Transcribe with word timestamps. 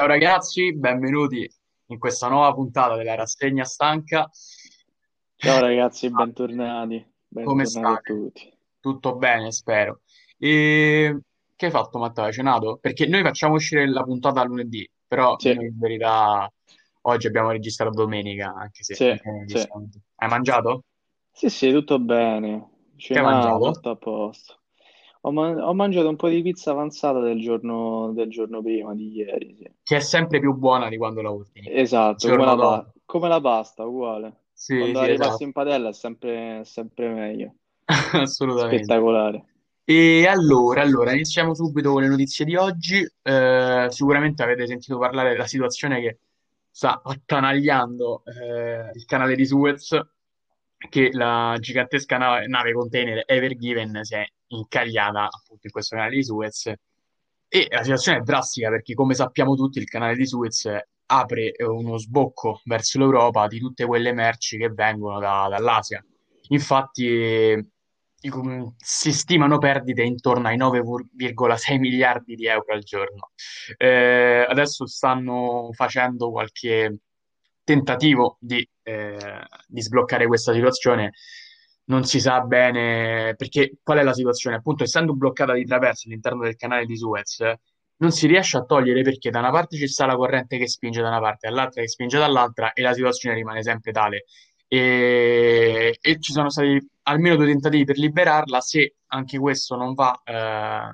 Ciao 0.00 0.08
ragazzi, 0.08 0.74
benvenuti 0.74 1.46
in 1.88 1.98
questa 1.98 2.26
nuova 2.28 2.54
puntata 2.54 2.96
della 2.96 3.16
rassegna 3.16 3.64
stanca. 3.64 4.30
Ciao 5.36 5.58
ragazzi, 5.60 6.08
bentornati, 6.08 7.04
Come 7.42 7.64
bentornati 7.64 7.92
a 7.92 7.98
state? 7.98 8.02
tutti. 8.02 8.58
Tutto 8.80 9.16
bene, 9.16 9.52
spero. 9.52 10.00
E 10.38 11.20
che 11.54 11.66
hai 11.66 11.70
fatto, 11.70 11.98
Matteo? 11.98 12.24
Hai 12.24 12.32
cenato? 12.32 12.78
Perché 12.80 13.06
noi 13.08 13.20
facciamo 13.20 13.56
uscire 13.56 13.86
la 13.90 14.02
puntata 14.02 14.42
lunedì, 14.42 14.88
però 15.06 15.36
Sì, 15.38 15.50
in 15.50 15.78
verità 15.78 16.50
oggi 17.02 17.26
abbiamo 17.26 17.50
registrato 17.50 17.92
domenica, 17.92 18.54
anche 18.54 18.82
se 18.82 18.94
sì, 18.94 19.14
sì. 19.44 19.58
Hai 20.14 20.28
mangiato? 20.30 20.84
sì, 21.32 21.48
sì, 21.50 21.72
tutto 21.72 21.98
bene. 21.98 22.70
Che 23.10 23.18
hai 23.18 23.24
Cenato, 23.24 23.24
mangiato? 23.24 23.72
tutto 23.72 23.90
a 23.90 23.96
posto. 23.96 24.59
Ho, 25.22 25.32
man- 25.32 25.60
ho 25.60 25.74
mangiato 25.74 26.08
un 26.08 26.16
po' 26.16 26.28
di 26.28 26.40
pizza 26.42 26.70
avanzata 26.70 27.20
del 27.20 27.40
giorno, 27.40 28.12
del 28.14 28.30
giorno 28.30 28.62
prima, 28.62 28.94
di 28.94 29.12
ieri, 29.12 29.54
sì. 29.54 29.70
Che 29.82 29.96
è 29.96 30.00
sempre 30.00 30.40
più 30.40 30.54
buona 30.54 30.88
di 30.88 30.96
quando 30.96 31.20
la 31.20 31.30
ordini. 31.32 31.68
Esatto, 31.70 32.28
come 32.28 32.44
la, 32.44 32.56
pa- 32.56 32.92
come 33.04 33.28
la 33.28 33.40
pasta, 33.40 33.84
uguale. 33.84 34.44
Sì, 34.52 34.76
Quando 34.76 34.98
sì, 34.98 35.04
la 35.04 35.10
ripassi 35.10 35.28
esatto. 35.28 35.44
in 35.44 35.52
padella 35.52 35.88
è 35.88 35.92
sempre, 35.92 36.64
sempre 36.64 37.08
meglio. 37.08 37.54
Assolutamente. 38.12 38.84
Spettacolare. 38.84 39.44
E 39.84 40.26
allora, 40.26 40.82
allora, 40.82 41.12
iniziamo 41.12 41.54
subito 41.54 41.92
con 41.92 42.02
le 42.02 42.08
notizie 42.08 42.44
di 42.44 42.54
oggi. 42.56 43.04
Eh, 43.22 43.86
sicuramente 43.88 44.42
avete 44.42 44.66
sentito 44.66 44.98
parlare 44.98 45.30
della 45.30 45.46
situazione 45.46 46.00
che 46.00 46.18
sta 46.70 47.00
attanagliando 47.02 48.22
eh, 48.24 48.90
il 48.94 49.04
canale 49.06 49.34
di 49.34 49.44
Suez, 49.46 49.98
che 50.88 51.10
la 51.12 51.56
gigantesca 51.58 52.18
nave, 52.18 52.46
nave 52.46 52.72
container 52.72 53.22
Ever 53.26 53.56
Given 53.56 54.00
si 54.02 54.14
è 54.14 54.24
incagliata 54.50 55.24
appunto 55.24 55.66
in 55.66 55.70
questo 55.72 55.96
canale 55.96 56.14
di 56.16 56.24
Suez. 56.24 56.72
E 57.52 57.66
la 57.70 57.82
situazione 57.82 58.18
è 58.18 58.22
drastica 58.22 58.68
perché, 58.68 58.94
come 58.94 59.14
sappiamo 59.14 59.54
tutti, 59.54 59.78
il 59.78 59.88
canale 59.88 60.14
di 60.14 60.26
Suez 60.26 60.68
apre 61.06 61.54
uno 61.58 61.98
sbocco 61.98 62.60
verso 62.64 62.98
l'Europa 62.98 63.46
di 63.48 63.58
tutte 63.58 63.84
quelle 63.84 64.12
merci 64.12 64.56
che 64.56 64.68
vengono 64.68 65.18
da- 65.18 65.48
dall'Asia. 65.50 66.04
Infatti, 66.48 67.68
si 68.76 69.12
stimano 69.12 69.58
perdite 69.58 70.02
intorno 70.02 70.48
ai 70.48 70.56
9,6 70.56 71.78
miliardi 71.78 72.34
di 72.34 72.46
euro 72.46 72.72
al 72.72 72.82
giorno. 72.82 73.30
Eh, 73.76 74.44
adesso 74.48 74.86
stanno 74.86 75.70
facendo 75.72 76.30
qualche 76.30 76.98
tentativo 77.64 78.36
di, 78.40 78.68
eh, 78.82 79.46
di 79.66 79.80
sbloccare 79.80 80.26
questa 80.26 80.52
situazione. 80.52 81.12
Non 81.90 82.04
si 82.04 82.20
sa 82.20 82.40
bene 82.40 83.34
perché 83.36 83.78
qual 83.82 83.98
è 83.98 84.02
la 84.02 84.14
situazione. 84.14 84.56
Appunto, 84.56 84.84
essendo 84.84 85.14
bloccata 85.14 85.54
di 85.54 85.64
traverso 85.64 86.08
all'interno 86.08 86.42
del 86.42 86.56
canale 86.56 86.86
di 86.86 86.96
Suez, 86.96 87.42
non 87.96 88.12
si 88.12 88.26
riesce 88.26 88.56
a 88.56 88.64
togliere 88.64 89.02
perché 89.02 89.30
da 89.30 89.40
una 89.40 89.50
parte 89.50 89.76
ci 89.76 89.88
sta 89.88 90.06
la 90.06 90.16
corrente 90.16 90.56
che 90.56 90.68
spinge 90.68 91.02
da 91.02 91.08
una 91.08 91.20
parte, 91.20 91.48
dall'altra 91.48 91.82
che 91.82 91.88
spinge 91.88 92.18
dall'altra 92.18 92.72
e 92.72 92.82
la 92.82 92.94
situazione 92.94 93.34
rimane 93.34 93.62
sempre 93.62 93.92
tale 93.92 94.24
e, 94.72 95.98
e 96.00 96.20
ci 96.20 96.32
sono 96.32 96.48
stati 96.48 96.78
almeno 97.02 97.34
due 97.34 97.46
tentativi 97.46 97.84
per 97.84 97.98
liberarla. 97.98 98.60
Se 98.60 98.94
anche 99.08 99.38
questo 99.38 99.74
non 99.74 99.94
va, 99.94 100.20
eh, 100.24 100.92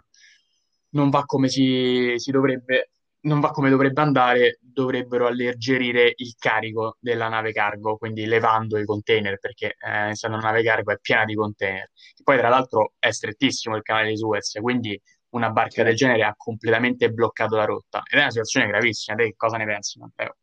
non 0.91 1.11
va 1.11 1.25
come 1.27 1.49
si, 1.49 2.15
si 2.17 2.31
dovrebbe, 2.31 2.93
non 3.27 3.41
va 3.41 3.51
come 3.51 3.71
dovrebbe 3.71 4.01
andare, 4.01 4.59
dovrebbero 4.61 5.27
alleggerire 5.27 6.13
il 6.17 6.35
carico 6.39 6.97
della 7.01 7.29
nave 7.29 7.53
cargo, 7.53 7.97
quindi 7.97 8.25
levando 8.25 8.79
i 8.79 8.85
container, 8.85 9.39
perché 9.39 9.75
eh, 9.79 10.11
essendo 10.11 10.37
una 10.37 10.47
nave 10.47 10.63
cargo 10.63 10.93
è 10.93 10.99
piena 11.01 11.25
di 11.25 11.35
container. 11.35 11.91
Poi, 12.23 12.39
tra 12.39 12.49
l'altro, 12.49 12.95
è 12.99 13.11
strettissimo 13.11 13.77
il 13.77 13.83
canale 13.83 14.11
di 14.11 14.17
Suez, 14.17 14.59
quindi 14.61 15.01
una 15.31 15.51
barca 15.51 15.83
del 15.83 15.97
genere 15.97 16.25
ha 16.25 16.35
completamente 16.37 17.11
bloccato 17.11 17.57
la 17.57 17.65
rotta. 17.65 18.03
Ed 18.09 18.19
è 18.19 18.23
una 18.23 18.31
situazione 18.31 18.69
gravissima. 18.69 19.17
Te 19.17 19.35
cosa 19.37 19.57
ne 19.57 19.67
pensi, 19.67 19.99
Matteo? 19.99 20.37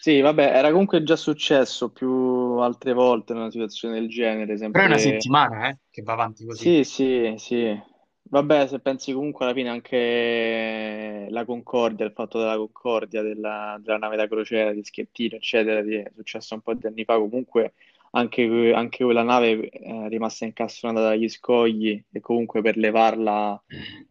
Sì, 0.00 0.20
vabbè, 0.20 0.56
era 0.56 0.70
comunque 0.70 1.02
già 1.02 1.16
successo 1.16 1.90
più 1.90 2.10
altre 2.58 2.92
volte 2.92 3.32
in 3.32 3.38
una 3.38 3.50
situazione 3.50 3.94
del 3.94 4.08
genere, 4.08 4.56
Però 4.56 4.84
è 4.84 4.86
una 4.86 4.98
sempre 4.98 5.20
settimana, 5.20 5.68
eh, 5.68 5.78
che 5.90 6.02
va 6.02 6.12
avanti 6.12 6.44
così. 6.44 6.82
Sì, 6.82 6.84
sì, 6.84 7.34
sì. 7.36 7.96
Vabbè, 8.30 8.66
se 8.66 8.78
pensi 8.80 9.12
comunque 9.12 9.46
alla 9.46 9.54
fine 9.54 9.70
anche 9.70 11.28
la 11.30 11.44
Concordia, 11.46 12.04
il 12.04 12.12
fatto 12.12 12.38
della 12.38 12.56
Concordia, 12.56 13.22
della, 13.22 13.78
della 13.80 13.96
nave 13.96 14.16
da 14.16 14.28
crociera, 14.28 14.72
di 14.72 14.84
Schettino, 14.84 15.36
eccetera, 15.36 15.80
di- 15.80 15.94
è 15.96 16.10
successo 16.14 16.52
un 16.54 16.60
po' 16.60 16.74
di 16.74 16.86
anni 16.86 17.04
fa, 17.04 17.16
comunque 17.18 17.72
anche, 18.10 18.72
anche 18.74 19.04
quella 19.04 19.22
nave 19.22 19.68
è 19.70 20.08
rimasta 20.08 20.44
incastronata 20.44 21.08
dagli 21.08 21.28
scogli 21.28 22.02
e 22.10 22.20
comunque 22.20 22.60
per 22.60 22.76
levarla 22.76 23.62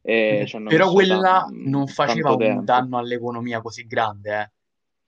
eh, 0.01 0.47
Però 0.63 0.91
quella 0.91 1.47
non 1.51 1.85
faceva 1.87 2.31
un 2.31 2.37
tempo. 2.39 2.65
danno 2.65 2.97
all'economia 2.97 3.61
così 3.61 3.85
grande, 3.85 4.39
eh. 4.41 4.51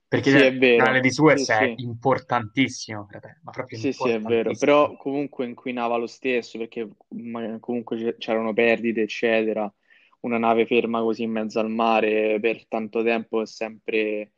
Perché 0.09 0.29
Sì, 0.31 0.37
il 0.37 0.57
canale 0.75 0.99
di 1.01 1.11
vero, 1.11 1.11
sì, 1.11 1.11
Suez 1.11 1.49
è 1.49 1.73
sì. 1.75 1.81
importantissimo, 1.83 3.05
fratello, 3.05 3.39
ma 3.43 3.51
proprio 3.51 3.77
Sì, 3.77 3.93
sì, 3.93 4.09
è 4.09 4.19
vero, 4.19 4.55
però 4.55 4.97
comunque 4.97 5.45
inquinava 5.45 5.95
lo 5.97 6.07
stesso 6.07 6.57
perché 6.57 6.89
comunque 7.59 8.15
c'erano 8.17 8.53
perdite, 8.53 9.01
eccetera. 9.03 9.71
Una 10.21 10.37
nave 10.37 10.65
ferma 10.65 11.01
così 11.01 11.23
in 11.23 11.31
mezzo 11.31 11.59
al 11.59 11.69
mare 11.69 12.39
per 12.41 12.67
tanto 12.67 13.03
tempo 13.03 13.41
è 13.41 13.45
sempre, 13.45 14.33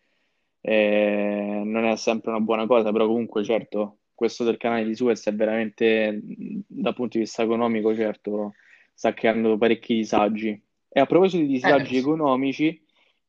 eh, 0.62 1.62
non 1.66 1.86
è 1.86 1.96
sempre 1.96 2.32
una 2.32 2.40
buona 2.42 2.68
cosa, 2.68 2.92
però 2.92 3.08
comunque 3.08 3.44
certo, 3.44 4.00
questo 4.14 4.44
del 4.44 4.58
canale 4.58 4.84
di 4.86 4.94
Suez 4.96 5.26
è 5.26 5.34
veramente, 5.34 6.20
dal 6.68 6.94
punto 6.94 7.18
di 7.18 7.24
vista 7.24 7.44
economico, 7.44 7.96
certo, 7.96 8.54
sta 8.94 9.14
creando 9.14 9.58
parecchi 9.58 9.96
disagi. 9.96 10.62
E 10.90 11.00
a 11.00 11.06
proposito 11.06 11.44
di 11.44 11.48
Eh, 11.54 11.54
disagi 11.54 11.98
economici, 11.98 12.80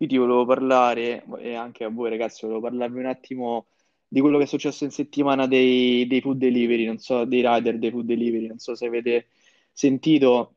io 0.03 0.09
ti 0.09 0.17
volevo 0.17 0.45
parlare, 0.45 1.25
e 1.39 1.55
anche 1.55 1.85
a 1.85 1.89
voi 1.89 2.11
ragazzi, 2.11 2.45
volevo 2.47 2.63
parlarvi 2.63 2.99
un 2.99 3.07
attimo 3.07 3.67
di 4.09 4.21
quello 4.21 4.37
che 4.39 4.45
è 4.45 4.47
successo 4.47 4.85
in 4.85 4.91
settimana 4.91 5.47
dei, 5.47 6.07
dei 6.07 6.21
food 6.21 6.39
delivery, 6.39 6.85
non 6.85 6.99
so, 6.99 7.25
dei 7.25 7.41
rider 7.47 7.79
dei 7.79 7.91
food 7.91 8.05
delivery, 8.07 8.47
non 8.47 8.59
so 8.59 8.75
se 8.75 8.87
avete 8.87 9.29
sentito 9.73 10.57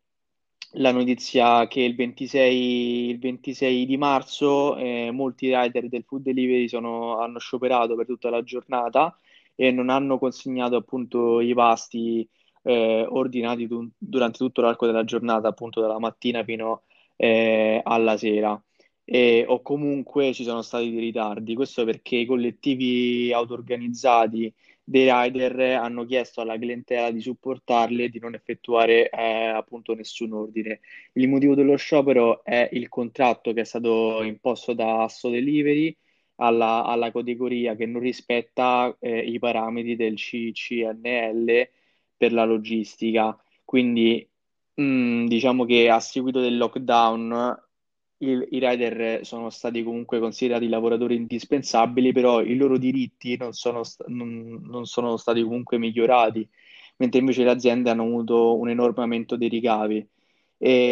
la 0.77 0.91
notizia 0.91 1.67
che 1.67 1.81
il 1.81 1.95
26, 1.95 3.09
il 3.11 3.19
26 3.19 3.85
di 3.85 3.97
marzo 3.97 4.75
eh, 4.77 5.09
molti 5.11 5.55
rider 5.55 5.87
del 5.87 6.03
food 6.03 6.23
delivery 6.23 6.67
sono- 6.67 7.19
hanno 7.19 7.39
scioperato 7.39 7.95
per 7.95 8.05
tutta 8.05 8.29
la 8.29 8.43
giornata 8.43 9.17
e 9.55 9.71
non 9.71 9.89
hanno 9.89 10.17
consegnato 10.17 10.75
appunto 10.75 11.39
i 11.39 11.53
pasti 11.53 12.27
eh, 12.63 13.05
ordinati 13.07 13.67
du- 13.67 13.89
durante 13.97 14.37
tutto 14.39 14.61
l'arco 14.61 14.85
della 14.85 15.03
giornata, 15.05 15.47
appunto 15.47 15.79
dalla 15.81 15.99
mattina 15.99 16.43
fino 16.43 16.83
eh, 17.15 17.79
alla 17.83 18.17
sera 18.17 18.59
e- 19.05 19.45
o 19.47 19.61
comunque 19.61 20.33
ci 20.33 20.43
sono 20.43 20.61
stati 20.61 20.89
dei 20.91 20.99
ritardi. 20.99 21.55
Questo 21.55 21.85
perché 21.85 22.17
i 22.17 22.25
collettivi 22.25 23.31
auto-organizzati 23.33 24.53
dei 24.83 25.09
rider 25.11 25.59
hanno 25.77 26.05
chiesto 26.05 26.41
alla 26.41 26.57
clientela 26.57 27.11
di 27.11 27.19
supportarli 27.21 28.03
e 28.03 28.09
di 28.09 28.19
non 28.19 28.33
effettuare 28.35 29.09
eh, 29.09 29.47
appunto 29.47 29.93
nessun 29.95 30.33
ordine. 30.33 30.79
Il 31.13 31.27
motivo 31.29 31.55
dello 31.55 31.75
sciopero 31.75 32.43
è 32.43 32.69
il 32.73 32.89
contratto 32.89 33.53
che 33.53 33.61
è 33.61 33.63
stato 33.63 34.21
imposto 34.23 34.73
da 34.73 35.03
Asso 35.03 35.29
Delivery 35.29 35.95
alla, 36.35 36.83
alla 36.83 37.11
categoria 37.11 37.75
che 37.75 37.85
non 37.85 38.01
rispetta 38.01 38.95
eh, 38.99 39.19
i 39.19 39.39
parametri 39.39 39.95
del 39.95 40.15
CCNL 40.15 41.69
per 42.17 42.33
la 42.33 42.45
logistica. 42.45 43.37
Quindi 43.63 44.27
Mm, 44.81 45.27
diciamo 45.27 45.63
che 45.65 45.89
a 45.89 45.99
seguito 46.01 46.41
del 46.41 46.57
lockdown 46.57 47.57
il- 48.19 48.47
i 48.51 48.59
rider 48.59 49.25
sono 49.25 49.49
stati 49.49 49.83
comunque 49.83 50.19
considerati 50.19 50.67
lavoratori 50.67 51.15
indispensabili, 51.15 52.11
però 52.11 52.41
i 52.41 52.55
loro 52.55 52.77
diritti 52.77 53.37
non 53.37 53.53
sono, 53.53 53.83
st- 53.83 54.05
non- 54.07 54.61
non 54.63 54.85
sono 54.85 55.17
stati 55.17 55.41
comunque 55.43 55.77
migliorati, 55.77 56.47
mentre 56.97 57.19
invece 57.19 57.43
le 57.43 57.51
aziende 57.51 57.89
hanno 57.89 58.03
avuto 58.03 58.57
un 58.57 58.69
enorme 58.69 59.03
aumento 59.03 59.35
dei 59.37 59.49
ricavi. 59.49 60.07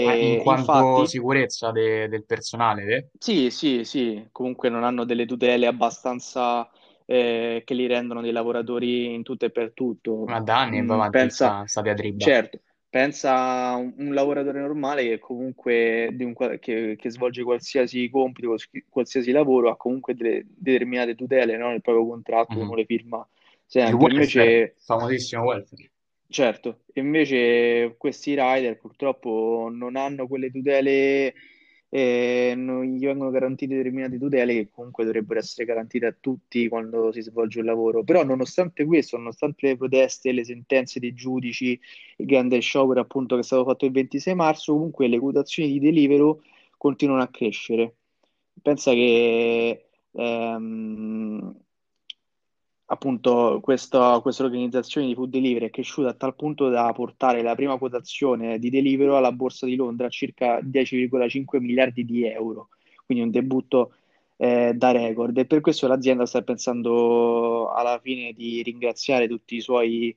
ma 0.01 0.15
in 0.19 0.35
E 0.35 0.43
quanto 0.43 1.03
infatti, 1.03 1.07
sicurezza 1.07 1.71
de- 1.71 2.07
del 2.07 2.25
personale, 2.25 2.85
te? 2.85 3.09
sì, 3.17 3.49
sì, 3.51 3.83
sì, 3.85 4.27
comunque 4.31 4.69
non 4.69 4.83
hanno 4.83 5.05
delle 5.05 5.25
tutele 5.25 5.65
abbastanza 5.67 6.69
eh, 7.05 7.61
che 7.65 7.73
li 7.73 7.87
rendono 7.87 8.21
dei 8.21 8.31
lavoratori 8.31 9.13
in 9.13 9.23
tutto 9.23 9.45
e 9.45 9.51
per 9.51 9.71
tutto. 9.73 10.31
Ma 10.31 10.41
da 10.41 10.57
anni 10.59 10.83
va 10.85 10.95
Mm, 10.95 10.99
avanti 10.99 11.29
pensa, 11.29 11.29
sta, 11.29 11.65
sta 11.65 11.81
diatriba. 11.81 12.29
certo, 12.35 12.59
pensa 12.93 13.33
a 13.71 13.75
un, 13.75 13.93
un 13.97 14.13
lavoratore 14.13 14.59
normale 14.59 15.03
che 15.07 15.19
comunque 15.19 16.07
un 16.19 16.33
che, 16.59 16.95
che 16.97 17.09
svolge 17.09 17.43
qualsiasi 17.43 18.09
compito, 18.09 18.47
quals- 18.49 18.69
qualsiasi 18.89 19.31
lavoro, 19.31 19.69
ha 19.71 19.77
comunque 19.77 20.13
delle 20.15 20.45
determinate 20.47 21.15
tutele, 21.15 21.57
no, 21.57 21.69
nel 21.69 21.81
proprio 21.81 22.05
contratto, 22.07 22.59
uno 22.59 22.73
Mhm. 22.73 22.75
le 22.75 22.85
firma 22.85 23.27
Il 23.85 23.93
sempre. 23.93 23.95
welfare, 23.95 24.11
Invece 24.11 24.75
famosissimo 24.79 25.43
welfare. 25.43 25.91
Certo, 26.27 26.83
invece 26.93 27.95
questi 27.97 28.33
rider 28.35 28.77
purtroppo 28.79 29.69
non 29.71 29.95
hanno 29.95 30.27
quelle 30.27 30.49
tutele, 30.49 31.33
eh, 31.95 32.53
non 32.55 32.83
gli 32.83 33.05
vengono 33.05 33.29
garantite 33.29 33.75
determinate 33.75 34.17
tutele 34.17 34.53
che 34.55 34.69
comunque 34.71 35.03
dovrebbero 35.05 35.39
essere 35.39 35.65
garantite 35.65 36.07
a 36.07 36.15
tutti 36.19 36.67
quando 36.67 37.11
si 37.11 37.21
svolge 37.21 37.59
un 37.59 37.65
lavoro. 37.65 38.03
Però 38.03 38.23
nonostante 38.23 38.83
questo, 38.85 39.17
nonostante 39.17 39.67
le 39.67 39.77
proteste, 39.77 40.31
le 40.31 40.43
sentenze 40.43 40.99
dei 40.99 41.13
giudici, 41.13 41.79
il 42.17 42.25
grande 42.25 42.59
sciopero 42.59 42.99
appunto 43.01 43.35
che 43.35 43.41
è 43.41 43.43
stato 43.43 43.63
fatto 43.65 43.85
il 43.85 43.91
26 43.91 44.33
marzo, 44.35 44.73
comunque 44.73 45.07
le 45.07 45.19
quotazioni 45.19 45.69
di 45.71 45.79
Deliveroo 45.79 46.41
continuano 46.77 47.21
a 47.21 47.27
crescere. 47.27 47.95
pensa 48.61 48.91
che 48.91 49.87
ehm, 50.11 51.55
appunto 52.85 53.59
questa, 53.61 54.21
organizzazione 54.23 55.07
di 55.07 55.15
food 55.15 55.29
delivery 55.29 55.67
è 55.67 55.69
cresciuta 55.69 56.09
a 56.09 56.13
tal 56.13 56.35
punto 56.35 56.69
da 56.69 56.91
portare 56.93 57.41
la 57.41 57.55
prima 57.55 57.77
quotazione 57.77 58.59
di 58.59 58.69
Deliveroo 58.69 59.17
alla 59.17 59.31
borsa 59.31 59.65
di 59.65 59.75
Londra 59.75 60.07
a 60.07 60.09
circa 60.09 60.59
10,5 60.59 61.59
miliardi 61.59 62.05
di 62.05 62.25
euro, 62.25 62.69
quindi 63.05 63.23
un 63.23 63.31
debutto 63.31 63.93
eh, 64.37 64.73
da 64.75 64.91
record. 64.91 65.37
E 65.37 65.45
per 65.45 65.61
questo 65.61 65.87
l'azienda 65.87 66.25
sta 66.25 66.41
pensando 66.41 67.69
alla 67.69 67.99
fine 67.99 68.33
di 68.33 68.61
ringraziare 68.63 69.27
tutti 69.27 69.55
i 69.55 69.61
suoi 69.61 70.15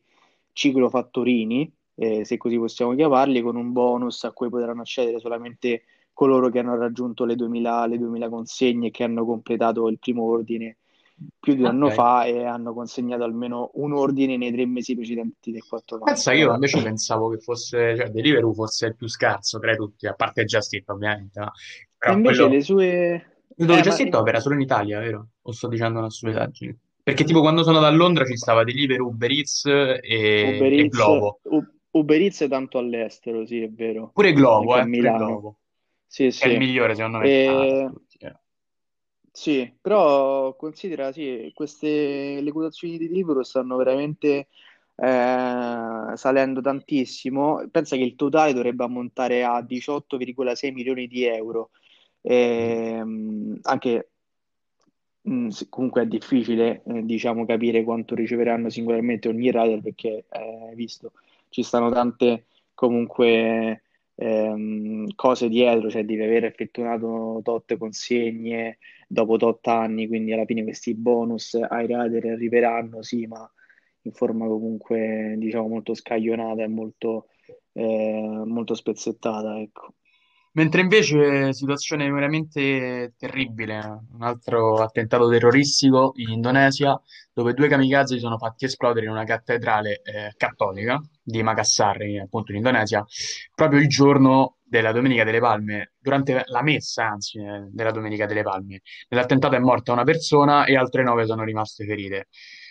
ciclofattorini, 0.52 1.72
eh, 1.94 2.24
se 2.24 2.36
così 2.36 2.58
possiamo 2.58 2.94
chiamarli, 2.94 3.40
con 3.42 3.56
un 3.56 3.72
bonus 3.72 4.24
a 4.24 4.32
cui 4.32 4.48
potranno 4.48 4.82
accedere 4.82 5.18
solamente 5.20 5.84
coloro 6.12 6.48
che 6.50 6.58
hanno 6.60 6.76
raggiunto 6.76 7.24
le 7.24 7.36
2000, 7.36 7.86
le 7.86 7.98
2000 7.98 8.28
consegne 8.28 8.88
e 8.88 8.90
che 8.90 9.04
hanno 9.04 9.24
completato 9.24 9.88
il 9.88 9.98
primo 9.98 10.24
ordine 10.24 10.78
più 11.40 11.54
di 11.54 11.60
un 11.60 11.66
anno 11.66 11.86
Ok. 11.86 11.92
fa 11.94 12.24
e 12.24 12.44
hanno 12.44 12.74
consegnato 12.74 13.22
almeno 13.24 13.70
un 13.74 13.92
ordine 13.92 14.36
nei 14.36 14.52
tre 14.52 14.66
mesi 14.66 14.94
precedenti 14.94 15.50
del 15.50 15.64
4 15.66 15.98
Pensa, 16.02 16.30
maggio. 16.30 16.42
io 16.44 16.52
invece 16.54 16.82
pensavo 16.82 17.28
che 17.30 17.38
fosse, 17.38 17.96
cioè, 17.96 18.08
Deliveroo 18.10 18.52
fosse 18.52 18.86
il 18.86 18.96
più 18.96 19.08
scarso 19.08 19.58
tra 19.58 19.74
tutti, 19.74 20.06
a 20.06 20.14
parte 20.14 20.44
Just 20.44 20.74
Eat, 20.74 20.88
ovviamente, 20.90 21.40
no? 21.40 21.46
E 21.46 21.86
Però 21.98 22.12
invece 22.12 22.34
quello... 22.40 22.54
le 22.54 22.60
sue... 22.62 23.30
Dove 23.58 23.78
Eh, 23.78 23.82
Just 23.82 24.02
ma 24.10 24.18
opera 24.18 24.40
solo 24.40 24.54
in 24.56 24.60
Italia, 24.60 24.98
vero? 25.00 25.28
O 25.42 25.52
sto 25.52 25.68
dicendo 25.68 25.98
una 25.98 26.10
stupidaggine? 26.10 26.76
Perché 27.02 27.24
tipo 27.24 27.40
quando 27.40 27.62
sono 27.62 27.80
da 27.80 27.88
Londra 27.90 28.24
ci 28.26 28.36
stava 28.36 28.64
Deliveroo, 28.64 29.06
Uber 29.08 29.30
Eats 29.30 29.64
e, 29.64 30.00
Uber 30.42 30.72
e 30.72 30.76
Eats, 30.82 30.96
Glovo. 30.96 31.38
U- 31.44 31.66
Uber 31.92 32.20
Eats 32.20 32.42
è 32.42 32.48
tanto 32.48 32.78
all'estero, 32.78 33.46
sì, 33.46 33.62
è 33.62 33.70
vero, 33.70 34.10
Pure 34.12 34.28
a 34.28 34.32
eh, 34.32 34.34
pure. 34.34 34.90
Glovo. 35.16 35.58
Sì, 36.06 36.30
Che 36.36 36.44
è 36.44 36.46
il 36.48 36.52
sì. 36.52 36.58
migliore 36.58 36.94
secondo 36.94 37.18
me 37.18 37.26
E... 37.28 37.90
Sì, 39.36 39.70
però 39.82 40.56
considera, 40.56 41.12
sì, 41.12 41.50
queste 41.54 42.40
le 42.40 42.52
quotazioni 42.52 42.96
di 42.96 43.06
Deliveroo 43.06 43.42
stanno 43.42 43.76
veramente 43.76 44.48
eh, 44.96 46.12
salendo 46.16 46.60
tantissimo. 46.62 47.68
Pensa 47.70 47.96
che 47.96 48.02
il 48.02 48.14
totale 48.16 48.54
dovrebbe 48.54 48.84
ammontare 48.84 49.44
a 49.44 49.60
18,6 49.60 50.72
milioni 50.72 51.06
di 51.06 51.24
euro. 51.24 51.70
Ehm, 52.22 53.58
anche 53.62 54.10
mh, 55.22 55.48
se- 55.48 55.68
comunque 55.68 56.02
è 56.02 56.06
difficile, 56.06 56.82
eh, 56.86 57.02
diciamo, 57.04 57.44
capire 57.46 57.82
quanto 57.84 58.14
riceveranno 58.14 58.68
singolarmente 58.70 59.28
ogni 59.28 59.50
rider 59.50 59.80
perché, 59.80 60.24
eh, 60.30 60.72
visto, 60.74 61.12
ci 61.48 61.62
stanno 61.62 61.90
tante 61.90 62.46
comunque 62.74 63.82
ehm, 64.16 65.06
cose 65.14 65.48
dietro, 65.48 65.90
cioè 65.90 66.04
devi 66.04 66.22
aver 66.22 66.44
effettuato 66.44 67.40
tot 67.42 67.76
consegne 67.76 68.78
dopo 69.08 69.36
tot 69.36 69.66
anni, 69.68 70.06
quindi 70.08 70.32
alla 70.32 70.44
fine 70.44 70.62
questi 70.64 70.94
bonus 70.94 71.54
ai 71.54 71.86
rider 71.86 72.26
arriveranno, 72.32 73.02
sì, 73.02 73.26
ma 73.26 73.48
in 74.02 74.12
forma 74.12 74.46
comunque, 74.46 75.34
diciamo, 75.38 75.68
molto 75.68 75.94
scaglionata 75.94 76.62
e 76.62 76.68
molto, 76.68 77.28
eh, 77.72 78.42
molto 78.44 78.74
spezzettata, 78.74 79.58
ecco. 79.60 79.94
Mentre 80.56 80.80
invece 80.80 81.52
situazione 81.52 82.10
veramente 82.10 83.12
terribile, 83.18 83.76
un 84.14 84.22
altro 84.22 84.76
attentato 84.76 85.28
terroristico 85.28 86.12
in 86.16 86.30
Indonesia, 86.30 86.98
dove 87.34 87.52
due 87.52 87.68
kamikaze 87.68 88.14
si 88.14 88.20
sono 88.20 88.38
fatti 88.38 88.64
esplodere 88.64 89.04
in 89.04 89.12
una 89.12 89.24
cattedrale 89.24 90.00
eh, 90.02 90.32
cattolica 90.34 90.98
di 91.22 91.42
Makassar, 91.42 91.98
appunto 92.22 92.52
in 92.52 92.56
Indonesia, 92.56 93.04
proprio 93.54 93.80
il 93.80 93.88
giorno 93.88 94.56
della 94.64 94.92
Domenica 94.92 95.24
delle 95.24 95.40
Palme, 95.40 95.92
durante 95.98 96.42
la 96.46 96.62
messa, 96.62 97.06
anzi, 97.06 97.38
eh, 97.38 97.66
della 97.70 97.90
Domenica 97.90 98.24
delle 98.24 98.42
Palme. 98.42 98.80
Nell'attentato 99.10 99.56
è 99.56 99.58
morta 99.58 99.92
una 99.92 100.04
persona 100.04 100.64
e 100.64 100.74
altre 100.74 101.02
nove 101.02 101.26
sono 101.26 101.44
rimaste 101.44 101.84
ferite. 101.84 102.28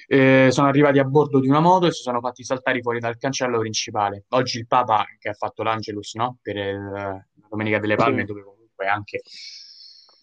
Eh, 0.07 0.49
sono 0.51 0.67
arrivati 0.67 0.99
a 0.99 1.03
bordo 1.03 1.39
di 1.39 1.47
una 1.47 1.59
moto 1.59 1.87
e 1.87 1.91
si 1.91 2.01
sono 2.03 2.19
fatti 2.19 2.43
saltare 2.43 2.81
fuori 2.81 2.99
dal 2.99 3.17
cancello 3.17 3.59
principale. 3.59 4.25
Oggi 4.29 4.59
il 4.59 4.67
Papa, 4.67 5.03
che 5.17 5.29
ha 5.29 5.33
fatto 5.33 5.63
l'Angelus, 5.63 6.13
no? 6.15 6.37
Per 6.41 6.55
il- 6.55 6.91
la 6.91 7.25
Domenica 7.49 7.79
delle 7.79 7.95
Sì, 7.95 8.03
Palme, 8.03 8.23
dove 8.25 8.43
comunque 8.43 8.87
anche 8.87 9.21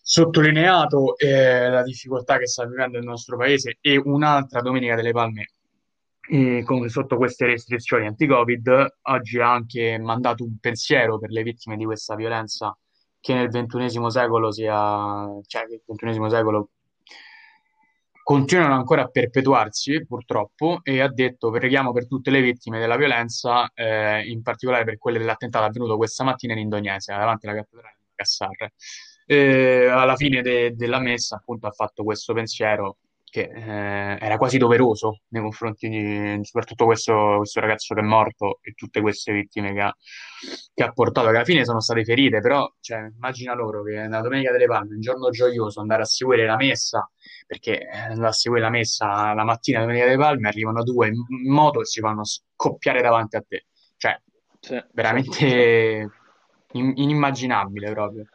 sottolineato 0.05 1.17
eh, 1.17 1.69
la 1.69 1.83
difficoltà 1.83 2.39
che 2.39 2.47
sta 2.47 2.67
vivendo 2.67 2.99
il 2.99 3.05
nostro 3.05 3.37
paese 3.37 3.79
e 3.81 3.97
un'altra 3.97 4.61
Domenica 4.61 4.97
delle 4.97 5.13
Palme 5.13 5.51
eh, 6.29 6.63
con- 6.65 6.89
sotto 6.89 7.17
queste 7.17 7.47
restrizioni 7.47 8.07
anti-Covid, 8.07 8.97
oggi 9.03 9.41
ha 9.41 9.53
anche 9.53 9.99
mandato 9.99 10.45
un 10.45 10.57
pensiero 10.59 11.19
per 11.19 11.31
le 11.31 11.43
vittime 11.43 11.77
di 11.77 11.85
questa 11.85 12.15
violenza 12.15 12.77
che 13.21 13.35
nel 13.35 13.49
ventunesimo 13.51 14.11
secolo 14.11 14.51
sia, 14.53 15.27
cioè 15.47 15.67
che 15.67 15.75
il 15.75 15.83
ventunesimo 15.87 16.29
secolo 16.29 16.71
continuano 18.33 18.75
ancora 18.77 19.03
a 19.03 19.09
perpetuarsi, 19.09 20.07
purtroppo, 20.07 20.81
e 20.83 21.01
ha 21.01 21.13
detto 21.13 21.51
preghiamo 21.51 21.93
per 21.93 22.07
tutte 22.07 22.31
le 22.31 22.41
vittime 22.41 22.79
della 22.79 22.97
violenza, 22.97 23.71
eh, 23.75 24.23
in 24.27 24.41
particolare 24.41 24.85
per 24.85 24.97
quelle 24.97 25.19
dell'attentato 25.19 25.67
avvenuto 25.67 25.99
questa 25.99 26.25
mattina 26.25 26.55
in 26.55 26.61
Indonesia, 26.61 27.15
davanti 27.15 27.47
alla 27.47 27.57
cattedrale 27.57 27.95
di 27.99 28.05
Makassar. 28.09 28.73
E 29.27 29.87
alla 29.87 30.17
fine 30.17 30.41
de- 30.41 30.75
della 30.75 30.99
messa, 30.99 31.37
appunto, 31.37 31.67
ha 31.67 31.73
fatto 31.73 32.05
questo 32.05 32.33
pensiero 32.33 32.97
che 33.33 33.51
eh, 33.51 34.19
era 34.21 34.37
quasi 34.37 34.59
doveroso 34.59 35.21
nei 35.29 35.41
confronti 35.41 35.89
di 35.89 36.39
soprattutto 36.43 36.85
questo, 36.85 37.37
questo 37.39 37.61
ragazzo 37.61 37.95
che 37.95 38.01
è 38.01 38.05
morto 38.05 38.59
e 38.61 38.73
tutte 38.73 39.01
queste 39.01 39.33
vittime 39.33 39.73
che 39.73 39.81
ha, 39.81 39.97
che 40.75 40.83
ha 40.83 40.93
portato, 40.93 41.31
che 41.31 41.37
alla 41.37 41.45
fine 41.45 41.65
sono 41.65 41.81
state 41.81 42.05
ferite, 42.05 42.41
però 42.41 42.71
cioè, 42.81 43.11
immagina 43.11 43.55
loro 43.55 43.83
che 43.85 43.93
nella 43.93 44.21
Domenica 44.21 44.53
delle 44.53 44.67
Palme, 44.67 44.97
un 44.97 45.01
giorno 45.01 45.31
gioioso, 45.31 45.81
andare 45.81 46.03
a 46.03 46.05
seguire 46.05 46.45
la 46.45 46.57
messa 46.57 47.11
perché 47.47 47.81
eh, 47.81 47.97
andare 47.97 48.29
a 48.29 48.33
seguire 48.33 48.65
la 48.65 48.71
messa 48.71 49.33
la 49.33 49.45
mattina 49.45 49.81
Domenica 49.81 50.05
delle 50.05 50.19
Palme, 50.19 50.49
arrivano 50.49 50.83
due 50.83 51.09
in 51.09 51.51
moto 51.51 51.81
e 51.81 51.87
si 51.87 52.01
fanno 52.01 52.27
scoppiare 52.27 53.01
davanti 53.01 53.37
a 53.37 53.45
te. 53.49 53.65
Cioè, 53.97 54.21
sì, 54.61 54.85
veramente 54.93 56.11
in- 56.73 56.93
inimmaginabile 56.97 57.91
proprio. 57.93 58.27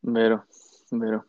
vero, 0.00 0.44
vero. 0.90 1.24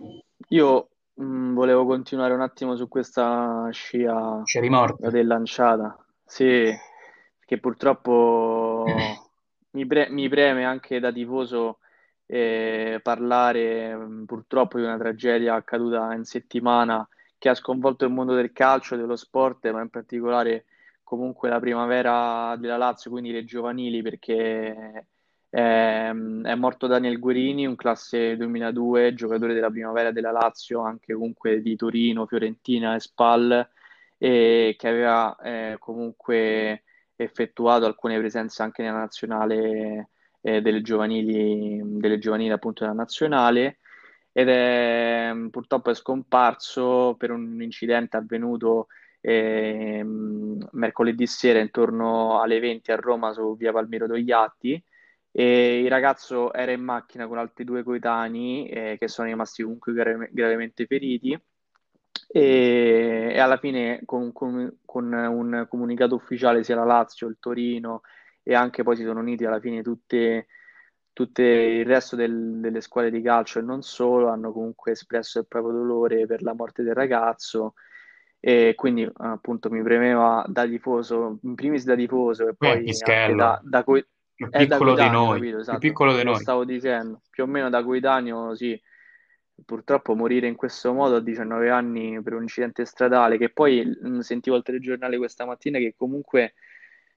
Io 0.50 0.90
mh, 1.22 1.54
volevo 1.54 1.86
continuare 1.86 2.34
un 2.34 2.42
attimo 2.42 2.76
su 2.76 2.88
questa 2.88 3.70
scia 3.72 4.44
C'è 4.44 4.60
di 4.60 4.70
morte. 4.70 5.10
dell'anciata. 5.10 5.98
Sì, 6.26 6.72
che 7.46 7.60
purtroppo 7.60 9.20
mi, 9.72 9.86
pre- 9.86 10.10
mi 10.10 10.30
preme 10.30 10.66
anche 10.66 11.00
da 11.00 11.12
tifoso 11.12 11.80
eh, 12.26 13.00
parlare 13.02 13.96
mh, 13.96 14.26
purtroppo 14.26 14.78
di 14.78 14.84
una 14.84 14.98
tragedia 14.98 15.56
accaduta 15.56 16.14
in 16.14 16.24
settimana 16.26 17.08
che 17.38 17.50
ha 17.50 17.54
sconvolto 17.56 18.06
il 18.06 18.12
mondo 18.12 18.34
del 18.36 18.52
calcio 18.52 18.96
dello 18.96 19.16
sport, 19.16 19.70
ma 19.72 19.82
in 19.82 19.90
particolare 19.90 20.66
comunque 21.04 21.50
la 21.50 21.60
primavera 21.60 22.56
della 22.58 22.78
Lazio, 22.78 23.10
quindi 23.12 23.32
le 23.32 23.46
giovanili, 23.46 24.02
perché 24.02 25.08
Ehm, 25.52 26.46
è 26.46 26.54
morto 26.56 26.86
Daniel 26.88 27.18
Guerini, 27.20 27.66
un 27.66 27.76
classe 27.76 28.38
2002, 28.38 29.14
giocatore 29.16 29.54
della 29.54 29.70
primavera 29.70 30.12
della 30.12 30.32
Lazio, 30.32 30.82
anche 30.82 31.14
comunque 31.14 31.62
di 31.62 31.76
Torino, 31.76 32.28
Fiorentina 32.28 32.96
e 32.96 33.00
Spal, 33.00 33.68
e 34.18 34.76
che 34.78 34.88
aveva 34.88 35.36
eh, 35.38 35.78
comunque 35.80 36.84
effettuato 37.16 37.86
alcune 37.86 38.18
presenze 38.20 38.62
anche 38.62 38.84
nella 38.84 39.00
nazionale 39.00 40.10
eh, 40.42 40.62
delle 40.62 40.82
giovanili, 40.82 41.82
delle 41.84 42.20
giovanili 42.20 42.52
appunto 42.52 42.84
della 42.84 42.96
nazionale. 42.96 43.80
Ed 44.32 44.48
è 44.50 45.32
purtroppo 45.50 45.90
è 45.90 45.96
scomparso 45.96 47.16
per 47.18 47.32
un 47.32 47.62
incidente 47.62 48.18
avvenuto 48.18 48.88
ehm, 49.22 50.70
mercoledì 50.74 51.26
sera 51.28 51.60
intorno 51.60 52.40
alle 52.42 52.60
20 52.60 52.92
a 52.92 52.96
Roma 52.96 53.34
su 53.34 53.56
via 53.58 53.72
Palmiro 53.72 54.08
Togliatti 54.08 54.82
e 55.32 55.82
il 55.82 55.90
ragazzo 55.90 56.52
era 56.54 56.72
in 56.72 56.82
macchina 56.82 57.28
con 57.28 57.38
altri 57.38 57.64
due 57.64 57.84
coetanei 57.84 58.68
eh, 58.70 58.98
che 59.00 59.08
sono 59.08 59.28
rimasti 59.28 59.64
comunque 59.64 59.94
grave- 59.94 60.30
gravemente 60.32 60.86
feriti. 60.86 61.40
E, 62.32 63.32
e 63.34 63.40
alla 63.40 63.58
fine 63.58 64.02
con, 64.06 64.32
con- 64.32 64.78
con 64.86 65.12
un 65.12 65.66
comunicato 65.70 66.16
ufficiale 66.16 66.64
sia 66.64 66.76
la 66.76 66.84
Lazio, 66.84 67.28
il 67.28 67.38
Torino 67.40 68.02
e 68.44 68.54
anche 68.54 68.84
poi 68.84 68.96
si 68.96 69.04
sono 69.04 69.20
uniti 69.20 69.46
alla 69.46 69.60
fine 69.60 69.82
tutte, 69.82 70.48
tutte 71.14 71.44
il 71.44 71.86
resto 71.86 72.16
del- 72.16 72.60
delle 72.60 72.82
squadre 72.82 73.12
di 73.12 73.22
calcio 73.22 73.60
e 73.60 73.62
non 73.64 73.82
solo 73.82 74.28
hanno 74.30 74.52
comunque 74.52 74.92
espresso 74.92 75.40
il 75.40 75.48
proprio 75.48 75.74
dolore 75.74 76.26
per 76.26 76.42
la 76.44 76.54
morte 76.54 76.84
del 76.84 76.94
ragazzo. 76.96 77.74
E 78.42 78.74
quindi 78.76 79.10
appunto 79.18 79.70
mi 79.70 79.82
premeva 79.84 80.46
da 80.48 80.66
tifoso, 80.66 81.40
in 81.44 81.56
primis 81.56 81.84
da 81.84 81.96
tifoso 81.96 82.48
e 82.48 82.56
poi 82.56 82.88
anche 83.02 83.36
da, 83.36 83.60
da, 83.64 83.84
coi- 83.84 84.06
più 84.48 84.66
da 84.66 84.78
piccolo 84.78 84.94
di 84.96 85.10
noi, 85.10 85.34
capito? 85.34 85.52
più 85.52 85.60
Esatto, 85.60 85.78
piccolo 85.80 86.16
di 86.16 86.24
noi. 86.24 86.36
stavo 86.36 86.64
dicendo, 86.64 87.22
più 87.30 87.44
o 87.44 87.48
meno 87.48 87.70
da 87.70 87.84
coetaneo, 87.84 88.56
sì. 88.56 88.80
Purtroppo 89.66 90.16
morire 90.16 90.48
in 90.48 90.56
questo 90.56 90.94
modo 90.94 91.18
a 91.18 91.20
19 91.20 91.70
anni 91.70 92.22
per 92.22 92.34
un 92.34 92.44
incidente 92.44 92.86
stradale, 92.86 93.38
che 93.38 93.50
poi 93.50 93.84
mh, 93.86 94.20
sentivo 94.20 94.56
al 94.56 94.64
telegiornale 94.64 95.18
questa 95.18 95.46
mattina 95.46 95.78
che 95.80 95.96
comunque 95.98 96.54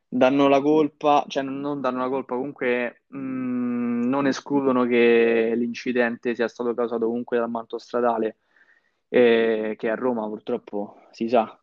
danno 0.09 0.49
la 0.49 0.61
colpa, 0.61 1.25
cioè 1.29 1.45
non 1.45 1.61
non 1.61 1.81
danno 1.81 1.99
la 2.01 2.09
colpa, 2.09 2.35
comunque 2.35 3.03
mh, 3.07 4.09
non 4.09 4.27
escludono 4.27 4.85
che 4.85 5.53
l'incidente 5.57 6.35
sia 6.35 6.49
stato 6.49 6.75
causato 6.75 7.07
comunque 7.07 7.39
dal 7.39 7.49
manto 7.49 7.79
stradale, 7.79 8.39
eh, 9.09 9.75
che 9.79 9.89
a 9.89 9.95
Roma 9.95 10.27
purtroppo 10.27 10.97
si 11.13 11.29
sa, 11.29 11.57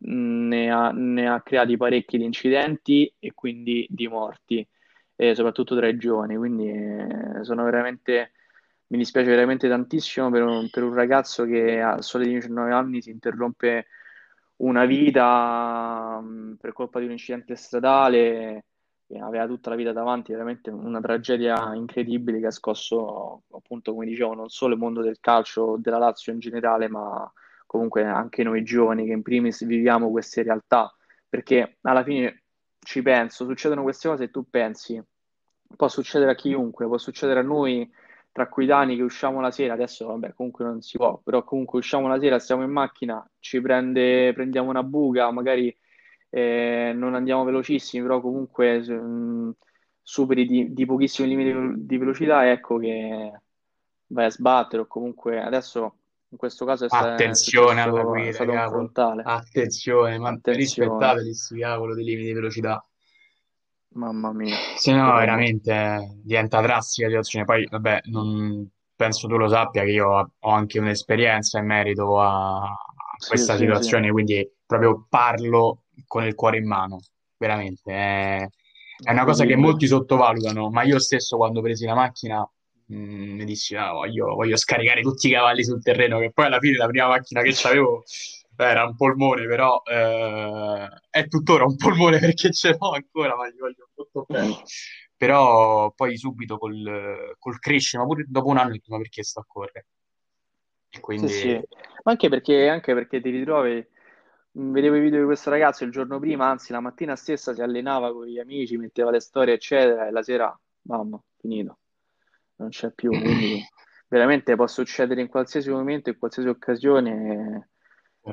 ne 0.00 0.70
ha, 0.70 0.90
ne 0.92 1.28
ha 1.28 1.40
creati 1.42 1.76
parecchi 1.76 2.18
di 2.18 2.24
incidenti 2.24 3.12
e 3.18 3.32
quindi 3.32 3.86
di 3.88 4.06
morti, 4.08 4.68
eh, 5.30 5.34
soprattutto 5.34 5.76
tra 5.76 5.88
i 5.88 5.96
giovani. 5.96 6.36
Quindi 6.36 6.68
eh, 6.68 7.44
sono 7.44 7.64
veramente, 7.64 8.32
mi 8.88 8.98
dispiace 8.98 9.30
veramente 9.30 9.68
tantissimo 9.68 10.30
per 10.30 10.42
un, 10.42 10.68
per 10.70 10.82
un 10.82 10.94
ragazzo 10.94 11.44
che 11.44 11.80
a 11.80 12.02
soli 12.02 12.28
19 12.28 12.72
anni 12.72 13.02
si 13.02 13.10
interrompe 13.10 13.86
una 14.56 14.84
vita 14.84 16.20
mm, 16.20 16.54
per 16.54 16.72
colpa 16.72 16.98
di 16.98 17.06
un 17.06 17.12
incidente 17.12 17.54
stradale 17.56 18.64
aveva 19.20 19.46
tutta 19.46 19.70
la 19.70 19.76
vita 19.76 19.92
davanti, 19.92 20.32
veramente 20.32 20.70
una 20.70 21.00
tragedia 21.00 21.74
incredibile 21.74 22.40
che 22.40 22.46
ha 22.46 22.50
scosso, 22.50 23.42
appunto, 23.50 23.92
come 23.92 24.06
dicevo, 24.06 24.34
non 24.34 24.48
solo 24.48 24.72
il 24.72 24.80
mondo 24.80 25.02
del 25.02 25.18
calcio, 25.20 25.76
della 25.78 25.98
Lazio 25.98 26.32
in 26.32 26.38
generale, 26.38 26.88
ma 26.88 27.30
comunque 27.66 28.04
anche 28.04 28.42
noi 28.42 28.62
giovani 28.62 29.04
che 29.04 29.12
in 29.12 29.22
primis 29.22 29.64
viviamo 29.66 30.10
queste 30.10 30.42
realtà, 30.42 30.94
perché 31.28 31.76
alla 31.82 32.02
fine 32.02 32.44
ci 32.80 33.02
penso, 33.02 33.44
succedono 33.44 33.82
queste 33.82 34.08
cose 34.08 34.24
e 34.24 34.30
tu 34.30 34.48
pensi, 34.48 35.02
può 35.76 35.88
succedere 35.88 36.32
a 36.32 36.34
chiunque, 36.34 36.86
può 36.86 36.98
succedere 36.98 37.40
a 37.40 37.42
noi 37.42 37.90
tra 38.32 38.48
coetanei 38.48 38.96
che 38.96 39.02
usciamo 39.02 39.40
la 39.40 39.50
sera, 39.50 39.74
adesso 39.74 40.06
vabbè 40.06 40.32
comunque 40.34 40.64
non 40.64 40.80
si 40.80 40.96
può, 40.96 41.20
però 41.22 41.44
comunque 41.44 41.78
usciamo 41.78 42.08
la 42.08 42.18
sera, 42.18 42.38
stiamo 42.38 42.62
in 42.62 42.70
macchina, 42.70 43.24
ci 43.38 43.60
prende, 43.60 44.32
prendiamo 44.32 44.70
una 44.70 44.82
buca, 44.82 45.30
magari 45.30 45.74
eh, 46.30 46.92
non 46.94 47.14
andiamo 47.14 47.44
velocissimi, 47.44 48.02
però 48.02 48.20
comunque 48.20 48.78
mh, 48.80 48.92
mm, 48.94 49.50
superi 50.00 50.46
di, 50.46 50.72
di 50.72 50.86
pochissimi 50.86 51.28
limiti 51.28 51.86
di 51.86 51.98
velocità, 51.98 52.50
ecco 52.50 52.78
che 52.78 53.32
vai 54.06 54.24
a 54.24 54.30
sbattere 54.30 54.82
o 54.82 54.86
comunque 54.86 55.40
adesso 55.40 55.96
in 56.28 56.38
questo 56.38 56.64
caso 56.64 56.86
è, 56.86 56.88
sta- 56.88 57.14
Attenzione 57.14 57.80
è 57.80 57.84
alla 57.84 58.00
è 58.00 58.04
guida, 58.04 58.32
stato 58.32 58.50
un 58.50 58.56
cavolo. 58.56 58.76
frontale. 58.78 59.22
Attenzione, 59.24 60.18
ma 60.18 60.28
Attenzione, 60.30 60.58
rispettate 60.58 61.34
sti 61.34 61.58
cavolo 61.58 61.94
dei 61.94 62.04
limiti 62.04 62.28
di 62.28 62.32
velocità. 62.32 62.86
Mamma 63.94 64.32
mia, 64.32 64.58
Se 64.76 64.92
no, 64.92 65.14
veramente. 65.14 66.18
diventa 66.22 66.60
drastica 66.60 67.06
la 67.06 67.22
situazione. 67.22 67.44
Poi, 67.44 67.66
vabbè, 67.70 68.00
non 68.06 68.68
penso 68.94 69.26
tu 69.28 69.36
lo 69.36 69.48
sappia 69.48 69.82
che 69.84 69.90
io 69.90 70.08
ho 70.38 70.50
anche 70.50 70.78
un'esperienza 70.78 71.58
in 71.58 71.66
merito 71.66 72.20
a 72.20 72.62
a 73.14 73.16
Sì, 73.18 73.28
questa 73.28 73.52
sì, 73.52 73.58
sì, 73.58 73.64
situazione, 73.64 74.10
quindi 74.10 74.48
proprio 74.66 75.06
parlo 75.08 75.84
con 76.06 76.24
il 76.24 76.34
cuore 76.34 76.56
in 76.58 76.66
mano, 76.66 77.00
veramente. 77.36 77.92
È, 77.92 78.48
è 79.04 79.10
una 79.12 79.24
cosa 79.24 79.44
che 79.44 79.54
molti 79.56 79.86
sottovalutano, 79.86 80.70
ma 80.70 80.82
io 80.82 80.98
stesso 80.98 81.36
quando 81.36 81.60
presi 81.60 81.84
la 81.86 81.94
macchina 81.94 82.48
mh, 82.86 82.94
mi 82.96 83.44
dissi, 83.44 83.76
"Ah, 83.76 83.92
voglio, 83.92 84.34
voglio 84.34 84.56
scaricare 84.56 85.02
tutti 85.02 85.28
i 85.28 85.32
cavalli 85.32 85.62
sul 85.64 85.82
terreno, 85.82 86.18
che 86.18 86.30
poi 86.32 86.46
alla 86.46 86.58
fine 86.58 86.76
la 86.78 86.86
prima 86.86 87.08
macchina 87.08 87.42
che 87.42 87.54
avevo 87.68 88.02
era 88.56 88.84
un 88.84 88.96
polmone, 88.96 89.46
però 89.46 89.82
eh, 89.84 90.88
è 91.10 91.28
tuttora 91.28 91.64
un 91.64 91.76
polmone 91.76 92.18
perché 92.20 92.52
ce 92.52 92.76
l'ho 92.78 92.90
ancora, 92.90 93.36
ma 93.36 93.48
gli 93.48 93.58
voglio 93.58 93.88
molto 93.94 94.26
bene. 94.28 94.62
Però 95.16 95.92
poi 95.92 96.16
subito 96.16 96.58
col, 96.58 97.34
col 97.38 97.58
crescere, 97.58 98.02
ma 98.02 98.08
pure 98.08 98.24
dopo 98.26 98.48
un 98.48 98.58
anno, 98.58 98.70
ho 98.70 98.72
detto, 98.72 98.92
ma 98.92 98.98
perché 98.98 99.22
sto 99.22 99.40
a 99.40 99.44
correre? 99.46 99.86
E 100.90 101.00
Sì, 101.00 101.00
quindi 101.00 101.28
sì, 101.28 101.52
ma 101.52 102.12
anche 102.12 102.28
perché, 102.28 102.68
anche 102.68 102.92
perché 102.94 103.20
ti 103.20 103.30
ritrovi, 103.30 103.86
vedevo 104.52 104.96
i 104.96 105.00
video 105.00 105.20
di 105.20 105.24
questo 105.26 105.50
ragazzo 105.50 105.84
il 105.84 105.90
giorno 105.90 106.18
prima, 106.18 106.48
anzi 106.48 106.72
la 106.72 106.80
mattina 106.80 107.16
stessa 107.16 107.54
si 107.54 107.62
allenava 107.62 108.12
con 108.12 108.26
gli 108.26 108.38
amici, 108.38 108.76
metteva 108.76 109.10
le 109.10 109.20
storie, 109.20 109.54
eccetera, 109.54 110.06
e 110.06 110.10
la 110.10 110.22
sera, 110.22 110.60
mamma, 110.82 111.22
finito, 111.38 111.78
non 112.56 112.68
c'è 112.68 112.92
più, 112.92 113.10
quindi 113.10 113.62
veramente 114.08 114.54
può 114.56 114.66
succedere 114.66 115.20
in 115.20 115.28
qualsiasi 115.28 115.70
momento, 115.70 116.10
in 116.10 116.18
qualsiasi 116.18 116.48
occasione, 116.48 117.70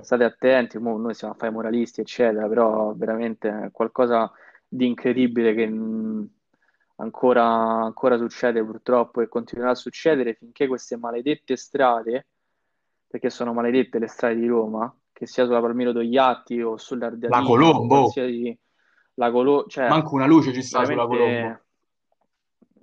state 0.02 0.24
attenti, 0.24 0.80
noi 0.80 1.14
siamo 1.14 1.34
a 1.34 1.38
fare 1.38 1.52
moralisti, 1.52 2.02
eccetera, 2.02 2.48
però 2.48 2.94
veramente 2.96 3.50
è 3.50 3.72
qualcosa 3.72 4.32
di 4.68 4.86
incredibile 4.86 5.54
che 5.56 5.64
ancora, 6.96 7.46
ancora 7.46 8.18
succede 8.18 8.64
purtroppo 8.64 9.22
e 9.22 9.28
continuerà 9.28 9.72
a 9.72 9.76
succedere 9.76 10.36
finché 10.36 10.68
queste 10.68 10.98
maledette 10.98 11.56
strade 11.56 12.28
perché 13.08 13.32
sono 13.32 13.54
maledette 13.54 13.98
le 13.98 14.08
strade 14.08 14.36
di 14.36 14.46
Roma, 14.46 14.96
che 15.12 15.26
sia 15.26 15.46
sulla 15.46 15.60
Palmiro 15.60 15.92
Togliatti 15.92 16.62
o 16.62 16.72
la 16.74 16.78
sull'Ardeatino 16.78 17.42
o 17.42 17.48
Colombo, 17.48 18.12
la 19.16 19.32
Colo, 19.32 19.66
cioè 19.68 19.90
manco 19.90 20.14
una 20.14 20.28
luce 20.28 20.54
ci 20.54 20.62
sta 20.62 20.86
sulla 20.86 21.08
Colombo. 21.08 21.62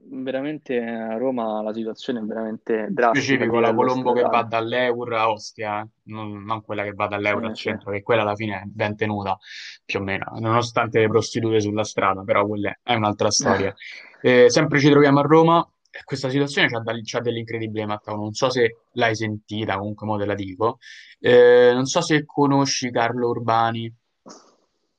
Veramente 0.08 0.78
a 0.80 1.16
Roma 1.16 1.62
la 1.62 1.72
situazione 1.72 2.20
è 2.20 2.22
veramente 2.22 2.88
drastica 2.90 3.10
specifico 3.10 3.60
la 3.60 3.74
Colombo 3.74 4.12
che 4.12 4.22
va 4.22 4.42
dall'Eur 4.42 5.12
a 5.14 5.30
Ostia, 5.30 5.80
eh, 5.80 5.86
non, 6.04 6.42
non 6.44 6.62
quella 6.62 6.82
che 6.82 6.92
va 6.92 7.04
Sì, 7.04 7.10
dall'Eur 7.10 7.44
al 7.44 7.56
sì. 7.56 7.62
centro, 7.62 7.90
che 7.90 8.02
quella 8.02 8.22
alla 8.22 8.34
fine 8.34 8.56
è 8.56 8.62
ben 8.64 8.96
tenuta, 8.96 9.36
più 9.84 10.00
o 10.00 10.02
meno, 10.02 10.24
nonostante 10.38 11.00
le 11.00 11.08
prostitute 11.08 11.60
sulla 11.60 11.84
strada, 11.84 12.22
però 12.22 12.46
quella 12.46 12.76
è 12.82 12.94
un'altra 12.94 13.30
storia. 13.30 13.74
Eh, 14.22 14.50
sempre 14.50 14.80
ci 14.80 14.90
troviamo 14.90 15.20
a 15.20 15.22
Roma, 15.22 15.70
questa 16.04 16.28
situazione 16.28 16.68
c'ha, 16.68 16.82
c'ha 16.84 17.20
dell'incredibile, 17.20 17.86
Matteo, 17.86 18.16
non 18.16 18.32
so 18.32 18.50
se 18.50 18.76
l'hai 18.92 19.14
sentita, 19.14 19.78
comunque 19.78 20.06
mo 20.06 20.16
te 20.18 20.24
la 20.24 20.34
dico, 20.34 20.78
Eh, 21.18 21.70
non 21.72 21.86
so 21.86 22.00
se 22.02 22.24
conosci 22.24 22.90
Carlo 22.90 23.28
Urbani, 23.28 23.92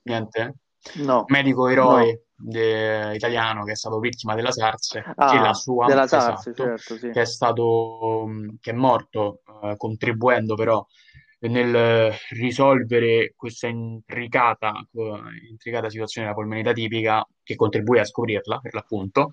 niente? 0.03 0.55
No, 0.95 1.25
Medico 1.27 1.67
no. 1.73 2.25
De- 2.37 3.13
italiano 3.15 3.63
che 3.63 3.71
è 3.71 3.75
stato 3.75 3.99
vittima 3.99 4.35
della 4.35 4.51
SARS, 4.51 4.99
che 5.23 5.39
la 5.39 5.49
Ah, 5.49 5.53
sua, 5.53 5.85
della 5.85 6.07
SARS, 6.07 6.47
esatto, 6.47 6.53
certo, 6.53 6.97
sì. 6.97 7.09
che 7.09 7.21
è 7.21 7.25
stato, 7.25 8.25
mh, 8.27 8.57
che 8.61 8.71
è 8.71 8.73
morto, 8.73 9.41
eh, 9.63 9.75
contribuendo 9.77 10.55
però 10.55 10.85
nel 11.39 12.11
risolvere 12.31 13.33
questa 13.35 13.67
intricata, 13.67 14.73
eh, 14.93 15.19
intricata 15.49 15.89
situazione 15.89 16.27
della 16.27 16.39
polmonite 16.39 16.69
atipica, 16.69 17.25
che 17.43 17.55
contribuì 17.55 17.99
a 17.99 18.05
scoprirla, 18.05 18.59
per 18.59 18.73
l'appunto. 18.73 19.29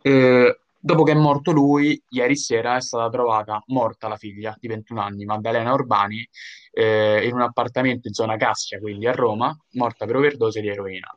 Eh, 0.00 0.58
dopo 0.78 1.02
che 1.04 1.12
è 1.12 1.14
morto 1.14 1.52
lui, 1.52 2.00
ieri 2.10 2.36
sera 2.36 2.76
è 2.76 2.80
stata 2.80 3.08
trovata 3.10 3.62
morta 3.66 4.08
la 4.08 4.16
figlia 4.16 4.56
di 4.58 4.66
21 4.68 5.00
anni, 5.00 5.24
Maddalena 5.24 5.72
Urbani, 5.72 6.26
eh, 6.72 7.26
in 7.26 7.34
un 7.34 7.42
appartamento 7.42 8.08
in 8.08 8.14
zona 8.14 8.36
Cassia, 8.36 8.78
quindi 8.78 9.06
a 9.06 9.12
Roma, 9.12 9.54
morta 9.72 10.06
per 10.06 10.16
overdose 10.16 10.60
di 10.60 10.68
eroina. 10.68 11.14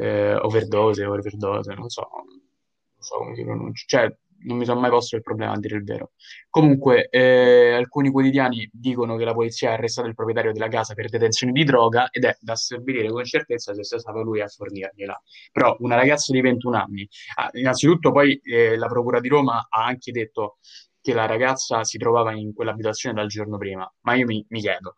Eh, 0.00 0.34
overdose, 0.34 1.04
overdose, 1.04 1.74
non 1.74 1.88
so, 1.88 2.08
non 2.12 3.00
so 3.00 3.16
come 3.16 3.34
si 3.34 3.42
pronuncia, 3.42 3.84
cioè 3.86 4.16
non 4.40 4.56
mi 4.56 4.64
sono 4.64 4.78
mai 4.80 4.90
posto 4.90 5.16
il 5.16 5.22
problema 5.22 5.52
a 5.52 5.58
dire 5.58 5.76
il 5.76 5.84
vero. 5.84 6.12
Comunque, 6.48 7.08
eh, 7.08 7.72
alcuni 7.72 8.10
quotidiani 8.10 8.68
dicono 8.72 9.16
che 9.16 9.24
la 9.24 9.32
polizia 9.32 9.70
ha 9.70 9.72
arrestato 9.72 10.06
il 10.06 10.14
proprietario 10.14 10.52
della 10.52 10.68
casa 10.68 10.94
per 10.94 11.08
detenzione 11.08 11.52
di 11.52 11.64
droga 11.64 12.08
ed 12.10 12.24
è 12.24 12.36
da 12.40 12.54
stabilire 12.54 13.08
con 13.08 13.24
certezza 13.24 13.74
se 13.74 13.82
sia 13.82 13.98
stato 13.98 14.22
lui 14.22 14.40
a 14.40 14.46
fornirgliela. 14.46 15.20
Però 15.52 15.76
una 15.80 15.96
ragazza 15.96 16.32
di 16.32 16.40
21 16.40 16.76
anni, 16.76 17.08
ah, 17.36 17.50
innanzitutto 17.54 18.12
poi 18.12 18.40
eh, 18.44 18.76
la 18.76 18.86
Procura 18.86 19.20
di 19.20 19.28
Roma 19.28 19.66
ha 19.68 19.84
anche 19.84 20.12
detto 20.12 20.58
che 21.00 21.12
la 21.14 21.26
ragazza 21.26 21.84
si 21.84 21.98
trovava 21.98 22.32
in 22.32 22.52
quell'abitazione 22.52 23.14
dal 23.14 23.28
giorno 23.28 23.56
prima, 23.56 23.90
ma 24.02 24.14
io 24.14 24.26
mi, 24.26 24.44
mi 24.50 24.60
chiedo 24.60 24.94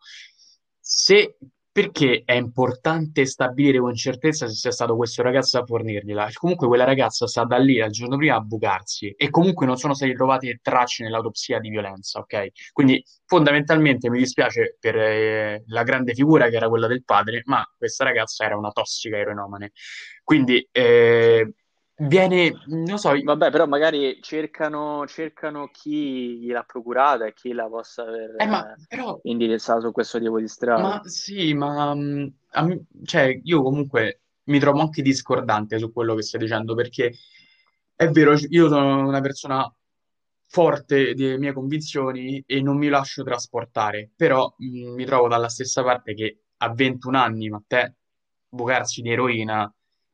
se 0.91 1.37
perché 1.71 2.23
è 2.25 2.33
importante 2.33 3.25
stabilire 3.25 3.79
con 3.79 3.95
certezza 3.95 4.47
se 4.47 4.53
sia 4.53 4.71
stato 4.71 4.95
questo 4.97 5.21
ragazzo 5.21 5.57
a 5.57 5.65
fornirgliela. 5.65 6.29
Comunque 6.33 6.67
quella 6.67 6.83
ragazza 6.83 7.27
sta 7.27 7.45
da 7.45 7.57
lì 7.57 7.79
al 7.79 7.91
giorno 7.91 8.17
prima 8.17 8.35
a 8.35 8.41
bucarsi 8.41 9.13
e 9.17 9.29
comunque 9.29 9.65
non 9.65 9.77
sono 9.77 9.93
state 9.93 10.13
trovate 10.13 10.59
tracce 10.61 11.03
nell'autopsia 11.03 11.59
di 11.59 11.69
violenza, 11.69 12.19
ok? 12.19 12.47
Quindi 12.73 13.01
fondamentalmente 13.25 14.09
mi 14.09 14.17
dispiace 14.17 14.75
per 14.79 14.97
eh, 14.97 15.63
la 15.67 15.83
grande 15.83 16.13
figura 16.13 16.49
che 16.49 16.57
era 16.57 16.67
quella 16.67 16.87
del 16.87 17.05
padre, 17.05 17.41
ma 17.45 17.63
questa 17.77 18.03
ragazza 18.03 18.43
era 18.43 18.57
una 18.57 18.71
tossica 18.71 19.17
eroinomane. 19.17 19.71
Quindi 20.23 20.67
eh, 20.71 21.53
viene, 22.07 22.53
non 22.67 22.97
so, 22.97 23.11
Vabbè, 23.23 23.51
però 23.51 23.65
magari 23.67 24.21
cercano, 24.21 25.05
cercano 25.07 25.67
chi 25.69 26.39
gliel'ha 26.39 26.63
procurata 26.63 27.25
e 27.25 27.33
chi 27.33 27.53
la 27.53 27.67
possa 27.67 28.03
aver 28.03 28.35
eh, 28.37 28.45
ma 28.47 28.61
eh, 28.73 28.75
però 28.87 29.21
indirizzato 29.23 29.81
su 29.81 29.91
questo 29.91 30.19
tipo 30.19 30.39
di 30.39 30.47
Ma 30.73 30.99
strade. 30.99 31.03
sì, 31.03 31.53
ma 31.53 31.91
a 31.91 31.95
me- 32.63 32.85
cioè, 33.03 33.39
io 33.43 33.61
comunque 33.61 34.21
mi 34.45 34.57
trovo 34.59 34.79
anche 34.81 35.01
discordante 35.01 35.77
su 35.79 35.91
quello 35.91 36.15
che 36.15 36.21
stai 36.23 36.39
dicendo 36.41 36.75
perché 36.75 37.13
è 37.95 38.07
vero, 38.09 38.33
io 38.49 38.67
sono 38.69 39.05
una 39.07 39.19
persona 39.21 39.71
forte 40.47 41.13
delle 41.13 41.37
mie 41.37 41.53
convinzioni 41.53 42.41
e 42.45 42.61
non 42.61 42.77
mi 42.77 42.87
lascio 42.87 43.23
trasportare, 43.23 44.11
però 44.15 44.53
mh, 44.57 44.93
mi 44.93 45.05
trovo 45.05 45.27
dalla 45.27 45.49
stessa 45.49 45.83
parte 45.83 46.13
che 46.13 46.43
a 46.57 46.73
21 46.73 47.15
anni, 47.15 47.49
ma 47.49 47.61
te, 47.67 47.95
bucarsi 48.49 49.01
di 49.01 49.11
eroina, 49.11 49.71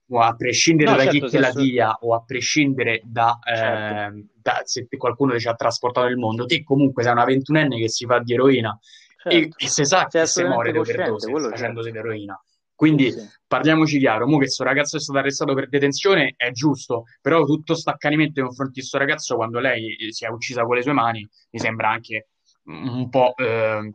o 0.09 0.19
a 0.21 0.33
prescindere 0.35 0.91
No, 0.91 0.95
da 0.97 1.03
chi 1.03 1.19
certo, 1.19 1.25
te 1.25 1.31
se 1.31 1.39
la 1.39 1.47
assolut- 1.47 1.69
dia, 1.69 1.97
o 2.01 2.13
a 2.15 2.23
prescindere 2.23 3.01
da, 3.03 3.37
certo, 3.43 3.93
ehm, 4.15 4.27
da 4.41 4.61
se 4.63 4.87
qualcuno 4.97 5.37
ci 5.39 5.47
ha 5.47 5.53
trasportato 5.53 6.07
nel 6.07 6.17
mondo, 6.17 6.45
te 6.45 6.63
comunque 6.63 7.03
sei 7.03 7.11
una 7.11 7.25
ventunenne 7.25 7.77
che 7.77 7.89
si 7.89 8.05
fa 8.05 8.19
di 8.19 8.33
eroina 8.33 8.77
e, 9.23 9.29
certo. 9.29 9.57
e 9.57 9.67
se 9.67 9.85
sa 9.85 10.07
che 10.07 10.25
se 10.25 10.45
muore 10.45 10.71
di 10.71 10.77
overdose 10.77 11.29
facendosi 11.31 11.91
certo. 11.91 12.07
l'eroina. 12.07 12.41
Quindi 12.73 13.11
sì. 13.11 13.27
parliamoci 13.47 13.97
chiaro, 13.97 14.27
mo 14.27 14.33
che 14.33 14.43
questo 14.45 14.63
ragazzo 14.63 14.97
è 14.97 14.99
stato 14.99 15.17
arrestato 15.17 15.55
per 15.55 15.67
detenzione 15.67 16.35
è 16.37 16.51
giusto, 16.51 17.05
però 17.21 17.43
tutto 17.43 17.73
sto 17.73 17.89
accanimento 17.89 18.33
nei 18.39 18.45
confronti 18.45 18.73
di 18.75 18.79
questo 18.81 18.99
ragazzo 18.99 19.35
quando 19.35 19.59
lei 19.59 19.95
si 20.11 20.25
è 20.25 20.27
uccisa 20.29 20.63
con 20.63 20.75
le 20.75 20.83
sue 20.83 20.93
mani 20.93 21.27
mi 21.51 21.59
sembra 21.59 21.89
anche 21.89 22.27
un 22.65 23.09
po'... 23.09 23.33
Eh, 23.35 23.93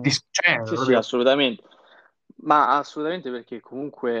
dis- 0.00 0.26
cioè, 0.30 0.60
Sì, 0.64 0.68
sì, 0.68 0.74
proprio... 0.74 0.98
assolutamente. 0.98 1.62
Ma 2.44 2.76
assolutamente 2.76 3.30
perché 3.30 3.60
comunque 3.60 4.12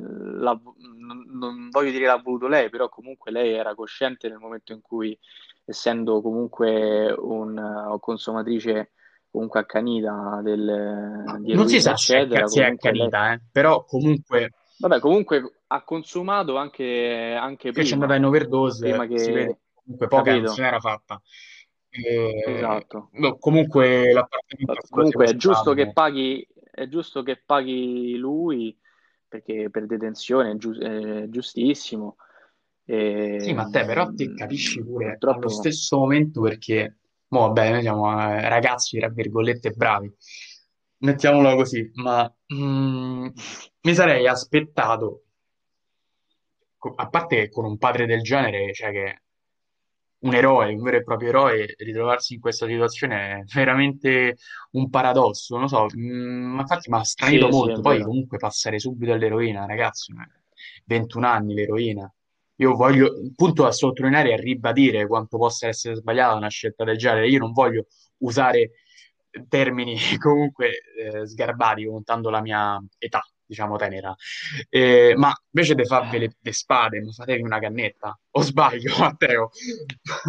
la- 0.00 0.60
non, 0.98 1.24
non 1.32 1.68
voglio 1.70 1.90
dire 1.90 2.06
l'ha 2.06 2.20
voluto 2.22 2.46
lei, 2.46 2.70
però 2.70 2.88
comunque 2.88 3.32
lei 3.32 3.52
era 3.54 3.74
cosciente 3.74 4.28
nel 4.28 4.38
momento 4.38 4.72
in 4.72 4.80
cui, 4.80 5.18
essendo 5.64 6.20
comunque 6.22 7.12
un 7.18 7.96
consumatrice 8.00 8.92
comunque 9.30 9.58
accanita 9.60 10.40
del, 10.42 11.38
di 11.42 11.50
Non 11.52 11.66
si 11.66 11.80
eroina, 11.80 11.80
sa 11.80 11.94
eccetera, 11.94 12.46
se 12.46 12.62
è 12.62 12.66
comunque 12.66 12.92
lei, 12.92 13.10
accanita, 13.10 13.32
eh, 13.32 13.40
però 13.50 13.84
comunque 13.84 14.50
vabbè, 14.76 15.00
comunque 15.00 15.60
ha 15.68 15.82
consumato 15.82 16.56
anche, 16.56 17.36
anche 17.38 17.72
che 17.72 17.82
c'è 17.82 17.94
andata 17.94 18.14
prima, 18.14 18.16
in 18.16 18.24
overdose, 18.24 18.78
prima 18.78 19.06
si 19.12 19.32
vede 19.32 19.46
che, 19.46 19.54
che 19.54 19.58
comunque 19.74 20.06
poca 20.08 20.36
non 20.36 20.46
se 20.46 20.60
capito? 20.60 20.62
n'era 20.62 20.80
fatta. 20.80 21.20
Eh, 21.90 22.42
Esatto. 22.52 23.10
no, 23.12 23.38
comunque 23.38 24.12
Comunque 24.90 25.26
è 25.26 25.36
giusto 25.36 25.72
che 25.74 25.92
paghi, 25.92 26.46
è 26.74 26.88
giusto 26.88 27.22
che 27.22 27.36
paghi 27.44 28.16
lui 28.16 28.76
perché 29.28 29.70
per 29.70 29.86
detenzione 29.86 30.52
è, 30.52 30.56
giu- 30.56 30.78
è 30.78 31.28
giustissimo. 31.28 32.16
Sì, 33.36 33.52
E, 33.52 33.52
ma 33.52 33.68
te 33.68 33.84
però 33.84 34.12
te 34.14 34.32
capisci 34.32 34.80
mh, 34.80 34.84
pure 34.84 35.22
allo 35.24 35.48
purtroppo 35.48 35.48
stesso 35.48 35.98
momento 35.98 36.40
perché, 36.40 36.98
mo, 37.28 37.40
vabbè, 37.48 37.70
noi 37.72 37.82
siamo 37.82 38.10
eh, 38.30 38.48
ragazzi, 38.48 38.98
tra 38.98 39.08
virgolette, 39.08 39.70
bravi, 39.72 40.12
mettiamolo 40.98 41.54
così, 41.56 41.90
ma 41.94 42.32
mm, 42.54 43.26
mi 43.82 43.94
sarei 43.94 44.26
aspettato, 44.26 45.24
a 46.96 47.08
parte 47.08 47.36
che 47.36 47.48
con 47.50 47.64
un 47.64 47.78
padre 47.78 48.06
del 48.06 48.22
genere, 48.22 48.72
cioè 48.72 48.92
che 48.92 49.22
un 50.24 50.34
eroe, 50.34 50.74
un 50.74 50.82
vero 50.82 50.96
e 50.96 51.02
proprio 51.02 51.28
eroe, 51.28 51.74
ritrovarsi 51.78 52.34
in 52.34 52.40
questa 52.40 52.66
situazione 52.66 53.40
è 53.40 53.42
veramente 53.54 54.36
un 54.72 54.88
paradosso, 54.88 55.56
non 55.56 55.68
so, 55.68 55.86
mm, 55.96 56.54
ma 56.54 56.60
infatti 56.62 56.90
mi 56.90 56.98
ha 56.98 57.04
stranito 57.04 57.50
sì, 57.50 57.56
molto, 57.56 57.80
poi 57.80 57.96
vero. 57.98 58.08
comunque 58.08 58.38
passare 58.38 58.78
subito 58.78 59.12
all'eroina, 59.12 59.66
ragazzi, 59.66 60.12
ma 60.12 60.26
21 60.86 61.26
anni 61.26 61.54
l'eroina. 61.54 62.12
Io 62.58 62.74
voglio, 62.74 63.12
punto 63.34 63.66
a 63.66 63.72
sottolineare 63.72 64.30
e 64.30 64.32
a 64.34 64.36
ribadire 64.36 65.06
quanto 65.06 65.36
possa 65.38 65.66
essere 65.66 65.96
sbagliata 65.96 66.34
una 66.36 66.48
scelta 66.48 66.84
del 66.84 66.96
genere. 66.96 67.28
Io 67.28 67.40
non 67.40 67.52
voglio 67.52 67.86
usare 68.18 68.70
termini 69.48 69.96
comunque 70.18 70.70
eh, 70.96 71.26
sgarbati, 71.26 71.84
contando 71.84 72.30
la 72.30 72.40
mia 72.40 72.82
età, 72.98 73.22
diciamo 73.46 73.76
tenera. 73.76 74.14
Eh, 74.68 75.14
ma 75.16 75.32
invece 75.50 75.74
di 75.74 75.84
farvi 75.84 76.18
le, 76.18 76.36
le 76.40 76.52
spade, 76.52 77.00
mi 77.00 77.12
fatevi 77.12 77.42
una 77.42 77.58
cannetta. 77.58 78.18
O 78.32 78.40
sbaglio, 78.42 78.92
Matteo? 78.98 79.50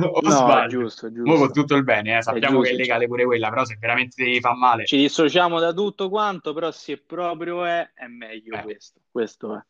O 0.01 0.19
No, 0.22 0.29
è 0.29 0.31
sbaglio? 0.31 0.67
giusto, 0.81 1.07
è 1.07 1.10
Mo 1.12 1.24
con 1.36 1.48
giusto, 1.48 1.62
tutto 1.62 1.75
il 1.75 1.84
bene, 1.84 2.15
eh, 2.15 2.17
è 2.17 2.22
sappiamo 2.22 2.62
che 2.62 2.69
è 2.69 2.72
giusto. 2.72 2.75
Ci, 2.75 2.81
legale 2.81 3.07
pure 3.07 3.25
quella, 3.25 3.50
però 3.50 3.65
se 3.65 3.77
veramente 3.79 4.24
ti 4.24 4.39
fa 4.39 4.53
male, 4.55 4.86
ci 4.86 4.98
dissociamo 4.98 5.60
da 5.60 5.74
tutto 5.74 6.10
quanto, 6.10 6.53
però 6.53 6.72
se 6.72 6.98
proprio 6.98 7.65
è, 7.65 7.91
è 7.93 8.07
meglio 8.07 8.55
eh, 8.55 8.62
questo. 8.62 9.00
Questo 9.10 9.55
è. 9.55 9.62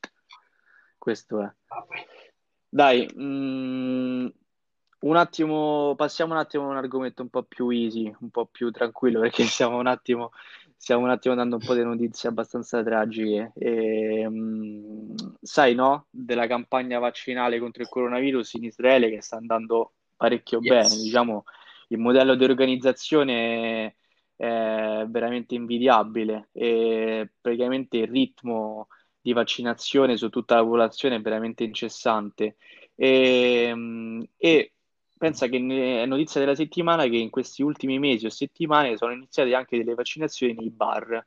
Questo 0.97 1.41
è. 1.41 1.53
vabbè. 1.67 2.05
Dai, 2.67 3.09
mm, 3.17 4.27
un 4.99 5.15
attimo, 5.15 5.93
passiamo 5.95 6.33
un 6.33 6.39
attimo 6.39 6.65
a 6.65 6.67
un 6.71 6.77
argomento 6.77 7.21
un 7.21 7.29
po' 7.29 7.43
più 7.43 7.69
easy, 7.69 8.13
un 8.19 8.29
po' 8.31 8.47
più 8.47 8.71
tranquillo, 8.71 9.19
perché 9.21 9.45
stiamo 9.45 9.77
un 9.77 9.87
attimo, 9.87 10.31
stiamo 10.75 11.03
un 11.03 11.09
attimo 11.09 11.35
dando 11.35 11.55
un 11.57 11.65
po' 11.65 11.73
di 11.73 11.83
notizie 11.83 12.29
abbastanza 12.29 12.83
tragiche. 12.83 13.51
E, 13.55 14.25
mm, 14.27 15.15
sai, 15.41 15.75
no? 15.75 16.07
Della 16.09 16.47
campagna 16.47 16.99
vaccinale 16.99 17.59
contro 17.59 17.83
il 17.83 17.89
coronavirus 17.89 18.53
in 18.53 18.65
Israele 18.65 19.09
che 19.09 19.21
sta 19.21 19.37
andando 19.37 19.93
parecchio 20.15 20.59
bene. 20.59 20.83
Yes. 20.83 21.01
Diciamo, 21.01 21.43
il 21.89 21.97
modello 21.97 22.35
di 22.35 22.43
organizzazione 22.43 23.95
è 24.35 25.05
veramente 25.07 25.55
invidiabile 25.55 26.49
e 26.51 27.31
praticamente 27.39 27.97
il 27.97 28.07
ritmo 28.07 28.87
di 29.21 29.33
vaccinazione 29.33 30.17
su 30.17 30.29
tutta 30.29 30.55
la 30.55 30.61
popolazione 30.61 31.15
è 31.15 31.21
veramente 31.21 31.63
incessante. 31.63 32.57
E, 32.95 33.73
mh, 33.73 34.23
e 34.37 34.74
pensa 35.25 35.47
che 35.47 35.57
è 35.57 36.05
notizia 36.05 36.39
della 36.39 36.53
settimana 36.53 37.05
che 37.07 37.17
in 37.17 37.31
questi 37.31 37.63
ultimi 37.63 37.97
mesi 37.97 38.27
o 38.27 38.29
settimane 38.29 38.95
sono 38.95 39.11
iniziate 39.11 39.55
anche 39.55 39.75
delle 39.75 39.95
vaccinazioni 39.95 40.53
nei 40.53 40.69
bar. 40.69 41.25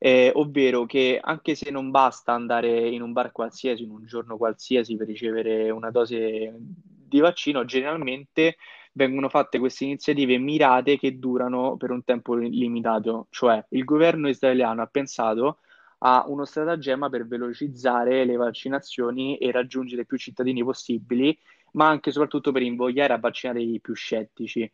Eh, 0.00 0.30
ovvero 0.36 0.86
che 0.86 1.18
anche 1.20 1.56
se 1.56 1.72
non 1.72 1.90
basta 1.90 2.32
andare 2.32 2.88
in 2.88 3.02
un 3.02 3.12
bar 3.12 3.32
qualsiasi, 3.32 3.82
in 3.82 3.90
un 3.90 4.06
giorno 4.06 4.36
qualsiasi 4.36 4.96
per 4.96 5.08
ricevere 5.08 5.68
una 5.70 5.90
dose 5.90 6.54
di 6.56 7.18
vaccino, 7.18 7.64
generalmente 7.64 8.56
vengono 8.92 9.28
fatte 9.28 9.58
queste 9.58 9.84
iniziative 9.84 10.38
mirate 10.38 10.96
che 10.96 11.18
durano 11.18 11.76
per 11.76 11.90
un 11.90 12.04
tempo 12.04 12.36
limitato. 12.36 13.26
Cioè, 13.30 13.66
il 13.70 13.82
governo 13.82 14.28
israeliano 14.28 14.82
ha 14.82 14.86
pensato 14.86 15.58
a 15.98 16.24
uno 16.28 16.44
stratagemma 16.44 17.08
per 17.08 17.26
velocizzare 17.26 18.24
le 18.24 18.36
vaccinazioni 18.36 19.36
e 19.38 19.50
raggiungere 19.50 20.04
più 20.04 20.16
cittadini 20.16 20.62
possibili, 20.62 21.36
ma 21.72 21.88
anche 21.88 22.10
e 22.10 22.12
soprattutto 22.12 22.52
per 22.52 22.62
invogliare 22.62 23.12
a 23.12 23.18
vaccinare 23.18 23.60
i 23.62 23.80
più 23.80 23.94
scettici. 23.94 24.70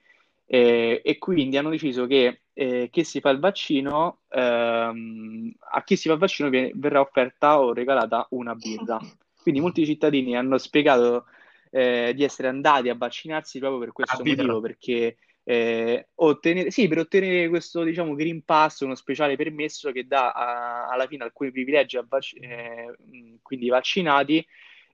Eh, 0.46 1.00
e 1.02 1.18
quindi 1.18 1.56
hanno 1.56 1.70
deciso 1.70 2.06
che 2.06 2.42
eh, 2.52 2.88
chi 2.90 3.02
si 3.02 3.20
fa 3.20 3.30
il 3.30 3.38
vaccino, 3.38 4.20
ehm, 4.28 5.52
a 5.72 5.82
chi 5.82 5.96
si 5.96 6.08
fa 6.08 6.14
il 6.14 6.20
vaccino 6.20 6.48
viene- 6.50 6.72
verrà 6.74 7.00
offerta 7.00 7.60
o 7.60 7.72
regalata 7.72 8.26
una 8.30 8.54
birra. 8.54 8.98
Quindi 9.40 9.60
molti 9.60 9.84
cittadini 9.84 10.36
hanno 10.36 10.58
spiegato 10.58 11.26
eh, 11.70 12.12
di 12.14 12.22
essere 12.22 12.48
andati 12.48 12.88
a 12.88 12.94
vaccinarsi 12.94 13.58
proprio 13.58 13.80
per 13.80 13.88
A 13.88 13.92
questo 13.92 14.22
birra. 14.22 14.42
motivo, 14.42 14.60
perché 14.60 15.16
eh, 15.42 16.08
ottenere, 16.14 16.70
sì, 16.70 16.88
per 16.88 16.98
ottenere 16.98 17.48
questo, 17.48 17.82
diciamo, 17.82 18.14
Green 18.14 18.44
Pass, 18.44 18.80
uno 18.80 18.94
speciale 18.94 19.36
permesso 19.36 19.92
che 19.92 20.06
dà 20.06 20.30
a- 20.32 20.86
alla 20.88 21.06
fine 21.06 21.24
alcuni 21.24 21.50
privilegi 21.50 21.96
a 21.96 22.04
vac- 22.08 22.36
eh, 22.40 22.94
quindi 23.42 23.68
vaccinati, 23.68 24.44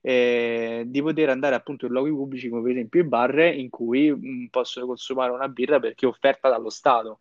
eh, 0.01 0.83
di 0.87 1.01
poter 1.01 1.29
andare 1.29 1.55
appunto 1.55 1.85
in 1.85 1.91
luoghi 1.91 2.09
pubblici 2.09 2.49
come 2.49 2.63
per 2.63 2.71
esempio 2.71 3.01
i 3.01 3.03
bar 3.03 3.39
in 3.39 3.69
cui 3.69 4.11
mh, 4.11 4.47
possono 4.49 4.87
consumare 4.87 5.31
una 5.31 5.47
birra 5.47 5.79
perché 5.79 6.05
è 6.05 6.09
offerta 6.09 6.49
dallo 6.49 6.69
Stato. 6.69 7.19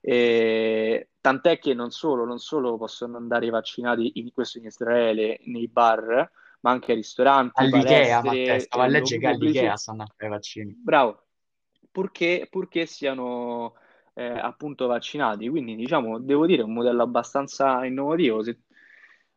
Eh, 0.00 1.08
tant'è 1.20 1.58
che 1.58 1.72
non 1.72 1.90
solo, 1.90 2.24
non 2.24 2.38
solo 2.38 2.76
possono 2.76 3.16
andare 3.16 3.46
i 3.46 3.50
vaccinati 3.50 4.12
in 4.16 4.32
questo 4.32 4.58
in 4.58 4.66
Israele 4.66 5.40
nei 5.44 5.68
bar, 5.68 6.30
ma 6.60 6.70
anche 6.70 6.92
ai 6.92 6.98
ristoranti, 6.98 7.62
All'Ikea, 7.62 8.20
palestre, 8.20 8.58
stavo 8.60 8.82
a 8.82 8.86
eh, 8.86 8.90
leggere 8.90 9.20
che 9.20 9.26
all'Ikea 9.26 9.76
stanno 9.76 10.02
a 10.02 10.06
fare 10.06 10.26
i 10.26 10.28
vaccini. 10.30 10.74
Bravo, 10.82 11.26
purché, 11.90 12.46
purché 12.50 12.86
siano 12.86 13.74
eh, 14.14 14.24
appunto 14.24 14.86
vaccinati. 14.86 15.48
Quindi, 15.48 15.76
diciamo, 15.76 16.18
devo 16.18 16.46
dire, 16.46 16.62
è 16.62 16.64
un 16.64 16.72
modello 16.72 17.02
abbastanza 17.02 17.84
innovativo. 17.84 18.42
Se- 18.42 18.60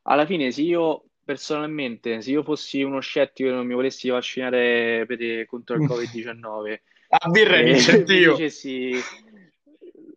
alla 0.04 0.26
fine, 0.26 0.52
se 0.52 0.62
io 0.62 1.07
personalmente, 1.28 2.22
se 2.22 2.32
io 2.32 2.42
fossi 2.42 2.82
uno 2.84 3.02
scettico 3.02 3.50
e 3.50 3.52
non 3.52 3.68
mi 3.68 3.74
volessi 3.74 4.08
vaccinare 4.08 5.04
per- 5.06 5.46
contro 5.46 5.76
il 5.76 5.84
Covid-19 5.84 6.80
La 7.10 7.30
birra 7.30 7.58
e 7.58 7.63
mi 7.68 7.72
incentivo. 7.72 8.32
dicessi, 8.32 8.94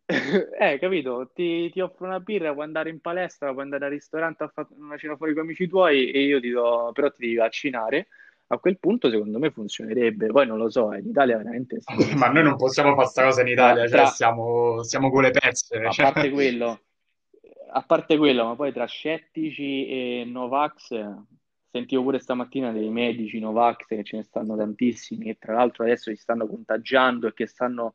eh, 0.07 0.79
capito, 0.79 1.31
ti, 1.35 1.69
ti 1.73 1.81
offro 1.81 2.07
una 2.07 2.21
birra, 2.21 2.53
puoi 2.53 2.65
andare 2.65 2.91
in 2.91 3.01
palestra, 3.01 3.51
puoi 3.51 3.65
andare 3.65 3.87
al 3.87 3.91
ristorante 3.91 4.45
a 4.45 4.49
fare 4.55 4.69
una 4.79 4.97
cena 4.97 5.17
fuori 5.17 5.35
con 5.35 5.43
amici 5.43 5.67
tuoi 5.67 6.13
e 6.13 6.21
io 6.23 6.41
ti 6.41 6.51
do, 6.51 6.93
però 6.95 7.11
ti 7.11 7.23
devi 7.23 7.35
vaccinare. 7.35 8.07
A 8.53 8.59
quel 8.59 8.79
punto, 8.79 9.11
secondo 9.11 9.39
me, 9.41 9.51
funzionerebbe. 9.51 10.27
Poi 10.29 10.47
non 10.47 10.59
lo 10.59 10.71
so, 10.71 10.93
eh, 10.93 11.01
in 11.01 11.09
Italia 11.09 11.37
veramente 11.37 11.81
Ma 12.17 12.29
noi 12.29 12.45
non 12.45 12.57
possiamo 12.57 12.95
fare 12.95 13.09
sta 13.09 13.25
cosa 13.25 13.41
in 13.41 13.55
tra, 13.55 13.71
Italia, 13.73 13.83
cioè 13.83 13.91
tra- 13.91 14.07
siamo, 14.07 14.83
siamo 14.85 15.11
con 15.11 15.23
le 15.23 15.31
pezze. 15.31 15.77
a 15.77 15.91
cioè. 15.91 16.05
parte 16.05 16.31
quello, 16.31 16.81
a 17.73 17.83
parte 17.83 18.17
quello, 18.17 18.45
ma 18.45 18.57
poi 18.57 18.73
tra 18.73 18.87
scettici 18.87 19.87
e 19.87 20.25
Novax, 20.27 20.89
sentivo 21.71 22.03
pure 22.03 22.19
stamattina 22.19 22.73
dei 22.73 22.89
medici 22.91 23.39
Novax 23.39 23.85
che 23.87 24.03
ce 24.05 24.17
ne 24.17 24.23
stanno 24.25 24.57
tantissimi, 24.57 25.25
che 25.25 25.37
tra 25.39 25.55
l'altro 25.55 25.85
adesso 25.85 26.11
si 26.11 26.17
stanno 26.17 26.47
contagiando 26.47 27.29
e 27.29 27.35
che 27.35 27.47
stanno 27.47 27.95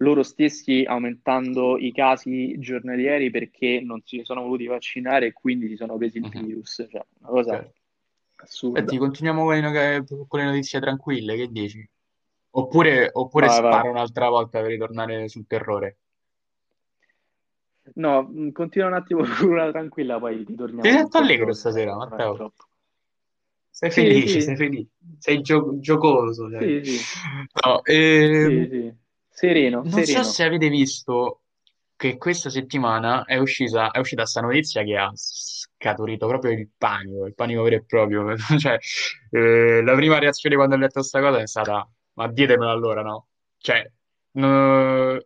loro 0.00 0.22
stessi 0.22 0.84
aumentando 0.86 1.78
i 1.78 1.90
casi 1.92 2.58
giornalieri 2.58 3.30
perché 3.30 3.80
non 3.82 4.02
si 4.04 4.20
sono 4.24 4.42
voluti 4.42 4.66
vaccinare 4.66 5.26
e 5.26 5.32
quindi 5.32 5.68
si 5.68 5.76
sono 5.76 5.96
presi 5.96 6.18
il 6.18 6.24
Mhm. 6.24 6.44
virus. 6.44 6.86
Cioè, 6.90 7.04
una 7.20 7.30
cosa 7.30 7.52
Ok. 7.56 7.70
Senti, 8.36 8.42
assurda. 8.42 8.98
continuiamo 8.98 9.44
con 9.44 9.54
le, 9.54 9.60
no- 9.60 10.26
con 10.26 10.40
le 10.40 10.46
notizie 10.46 10.80
tranquille, 10.80 11.36
che 11.36 11.48
dici? 11.50 11.88
Oppure, 12.50 13.08
oppure 13.12 13.46
Vai, 13.46 13.62
vai. 13.62 13.88
un'altra 13.88 14.28
volta 14.28 14.60
per 14.60 14.68
ritornare 14.70 15.28
sul 15.28 15.46
terrore. 15.46 15.98
No, 17.94 18.22
mh, 18.24 18.52
continua 18.52 18.88
un 18.88 18.94
attimo 18.94 19.22
con 19.38 19.48
una 19.50 19.70
tranquilla, 19.70 20.18
poi 20.18 20.44
Ti 20.80 20.88
ritorniamo 20.88 20.96
sul 20.96 21.10
sento 21.10 21.18
allegro 21.18 21.52
stasera, 21.52 21.94
Matteo. 21.96 22.36
Sei 23.70 23.90
Sì, 23.90 24.02
felice, 24.04 24.40
sei 24.40 24.56
sì, 24.56 24.56
felice, 24.56 24.90
sei 25.18 25.40
gio- 25.42 25.78
giocoso, 25.80 26.48
sei. 26.48 26.74
sì, 26.74 26.80
sì, 26.84 27.08
No, 27.64 27.82
sì, 28.30 28.66
ehm, 28.66 28.68
sì. 28.68 28.94
Sereno, 29.28 29.86
non 29.90 30.02
so 30.04 30.22
sereno. 30.22 30.22
se 30.22 30.44
avete 30.44 30.68
visto, 30.68 31.42
che 31.96 32.16
questa 32.16 32.50
settimana 32.50 33.24
è 33.24 33.36
uscita, 33.38 33.90
è 33.90 33.98
uscita 33.98 34.26
sta 34.26 34.40
notizia 34.40 34.82
che 34.82 34.96
ha 34.96 35.10
scaturito 35.14 36.26
proprio 36.26 36.52
il 36.52 36.68
panico, 36.76 37.26
il 37.26 37.34
panico 37.34 37.62
vero 37.62 37.76
e 37.76 37.84
proprio. 37.84 38.34
Cioè, 38.58 38.78
eh, 39.30 39.82
la 39.82 39.94
prima 39.94 40.18
reazione 40.18 40.56
quando 40.56 40.74
ho 40.74 40.78
letto 40.78 41.00
questa 41.00 41.20
cosa 41.20 41.40
è 41.40 41.46
stata, 41.46 41.88
ma 42.14 42.28
dietemelo 42.28 42.70
allora, 42.70 43.02
no? 43.02 43.28
Cioè, 43.58 43.90
no- 44.32 45.20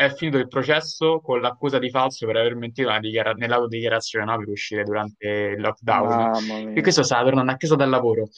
è 0.00 0.14
finito 0.14 0.38
il 0.38 0.46
processo 0.46 1.20
con 1.20 1.40
l'accusa 1.40 1.80
di 1.80 1.90
falso 1.90 2.24
per 2.24 2.36
aver 2.36 2.54
mentito 2.54 2.86
nella 2.86 3.00
dichiara- 3.00 3.32
nell'autodichiarazione, 3.32 4.24
no? 4.24 4.38
Per 4.38 4.48
uscire 4.48 4.84
durante 4.84 5.26
il 5.26 5.60
lockdown. 5.60 6.30
E 6.76 6.82
questo 6.82 7.02
stava 7.02 7.24
tornando 7.24 7.50
a 7.50 7.56
casa 7.56 7.74
dal 7.74 7.88
lavoro. 7.88 8.28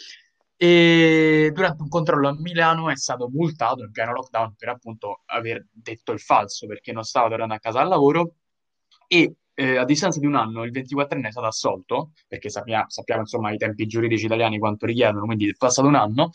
E 0.57 1.51
durante 1.53 1.83
un 1.83 1.89
controllo 1.89 2.29
a 2.29 2.37
Milano 2.39 2.89
è 2.89 2.97
stato 2.97 3.29
multato 3.29 3.83
in 3.83 3.91
pieno 3.91 4.13
lockdown 4.13 4.55
per 4.57 4.71
appunto 4.71 5.21
aver 5.27 5.67
detto 5.71 6.13
il 6.13 6.21
falso 6.21 6.67
perché 6.67 6.93
non 6.93 7.03
stava 7.03 7.29
tornando 7.29 7.53
a 7.53 7.59
casa 7.59 7.81
dal 7.81 7.89
lavoro 7.89 8.37
e 9.07 9.35
eh, 9.53 9.77
a 9.77 9.85
distanza 9.85 10.19
di 10.19 10.25
un 10.25 10.37
anno 10.37 10.65
il 10.65 10.73
24enne 10.73 11.27
è 11.27 11.31
stato 11.31 11.47
assolto 11.47 12.13
perché 12.27 12.49
sappia- 12.49 12.87
sappiamo 12.89 13.21
insomma 13.21 13.53
i 13.53 13.59
tempi 13.59 13.87
giuridici 13.87 14.25
italiani 14.25 14.59
quanto 14.59 14.87
richiedono, 14.87 15.27
quindi 15.27 15.51
è 15.51 15.53
passato 15.59 15.89
un 15.89 15.95
anno 15.95 16.31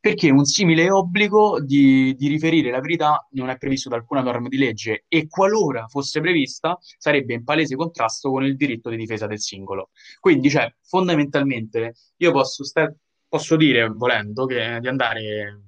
perché 0.00 0.30
un 0.30 0.44
simile 0.44 0.90
obbligo 0.90 1.60
di, 1.60 2.14
di 2.14 2.28
riferire 2.28 2.70
la 2.70 2.80
verità 2.80 3.26
non 3.32 3.48
è 3.48 3.56
previsto 3.56 3.88
da 3.88 3.96
alcuna 3.96 4.20
norma 4.20 4.48
di 4.48 4.56
legge 4.56 5.04
e 5.08 5.26
qualora 5.26 5.86
fosse 5.88 6.20
prevista 6.20 6.78
sarebbe 6.98 7.34
in 7.34 7.44
palese 7.44 7.74
contrasto 7.74 8.30
con 8.30 8.44
il 8.44 8.56
diritto 8.56 8.90
di 8.90 8.96
difesa 8.96 9.26
del 9.26 9.40
singolo. 9.40 9.90
Quindi, 10.20 10.50
cioè, 10.50 10.72
fondamentalmente 10.82 11.94
io 12.16 12.32
posso, 12.32 12.64
sta- 12.64 12.92
posso 13.28 13.56
dire, 13.56 13.88
volendo, 13.88 14.46
che, 14.46 14.78
di 14.80 14.88
andare, 14.88 15.62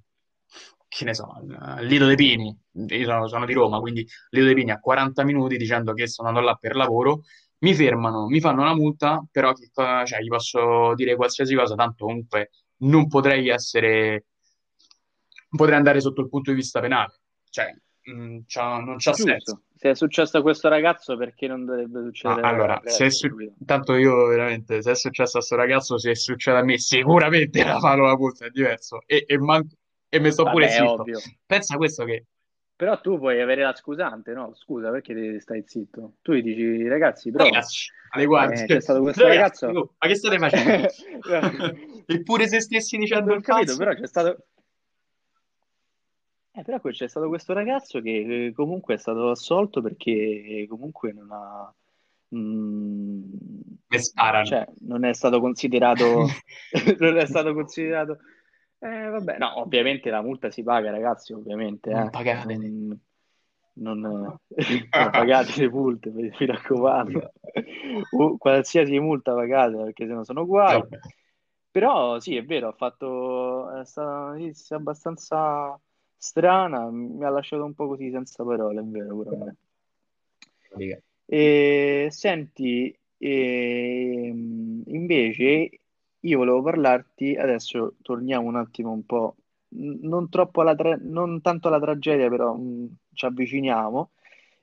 che 0.89 1.05
ne 1.05 1.15
so, 1.15 1.33
al 1.59 1.85
Lido 1.87 2.07
dei 2.07 2.17
Pini, 2.17 2.57
io 2.73 3.05
sono, 3.05 3.27
sono 3.29 3.47
di 3.47 3.53
Roma, 3.53 3.81
quindi 3.81 4.07
Lido 4.31 4.47
dei 4.47 4.55
Pini 4.55 4.71
a 4.71 4.79
40 4.79 5.25
minuti 5.25 5.57
dicendo 5.57 5.93
che 5.93 6.07
sto 6.07 6.23
andando 6.23 6.47
là 6.47 6.55
per 6.55 6.77
lavoro, 6.77 7.23
mi 7.59 7.75
fermano, 7.75 8.27
mi 8.27 8.41
fanno 8.41 8.63
una 8.63 8.75
multa, 8.75 9.25
però 9.31 9.53
cioè, 10.05 10.21
gli 10.21 10.29
posso 10.29 10.95
dire 10.95 11.15
qualsiasi 11.17 11.55
cosa, 11.55 11.75
tanto 11.75 12.07
comunque 12.07 12.51
non 12.81 13.09
potrei 13.09 13.49
essere, 13.49 14.27
potrei 15.49 15.77
andare 15.77 16.01
sotto 16.01 16.21
il 16.21 16.29
punto 16.29 16.51
di 16.51 16.57
vista 16.57 16.81
penale, 16.81 17.21
cioè, 17.51 17.75
mh, 18.03 18.39
c'ha- 18.47 18.79
non 18.79 18.97
c'ha 18.99 19.13
senso. 19.13 19.33
Giusto. 19.35 19.63
Se 19.81 19.91
è 19.91 19.95
successo 19.95 20.37
a 20.39 20.43
questo 20.43 20.69
ragazzo, 20.69 21.17
perché 21.17 21.47
non 21.47 21.65
dovrebbe 21.65 22.03
succedere 22.03 22.41
al 22.43 22.53
allora, 22.55 22.81
se 22.85 23.07
è 23.07 23.11
su- 23.11 23.29
tanto 23.65 23.95
io 23.95 24.27
veramente, 24.27 24.83
se 24.83 24.91
è 24.91 24.95
successo 24.95 25.39
a 25.39 25.41
sto 25.41 25.57
ragazzo, 25.57 25.99
se 25.99 26.15
succede 26.15 26.59
a 26.59 26.63
me, 26.63 26.79
sicuramente 26.79 27.63
la 27.65 27.79
mano 27.81 28.05
la 28.05 28.15
puzza 28.17 28.45
è 28.45 28.51
diverso. 28.51 29.01
E, 29.07 29.25
e, 29.27 29.39
man- 29.39 29.67
e 30.09 30.21
mi 30.21 30.31
sto 30.33 30.45
pure 30.51 30.67
Vabbè, 30.67 30.77
è 30.77 30.87
zitto. 30.87 31.05
Pensa 31.47 31.75
a 31.75 31.77
questo 31.79 32.05
che, 32.05 32.27
Però 32.81 32.99
tu 32.99 33.19
puoi 33.19 33.43
avere 33.43 33.63
la 33.63 33.75
scusante, 33.75 34.33
no? 34.33 34.55
Scusa, 34.55 34.91
perché 34.91 35.39
stai 35.39 35.65
zitto? 35.67 36.15
Tu 36.23 36.33
gli 36.33 36.41
dici, 36.41 36.89
ragazzi, 36.89 37.31
però 37.31 37.45
ragazzi, 37.45 37.91
alle 38.13 38.25
guardie, 38.25 38.63
eh, 38.63 38.67
c'è 38.67 38.81
stato 38.81 39.03
questo 39.03 39.27
ragazzi, 39.27 39.67
ragazzo... 39.67 39.81
oh, 39.81 39.95
ma 39.99 40.09
che 40.09 40.15
state 40.15 40.39
facendo? 40.39 40.89
Eppure 42.07 42.49
se 42.49 42.63
stessi 42.63 42.97
dicendo 42.97 43.35
il 43.35 43.43
capito, 43.43 43.73
falso, 43.73 43.77
però 43.77 43.93
c'è 43.93 44.07
stato... 44.07 44.47
Eh, 46.53 46.63
però 46.63 46.81
c'è 46.81 47.07
stato 47.07 47.29
questo 47.29 47.53
ragazzo 47.53 48.01
che 48.01 48.47
eh, 48.47 48.53
comunque 48.55 48.95
è 48.95 48.97
stato 48.97 49.29
assolto 49.29 49.83
perché 49.83 50.65
comunque 50.67 51.13
non 51.13 51.29
ha... 51.33 51.75
mm, 52.35 53.25
sparano. 53.91 54.47
cioè, 54.47 54.67
non 54.87 55.05
è 55.05 55.13
stato 55.13 55.39
considerato... 55.39 56.27
non 56.99 57.19
è 57.19 57.27
stato 57.27 57.53
considerato... 57.53 58.21
Eh, 58.83 59.09
vabbè, 59.09 59.37
no, 59.39 59.61
ovviamente 59.61 60.09
la 60.09 60.23
multa 60.23 60.51
si 60.51 60.63
paga, 60.63 60.91
ragazzi, 60.91 61.33
ovviamente, 61.35 61.91
Non 61.91 62.07
eh. 62.07 62.11
pagate. 62.11 62.57
Non, 62.57 63.01
non, 63.75 64.11
non 64.91 65.11
pagate 65.11 65.61
le 65.61 65.69
multe, 65.69 66.11
mi 66.11 66.33
raccomando. 66.47 67.33
O 68.17 68.37
qualsiasi 68.39 68.99
multa 68.99 69.35
pagate, 69.35 69.77
perché 69.77 70.07
sennò 70.07 70.25
sono 70.25 70.47
guai. 70.47 70.81
Vabbè. 70.81 70.99
Però 71.71 72.19
sì, 72.19 72.37
è 72.37 72.45
vero, 72.45 72.69
ha 72.69 72.73
fatto 72.73 73.79
è 73.79 73.85
stata 73.85 74.09
una 74.09 74.33
notizia 74.33 74.77
abbastanza 74.77 75.79
strana, 76.17 76.91
mi 76.91 77.25
ha 77.25 77.31
lasciato 77.31 77.65
un 77.65 77.75
po' 77.75 77.87
così 77.87 78.11
senza 78.11 78.43
parole, 78.45 78.81
è 78.81 78.85
vero, 78.85 79.15
pure 79.15 79.37
a 79.37 79.45
me. 80.77 81.03
E, 81.27 82.09
senti, 82.11 82.97
ehm, 83.19 84.83
invece 84.87 85.80
io 86.21 86.39
volevo 86.39 86.63
parlarti, 86.63 87.35
adesso 87.37 87.97
torniamo 88.03 88.47
un 88.49 88.57
attimo 88.57 88.93
un 88.93 89.05
po', 89.07 89.37
non 89.69 90.29
troppo 90.29 90.61
alla 90.61 90.75
tra- 90.75 90.99
non 91.01 91.41
tanto 91.41 91.69
alla 91.69 91.81
tragedia, 91.81 92.29
però 92.29 92.55
mh, 92.55 92.97
ci 93.15 93.25
avviciniamo, 93.27 94.11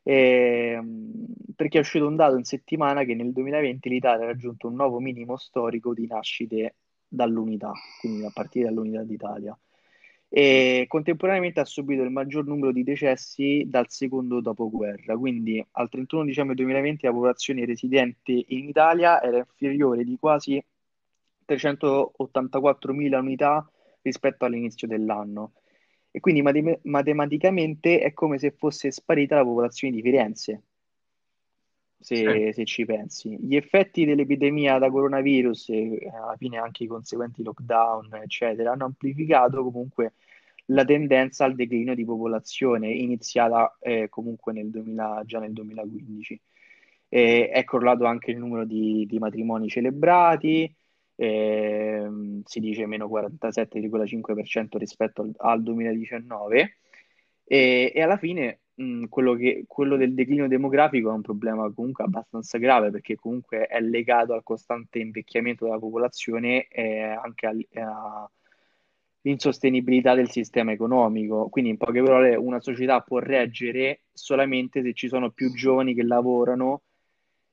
ehm, 0.03 1.25
perché 1.55 1.77
è 1.77 1.81
uscito 1.81 2.07
un 2.07 2.15
dato 2.15 2.35
in 2.37 2.43
settimana 2.43 3.03
che 3.03 3.15
nel 3.15 3.31
2020 3.31 3.89
l'Italia 3.89 4.25
ha 4.25 4.27
raggiunto 4.27 4.67
un 4.67 4.75
nuovo 4.75 4.99
minimo 4.99 5.37
storico 5.37 5.93
di 5.93 6.05
nascite 6.07 6.75
dall'unità, 7.07 7.71
quindi 7.99 8.25
a 8.25 8.31
partire 8.33 8.65
dall'unità 8.65 9.03
d'Italia. 9.03 9.57
E 10.29 10.85
contemporaneamente 10.89 11.61
ha 11.61 11.65
subito 11.65 12.03
il 12.03 12.11
maggior 12.11 12.45
numero 12.45 12.71
di 12.73 12.83
decessi 12.83 13.63
dal 13.65 13.89
secondo 13.89 14.41
dopoguerra, 14.41 15.17
quindi 15.17 15.65
al 15.71 15.89
31 15.89 16.25
dicembre 16.25 16.55
2020 16.55 17.05
la 17.05 17.11
popolazione 17.13 17.65
residente 17.65 18.31
in 18.47 18.67
Italia 18.67 19.21
era 19.21 19.37
inferiore 19.37 20.03
di 20.03 20.17
quasi 20.19 20.61
384.000 21.47 23.19
unità 23.19 23.69
rispetto 24.01 24.45
all'inizio 24.45 24.87
dell'anno. 24.87 25.53
E 26.11 26.19
quindi 26.19 26.41
matem- 26.41 26.79
matematicamente 26.83 27.99
è 27.99 28.13
come 28.13 28.39
se 28.39 28.51
fosse 28.51 28.91
sparita 28.91 29.35
la 29.35 29.43
popolazione 29.43 29.93
di 29.93 30.01
Firenze, 30.01 30.63
se, 31.99 32.53
se 32.53 32.65
ci 32.65 32.85
pensi. 32.85 33.37
Gli 33.39 33.55
effetti 33.55 34.05
dell'epidemia 34.05 34.77
da 34.77 34.89
coronavirus 34.89 35.69
e 35.69 36.11
alla 36.13 36.35
fine 36.37 36.57
anche 36.57 36.83
i 36.83 36.87
conseguenti 36.87 37.43
lockdown, 37.43 38.15
eccetera, 38.15 38.71
hanno 38.71 38.85
amplificato 38.85 39.63
comunque 39.63 40.13
la 40.67 40.83
tendenza 40.83 41.45
al 41.45 41.55
declino 41.55 41.93
di 41.95 42.05
popolazione 42.05 42.91
iniziata 42.91 43.77
eh, 43.79 44.09
comunque 44.09 44.53
nel 44.53 44.69
2000 44.69 45.23
già 45.25 45.39
nel 45.39 45.53
2015. 45.53 46.41
Eh, 47.09 47.49
è 47.49 47.63
crollato 47.63 48.05
anche 48.05 48.31
il 48.31 48.37
numero 48.37 48.65
di, 48.65 49.05
di 49.07 49.17
matrimoni 49.17 49.69
celebrati, 49.69 50.73
ehm, 51.17 52.43
si 52.45 52.59
dice 52.61 52.85
meno 52.87 53.07
47,5% 53.09 54.77
rispetto 54.77 55.21
al, 55.23 55.33
al 55.37 55.63
2019 55.63 56.79
e, 57.45 57.91
e 57.95 58.01
alla 58.01 58.17
fine 58.17 58.61
mh, 58.75 59.05
quello 59.07 59.35
che- 59.35 59.65
quello 59.67 59.97
del 59.97 60.13
declino 60.13 60.47
demografico 60.47 61.09
è 61.09 61.13
un 61.13 61.21
problema 61.21 61.71
comunque 61.73 62.03
abbastanza 62.05 62.57
grave 62.57 62.91
perché 62.91 63.15
comunque 63.15 63.65
è 63.67 63.79
legato 63.81 64.33
al 64.33 64.43
costante 64.43 64.99
invecchiamento 64.99 65.65
della 65.65 65.79
popolazione 65.79 66.67
e 66.69 67.01
anche 67.01 67.47
al- 67.47 67.67
all'insostenibilità 69.23 70.13
del 70.15 70.29
sistema 70.29 70.71
economico. 70.71 71.49
Quindi, 71.49 71.71
in 71.71 71.77
poche 71.77 72.01
parole, 72.01 72.35
una 72.35 72.59
società 72.59 73.01
può 73.01 73.19
reggere 73.19 74.03
solamente 74.13 74.81
se 74.81 74.93
ci 74.93 75.07
sono 75.07 75.31
più 75.31 75.51
giovani 75.53 75.93
che 75.93 76.03
lavorano 76.03 76.83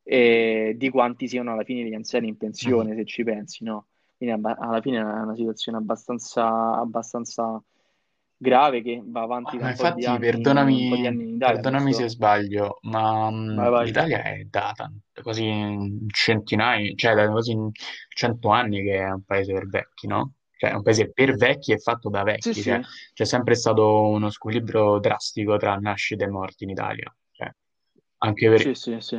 eh, 0.04 0.74
di 0.76 0.90
quanti 0.90 1.28
siano 1.28 1.52
alla 1.52 1.64
fine 1.64 1.88
gli 1.88 1.94
anziani 1.94 2.28
in 2.28 2.36
pensione, 2.36 2.94
se 2.96 3.04
ci 3.04 3.24
pensi, 3.24 3.64
no? 3.64 3.88
Quindi 4.16 4.34
abba- 4.36 4.56
alla 4.58 4.80
fine 4.80 4.98
è 5.00 5.02
una 5.02 5.34
situazione 5.34 5.78
abbastanza, 5.78 6.76
abbastanza 6.78 7.62
grave 8.36 8.82
che 8.82 9.02
va 9.04 9.22
avanti 9.22 9.58
da 9.58 9.68
infatti, 9.68 10.18
anni, 10.18 10.18
perdonami, 10.18 11.18
in 11.20 11.20
Italia 11.36 11.62
perdonami 11.62 11.92
se 11.94 12.08
sbaglio, 12.08 12.78
ma 12.82 13.30
mh, 13.30 13.60
Vai, 13.60 13.70
vai. 13.70 13.88
l'Italia 13.88 14.22
è 14.22 14.44
da 14.44 14.72
tan- 14.74 14.98
quasi 15.22 15.44
in 15.46 16.06
centinaia, 16.10 16.92
cioè 16.94 17.14
da 17.14 17.28
quasi 17.30 17.54
cento 18.14 18.48
anni 18.50 18.82
che 18.82 18.96
è 18.98 19.10
un 19.10 19.22
paese 19.24 19.52
per 19.52 19.66
vecchi, 19.68 20.06
no? 20.06 20.34
Cioè 20.56 20.70
è 20.70 20.74
un 20.74 20.82
paese 20.82 21.10
per 21.12 21.34
vecchi 21.36 21.72
e 21.72 21.78
fatto 21.78 22.08
da 22.10 22.22
Sì, 22.38 22.52
vecchi, 22.52 22.62
sì, 22.62 22.62
cioè 22.62 22.80
c'è 23.12 23.24
sempre 23.24 23.54
stato 23.54 24.06
uno 24.08 24.30
squilibrio 24.30 24.98
drastico 24.98 25.56
tra 25.56 25.76
nascite 25.76 26.24
e 26.24 26.28
morti 26.28 26.64
in 26.64 26.70
Italia, 26.70 27.14
cioè, 27.32 27.50
anche 28.18 28.48
per... 28.48 28.70
sì, 28.70 28.74
sì, 28.74 28.96
sì. 29.00 29.16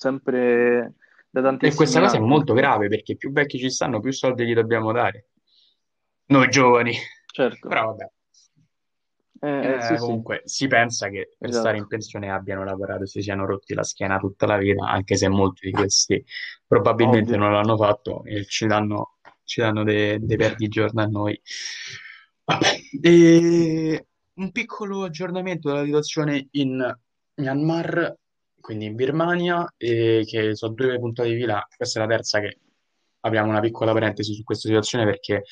Sempre 0.00 0.94
da 1.28 1.40
E 1.40 1.42
tantissimi 1.42 1.74
questa 1.76 2.00
cosa 2.00 2.16
è 2.16 2.20
molto 2.20 2.54
grave 2.54 2.88
perché 2.88 3.16
più 3.16 3.32
vecchi 3.32 3.58
ci 3.58 3.68
stanno, 3.68 4.00
più 4.00 4.12
soldi 4.12 4.46
gli 4.46 4.54
dobbiamo 4.54 4.92
dare. 4.92 5.26
Noi 6.28 6.48
giovani. 6.48 6.94
Certo. 7.30 7.68
Però 7.68 7.84
vabbè. 7.84 8.10
Eh, 9.42 9.74
eh, 9.74 9.82
sì, 9.82 9.94
sì, 9.94 10.00
comunque 10.00 10.40
si 10.44 10.66
pensa 10.68 11.10
che 11.10 11.34
per 11.36 11.50
stare 11.50 11.72
in 11.72 11.74
esatto. 11.74 11.88
pensione 11.88 12.30
abbiano 12.30 12.64
lavorato 12.64 13.02
e 13.02 13.08
si 13.08 13.20
siano 13.20 13.44
rotti 13.44 13.74
la 13.74 13.82
schiena 13.82 14.16
tutta 14.18 14.46
la 14.46 14.56
vita, 14.56 14.88
anche 14.88 15.16
se 15.16 15.28
molti 15.28 15.66
di 15.66 15.72
questi 15.72 16.24
probabilmente 16.66 17.32
Ovvio. 17.32 17.44
non 17.44 17.52
l'hanno 17.52 17.76
fatto 17.76 18.24
e 18.24 18.46
ci 18.46 18.66
danno, 18.66 19.18
ci 19.44 19.60
danno 19.60 19.84
dei, 19.84 20.18
dei 20.18 20.36
perdigiorni 20.38 21.02
a 21.02 21.06
noi. 21.06 21.38
Vabbè, 22.44 22.68
e 23.02 24.06
un 24.32 24.50
piccolo 24.50 25.04
aggiornamento 25.04 25.68
della 25.68 25.84
situazione 25.84 26.48
in 26.52 26.98
Myanmar, 27.34 28.16
quindi 28.60 28.84
in 28.86 28.94
Birmania, 28.94 29.72
e 29.76 30.24
che 30.26 30.54
sono 30.54 30.74
due 30.74 30.98
puntate 30.98 31.30
di 31.30 31.36
fila. 31.36 31.66
Questa 31.74 31.98
è 31.98 32.06
la 32.06 32.08
terza 32.08 32.40
che 32.40 32.58
apriamo 33.20 33.50
una 33.50 33.60
piccola 33.60 33.92
parentesi 33.92 34.34
su 34.34 34.42
questa 34.44 34.68
situazione 34.68 35.04
perché 35.04 35.44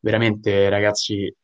veramente, 0.00 0.68
ragazzi, 0.68 1.34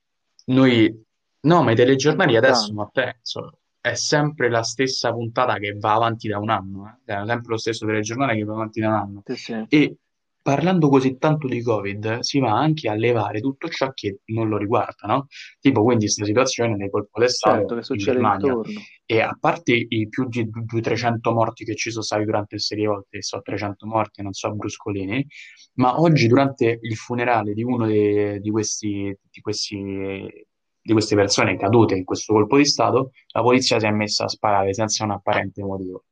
noi... 0.47 1.05
No, 1.43 1.63
ma 1.63 1.71
i 1.71 1.75
telegiornali 1.75 2.37
adesso, 2.37 2.71
ma 2.75 2.87
penso, 2.93 3.61
è 3.81 3.95
sempre 3.95 4.51
la 4.51 4.63
stessa 4.63 5.11
puntata 5.11 5.57
che 5.57 5.73
va 5.73 5.95
avanti 5.95 6.29
da 6.29 6.39
un 6.39 6.51
anno, 6.51 6.87
eh. 6.87 7.15
È 7.15 7.25
sempre 7.25 7.49
lo 7.49 7.57
stesso 7.57 7.87
telegiornale 7.87 8.37
che 8.37 8.45
va 8.45 8.53
avanti 8.53 8.81
da 8.81 8.89
un 8.89 8.95
anno. 8.95 9.23
Sì, 9.25 9.37
sì. 9.37 9.65
E 9.69 9.97
parlando 10.43 10.89
così 10.89 11.17
tanto 11.19 11.47
di 11.47 11.63
Covid, 11.63 12.21
si 12.21 12.39
va 12.41 12.53
anche 12.53 12.89
a 12.89 12.95
levare 12.95 13.41
tutto 13.41 13.69
ciò 13.69 13.93
che 13.93 14.21
non 14.27 14.49
lo 14.49 14.57
riguarda, 14.57 15.07
no? 15.07 15.27
Tipo, 15.61 15.83
quindi, 15.83 16.05
questa 16.05 16.25
situazione 16.25 16.77
nel 16.77 16.91
colpo 16.91 17.21
Certo, 17.21 17.25
d'Estato 17.25 17.67
che 17.69 17.75
in 17.75 17.83
succede 17.83 18.13
Germania. 18.13 18.47
intorno. 18.53 18.81
E 19.05 19.21
a 19.21 19.37
parte 19.39 19.73
i 19.89 20.09
più 20.09 20.29
di 20.29 20.49
200-300 20.49 21.33
morti 21.33 21.65
che 21.65 21.75
ci 21.75 21.91
sono 21.91 22.03
stati 22.05 22.25
durante 22.25 22.55
il 22.55 22.61
serie 22.61 22.87
volte, 22.87 23.23
so 23.23 23.41
300 23.43 23.87
morti, 23.87 24.23
non 24.23 24.33
so 24.33 24.53
bruscolini, 24.55 25.27
ma 25.75 26.01
oggi 26.01 26.27
durante 26.29 26.79
il 26.81 26.97
funerale 26.97 27.53
di 27.53 27.63
uno 27.65 27.87
de- 27.87 28.39
di 28.41 28.51
questi, 28.51 29.17
di 29.31 29.41
questi- 29.41 30.47
di 30.83 30.93
queste 30.93 31.15
persone 31.17 31.57
cadute 31.59 31.95
in 31.95 32.05
questo 32.05 32.33
colpo 32.33 32.57
di 32.57 32.65
Stato, 32.65 33.11
la 33.33 33.43
polizia 33.43 33.79
si 33.79 33.87
è 33.87 33.91
messa 33.91 34.25
a 34.25 34.29
sparare 34.29 34.73
senza 34.73 35.05
un 35.05 35.11
apparente 35.11 35.63
motivo. 35.63 36.05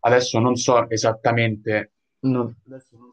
Adesso 0.00 0.38
non 0.40 0.56
so 0.56 0.88
esattamente, 0.90 1.92
non- 2.20 2.54
adesso 2.66 2.96
non 2.98 3.11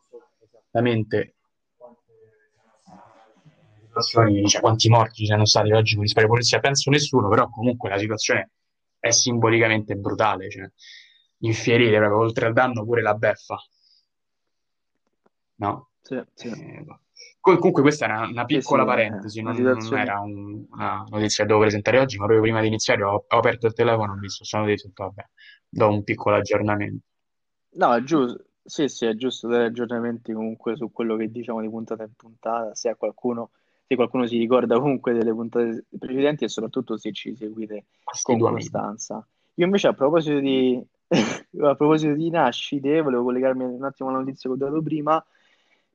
situazioni, 3.86 4.48
cioè 4.48 4.62
quanti 4.62 4.90
morti 4.90 5.16
ci 5.16 5.26
siano 5.26 5.46
stati 5.46 5.72
oggi 5.72 5.96
con 5.96 6.04
gli 6.04 6.08
spari 6.08 6.28
polizia, 6.28 6.60
penso 6.60 6.90
nessuno, 6.90 7.28
però 7.30 7.50
comunque 7.50 7.90
la 7.90 7.98
situazione 7.98 8.52
è 9.00 9.10
simbolicamente 9.12 9.96
brutale, 9.96 10.50
cioè 10.50 10.70
infierire 11.40 11.98
proprio 11.98 12.20
oltre 12.20 12.46
al 12.48 12.54
danno 12.54 12.84
pure 12.84 13.02
la 13.02 13.14
beffa, 13.16 13.58
no? 15.56 15.90
Sì, 16.02 16.22
sì. 16.34 16.48
Eh. 16.48 16.86
Com- 17.42 17.58
comunque 17.58 17.82
questa 17.82 18.06
era 18.06 18.28
una 18.28 18.46
piccola 18.46 18.84
sì, 18.84 18.88
è 18.90 18.92
parentesi, 18.92 19.42
non, 19.42 19.56
non 19.56 19.98
era 19.98 20.20
un- 20.20 20.66
una 20.72 21.06
notizia 21.10 21.44
che 21.44 21.50
dovevo 21.50 21.60
presentare 21.62 22.00
oggi, 22.00 22.18
ma 22.18 22.26
proprio 22.26 22.42
prima 22.42 22.62
di 22.62 22.68
iniziare 22.68 23.04
ho, 23.04 23.26
ho 23.28 23.38
aperto 23.38 23.68
il 23.68 23.74
telefono, 23.74 24.14
ho 24.14 24.16
visto 24.18 24.38
questa 24.40 24.60
notizia 24.60 24.90
e 24.90 24.92
vabbè, 24.96 25.24
do 25.70 25.88
un 25.90 26.04
piccolo 26.04 26.36
aggiornamento. 26.36 27.06
No, 27.72 27.94
è 27.96 28.02
giusto, 28.04 28.46
sì, 28.70 28.88
sì, 28.88 29.06
è 29.08 29.16
giusto 29.16 29.48
dare 29.48 29.66
aggiornamenti 29.66 30.32
comunque 30.32 30.76
su 30.76 30.92
quello 30.92 31.16
che 31.16 31.32
diciamo 31.32 31.60
di 31.60 31.70
puntata 31.70 32.04
in 32.04 32.14
puntata, 32.16 32.76
se 32.76 32.90
a 32.90 32.96
qualcuno, 32.96 33.50
se 33.88 33.96
qualcuno 33.96 34.28
si 34.28 34.38
ricorda 34.38 34.80
comunque 34.80 35.14
delle 35.14 35.34
puntate 35.34 35.86
precedenti 35.98 36.44
e 36.44 36.50
soprattutto 36.50 36.96
se 36.96 37.12
ci 37.12 37.36
seguite 37.36 37.86
con 38.22 38.38
costanza. 38.38 39.26
Io 39.56 39.66
invece 39.66 39.88
a 39.88 39.94
proposito 39.94 40.40
di, 40.40 40.80
a 41.10 41.76
proposito 41.76 42.14
di 42.14 42.30
nascite, 42.30 43.02
volevo 43.02 43.24
collegarmi 43.24 43.64
un 43.64 43.84
attimo 43.84 44.10
alla 44.10 44.20
notizia 44.20 44.50
che 44.50 44.56
ho 44.56 44.60
dato 44.60 44.82
prima, 44.84 45.24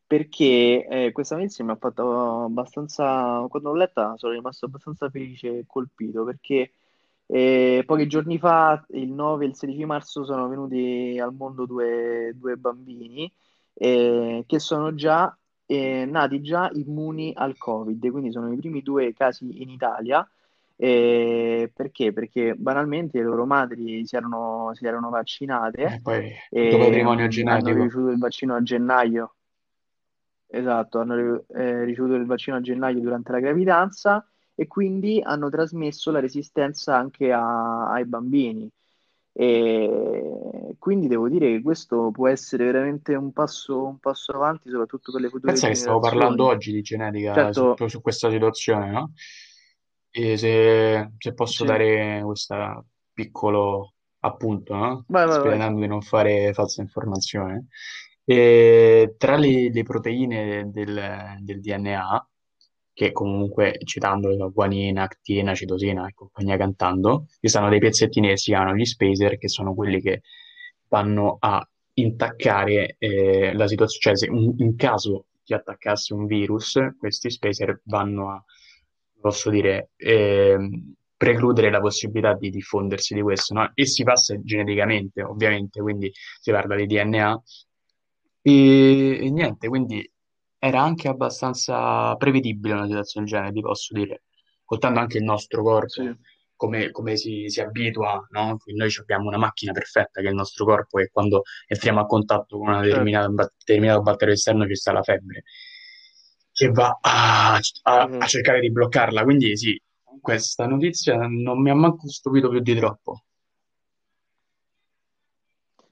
perché 0.04 0.84
eh, 0.86 1.12
questa 1.12 1.36
notizia 1.36 1.64
mi 1.64 1.70
ha 1.70 1.76
fatto 1.76 2.42
abbastanza, 2.42 3.46
quando 3.48 3.70
l'ho 3.70 3.76
letta 3.76 4.14
sono 4.16 4.32
rimasto 4.32 4.66
abbastanza 4.66 5.08
felice 5.08 5.58
e 5.58 5.64
colpito, 5.64 6.24
perché 6.24 6.72
e 7.26 7.82
pochi 7.86 8.06
giorni 8.06 8.38
fa, 8.38 8.84
il 8.90 9.10
9 9.10 9.44
e 9.44 9.48
il 9.48 9.56
16 9.56 9.84
marzo, 9.84 10.24
sono 10.24 10.48
venuti 10.48 11.18
al 11.20 11.34
mondo 11.34 11.66
due, 11.66 12.32
due 12.36 12.56
bambini 12.56 13.30
eh, 13.74 14.44
che 14.46 14.58
sono 14.58 14.94
già 14.94 15.36
eh, 15.66 16.04
nati 16.06 16.40
già 16.42 16.70
immuni 16.74 17.32
al 17.34 17.56
Covid, 17.56 18.10
quindi 18.10 18.30
sono 18.30 18.52
i 18.52 18.56
primi 18.56 18.82
due 18.82 19.12
casi 19.14 19.62
in 19.62 19.70
Italia. 19.70 20.26
Eh, 20.76 21.70
perché? 21.74 22.12
Perché 22.12 22.54
banalmente 22.56 23.18
le 23.18 23.24
loro 23.24 23.46
madri 23.46 24.04
si 24.06 24.16
erano, 24.16 24.72
si 24.74 24.86
erano 24.86 25.08
E 25.08 25.10
vaccinate 25.10 26.00
poi 26.02 26.32
e 26.50 26.76
patrimonio 26.78 27.28
mm, 27.42 27.46
hanno 27.48 27.72
genetico. 27.72 27.82
ricevuto 27.82 28.10
il 28.12 28.18
vaccino 28.18 28.54
a 28.54 28.62
gennaio 28.62 29.34
Esatto, 30.46 31.00
hanno 31.00 31.44
eh, 31.48 31.84
ricevuto 31.84 32.14
il 32.14 32.26
vaccino 32.26 32.56
a 32.56 32.60
gennaio 32.60 33.00
durante 33.00 33.32
la 33.32 33.40
gravidanza 33.40 34.24
e 34.54 34.66
quindi 34.66 35.20
hanno 35.22 35.48
trasmesso 35.50 36.10
la 36.10 36.20
resistenza 36.20 36.96
anche 36.96 37.32
a- 37.32 37.90
ai 37.92 38.04
bambini. 38.06 38.70
E 39.32 40.76
quindi 40.78 41.08
devo 41.08 41.28
dire 41.28 41.48
che 41.56 41.62
questo 41.62 42.10
può 42.12 42.28
essere 42.28 42.64
veramente 42.66 43.14
un 43.14 43.32
passo, 43.32 43.84
un 43.86 43.98
passo 43.98 44.32
avanti, 44.32 44.70
soprattutto 44.70 45.10
per 45.12 45.20
le 45.22 45.30
future 45.30 45.52
Pensa 45.52 45.68
che 45.68 45.74
stavo 45.74 46.00
parlando 46.00 46.46
oggi 46.46 46.72
di 46.72 46.80
genetica 46.82 47.52
su, 47.52 47.70
Certo, 47.72 47.84
su 47.86 48.00
questa 48.00 48.30
situazione, 48.30 48.90
no? 48.90 49.12
E 50.10 50.36
se, 50.38 51.10
se 51.18 51.34
posso 51.34 51.64
sì, 51.64 51.66
dare 51.66 52.22
questo 52.24 52.86
piccolo 53.12 53.94
appunto, 54.20 54.74
no? 54.74 55.06
vai, 55.08 55.26
vai, 55.26 55.40
vai. 55.40 55.60
Sperando 55.60 55.80
di 55.80 55.86
non 55.88 56.00
fare 56.02 56.52
falsa 56.54 56.80
informazione. 56.82 57.66
E 58.24 59.14
tra 59.18 59.36
le, 59.36 59.70
le 59.70 59.82
proteine 59.82 60.70
del, 60.70 61.36
del 61.40 61.60
DNA, 61.60 62.28
che 62.94 63.12
comunque 63.12 63.78
citando 63.84 64.28
la 64.36 64.46
guanina, 64.46 65.02
actina, 65.02 65.54
citosina 65.54 66.06
e 66.08 66.14
compagnia 66.14 66.56
cantando, 66.56 67.26
ci 67.40 67.48
stanno 67.48 67.68
dei 67.68 67.80
pezzettini 67.80 68.28
che 68.28 68.36
si 68.38 68.50
chiamano 68.52 68.74
gli 68.76 68.84
spacer, 68.86 69.36
che 69.38 69.48
sono 69.48 69.74
quelli 69.74 70.00
che 70.00 70.22
vanno 70.88 71.36
a 71.40 71.66
intaccare 71.94 72.96
eh, 72.98 73.52
la 73.54 73.66
situazione, 73.68 74.16
cioè 74.16 74.28
se 74.28 74.28
un- 74.34 74.54
in 74.58 74.76
caso 74.76 75.26
ti 75.44 75.54
attaccasse 75.54 76.14
un 76.14 76.26
virus, 76.26 76.78
questi 76.98 77.30
spacer 77.30 77.80
vanno 77.84 78.30
a, 78.30 78.44
posso 79.20 79.50
dire, 79.50 79.90
ehm, 79.96 80.94
precludere 81.16 81.70
la 81.70 81.80
possibilità 81.80 82.34
di 82.34 82.50
diffondersi 82.50 83.14
di 83.14 83.22
questo, 83.22 83.54
no? 83.54 83.70
E 83.74 83.86
si 83.86 84.02
passa 84.04 84.38
geneticamente, 84.42 85.22
ovviamente, 85.22 85.80
quindi 85.80 86.10
si 86.40 86.50
parla 86.50 86.76
di 86.76 86.86
DNA. 86.86 87.42
E, 88.42 89.18
e 89.26 89.30
niente, 89.30 89.68
quindi 89.68 90.08
era 90.66 90.82
anche 90.82 91.08
abbastanza 91.08 92.14
prevedibile 92.16 92.74
una 92.74 92.86
situazione 92.86 93.26
del 93.26 93.34
genere, 93.36 93.52
ti 93.54 93.60
posso 93.60 93.94
dire, 93.94 94.22
contando 94.64 95.00
anche 95.00 95.18
il 95.18 95.24
nostro 95.24 95.62
Sì, 95.86 96.02
corpo, 96.02 96.16
come, 96.56 96.90
come 96.90 97.16
si, 97.16 97.44
si 97.48 97.60
abitua, 97.60 98.26
no? 98.30 98.56
Noi 98.74 98.90
abbiamo 99.00 99.26
una 99.28 99.36
macchina 99.38 99.72
perfetta 99.72 100.20
che 100.20 100.26
è 100.28 100.30
il 100.30 100.36
nostro 100.36 100.64
corpo 100.64 100.98
e 100.98 101.08
quando 101.12 101.42
entriamo 101.66 102.00
a 102.00 102.06
contatto 102.06 102.58
con 102.58 102.68
una 102.68 102.80
certo. 102.88 103.18
determinata, 103.20 103.28
un 103.28 103.34
determinato 103.34 104.02
batterio 104.02 104.34
esterno 104.34 104.66
ci 104.66 104.74
sta 104.76 104.92
la 104.92 105.02
febbre, 105.02 105.42
che 106.52 106.68
va 106.70 106.98
a, 107.00 107.58
a- 107.82 108.14
a 108.16 108.26
Mhm. 108.26 108.26
cercare 108.26 108.60
di 108.60 108.70
bloccarla. 108.70 109.22
Quindi 109.24 109.56
sì, 109.56 109.80
questa 110.20 110.66
notizia 110.66 111.16
non 111.28 111.60
mi 111.60 111.70
ha 111.70 111.74
manco 111.74 112.08
stupito 112.08 112.48
più 112.48 112.60
di 112.60 112.74
troppo. 112.76 113.24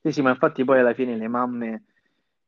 Sì, 0.02 0.10
sì, 0.12 0.22
ma 0.22 0.30
infatti 0.30 0.64
poi 0.64 0.80
alla 0.80 0.94
fine 0.94 1.16
le 1.16 1.28
mamme 1.28 1.84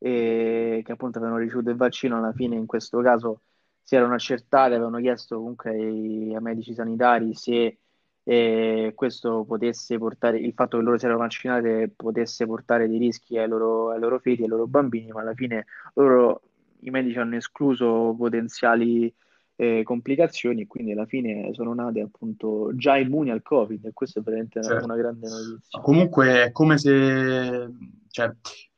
eh, 0.05 0.83
che 0.85 0.93
appunto 0.93 1.17
avevano 1.17 1.39
ricevuto 1.39 1.71
il 1.71 1.77
vaccino, 1.77 2.19
alla 2.19 2.35
fine 2.35 2.57
in 2.57 2.67
questo 2.67 3.01
caso 3.01 3.41
si 3.83 3.97
erano 3.97 4.13
accertate, 4.13 4.75
avevano 4.75 4.99
chiesto 4.99 5.37
comunque 5.37 5.71
ai, 5.71 6.35
ai 6.35 6.43
medici 6.43 6.75
sanitari 6.75 7.35
se 7.35 7.79
eh, 8.23 8.93
questo 8.95 9.45
potesse 9.45 9.97
portare, 9.97 10.39
il 10.39 10.53
fatto 10.53 10.77
che 10.77 10.83
loro 10.83 10.99
si 10.99 11.07
erano 11.07 11.21
vaccinate 11.21 11.91
potesse 11.97 12.45
portare 12.45 12.87
dei 12.87 12.99
rischi 12.99 13.39
ai 13.39 13.49
loro, 13.49 13.93
ai 13.93 14.01
loro 14.01 14.19
figli, 14.19 14.43
ai 14.43 14.49
loro 14.49 14.67
bambini, 14.67 15.11
ma 15.11 15.23
alla 15.23 15.33
fine 15.33 15.65
loro, 15.95 16.43
i 16.81 16.91
medici 16.91 17.19
hanno 17.19 17.37
escluso 17.37 18.15
potenziali 18.15 19.11
eh, 19.57 19.83
complicazioni 19.85 20.63
e 20.63 20.67
quindi 20.67 20.93
alla 20.93 21.07
fine 21.07 21.49
sono 21.55 21.73
nate 21.73 22.03
appunto 22.03 22.73
già 22.75 22.99
immuni 22.99 23.31
al 23.31 23.41
Covid 23.41 23.87
e 23.87 23.93
questa 23.95 24.21
è 24.21 24.23
veramente 24.23 24.59
una 24.59 24.69
una 24.69 24.81
Certo. 24.81 24.97
grande 24.97 25.29
notizia. 25.31 25.81
Comunque 25.81 26.45
è 26.45 26.53
come 26.53 26.77
se, 26.77 27.71
cioè, 28.11 28.35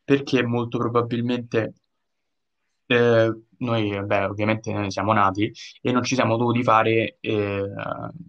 perché 0.07 0.45
molto 0.45 0.79
probabilmente 0.79 1.75
eh, 2.87 3.41
noi, 3.59 3.91
vabbè, 3.91 4.29
ovviamente 4.29 4.73
noi 4.73 4.91
siamo 4.93 5.13
nati 5.13 5.53
e 5.83 5.91
non 5.91 6.05
ci 6.05 6.15
siamo 6.15 6.37
dovuti 6.37 6.63
fare 6.63 7.17
eh, 7.21 7.65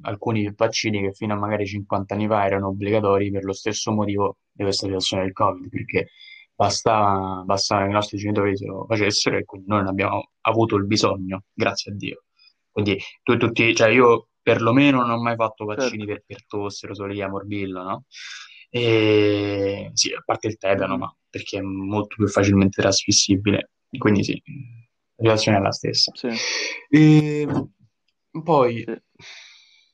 alcuni 0.02 0.52
vaccini 0.56 1.02
che 1.02 1.14
fino 1.14 1.36
a 1.36 1.38
magari 1.38 1.68
50 1.68 2.16
anni 2.16 2.26
fa 2.28 2.46
erano 2.46 2.70
obbligatori 2.70 3.30
per 3.30 3.44
lo 3.44 3.54
stesso 3.54 3.92
motivo 3.92 4.38
di 4.52 4.64
questa 4.64 4.88
situazione 4.88 5.24
del 5.24 5.34
Covid, 5.34 5.70
perché 5.70 6.10
bastava, 6.56 7.44
bastava 7.46 7.84
che 7.84 7.90
i 7.90 7.94
nostri 7.94 8.18
genitori 8.18 8.58
se 8.58 8.66
lo 8.66 8.86
facessero 8.88 9.38
e 9.38 9.46
quindi 9.46 9.68
noi 9.68 9.80
non 9.82 9.90
abbiamo 9.90 10.32
avuto 10.42 10.76
il 10.78 10.88
bisogno, 10.88 11.44
grazie 11.54 11.92
a 11.92 11.96
Dio. 11.96 12.24
Quindi 12.72 12.98
tu, 13.22 13.38
tutti, 13.38 13.76
cioè 13.76 13.90
io 13.90 14.30
perlomeno 14.42 15.02
non 15.02 15.12
ho 15.12 15.22
mai 15.22 15.36
fatto 15.36 15.66
vaccini 15.66 16.06
Certo. 16.06 16.14
per, 16.14 16.24
per 16.26 16.46
tosse, 16.48 16.88
rosolia, 16.88 17.30
morbillo, 17.30 17.84
no? 17.84 18.06
E 18.70 19.90
sì, 19.94 20.14
a 20.14 20.22
parte 20.26 20.48
il 20.48 20.58
tetano, 20.58 20.98
ma 20.98 21.16
perché 21.30 21.58
è 21.60 21.62
molto 21.62 22.16
più 22.16 22.28
facilmente 22.28 22.82
trasmissibile. 22.82 23.72
Quindi 23.98 24.24
sì, 24.24 24.42
la 25.18 25.36
situazione 25.38 25.58
è 25.58 25.62
la 25.62 25.72
stessa. 25.72 26.12
Sì, 26.14 26.28
E 26.90 27.48
poi 28.44 28.84
sì. 28.86 29.02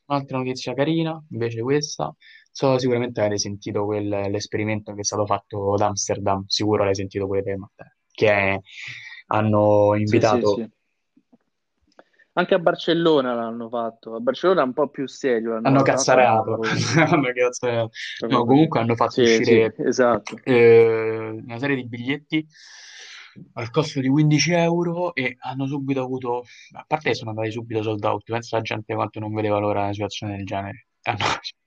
un'altra 0.06 0.38
notizia 0.38 0.74
carina, 0.74 1.22
invece 1.30 1.62
questa, 1.62 2.14
so 2.50 2.78
sicuramente 2.78 3.20
avete 3.20 3.38
sentito 3.38 3.84
quel- 3.84 4.08
l'esperimento 4.30 4.92
che 4.94 5.00
è 5.00 5.04
stato 5.04 5.26
fatto 5.26 5.74
ad 5.74 5.80
Amsterdam, 5.80 6.44
sicuro 6.46 6.84
l'hai 6.84 6.94
sentito 6.94 7.26
pure 7.26 7.42
te, 7.42 7.56
Matteo, 7.56 7.92
che 8.12 8.28
è- 8.30 8.58
hanno 9.28 9.94
invitato 9.96 10.62
sì. 10.62 10.68
Anche 12.36 12.54
a 12.54 12.58
Barcellona 12.58 13.32
l'hanno 13.34 13.68
fatto. 13.68 14.14
A 14.14 14.20
Barcellona 14.20 14.62
è 14.62 14.64
un 14.64 14.72
po' 14.72 14.88
più 14.88 15.06
serio 15.06 15.52
l'hanno 15.52 15.68
Hanno 15.68 15.82
cazzarato, 15.82 16.42
proprio, 16.42 16.70
hanno 17.06 17.32
cazzarato. 17.32 17.90
No, 18.28 18.44
comunque 18.44 18.80
hanno 18.80 18.96
fatto 18.96 19.12
Sì, 19.12 19.26
sì, 19.26 19.40
uscire 19.40 19.74
esatto. 19.78 20.36
eh, 20.42 21.40
una 21.44 21.58
serie 21.58 21.76
di 21.76 21.86
biglietti 21.86 22.46
al 23.54 23.70
costo 23.70 24.00
di 24.00 24.08
15 24.08 24.52
euro 24.52 25.14
e 25.14 25.36
hanno 25.40 25.66
subito 25.66 26.02
avuto, 26.02 26.44
a 26.72 26.84
parte 26.86 27.10
che 27.10 27.14
sono 27.14 27.30
andati 27.30 27.50
subito 27.50 27.82
sold 27.82 28.04
out, 28.04 28.22
pensa 28.24 28.56
la 28.56 28.62
gente 28.62 28.94
quanto 28.94 29.18
non 29.20 29.32
vedeva 29.32 29.58
l'ora 29.58 29.82
una 29.82 29.92
situazione 29.92 30.36
del 30.36 30.46
genere. 30.46 30.86
Hanno- 31.02 31.18
Oh, 31.24 31.63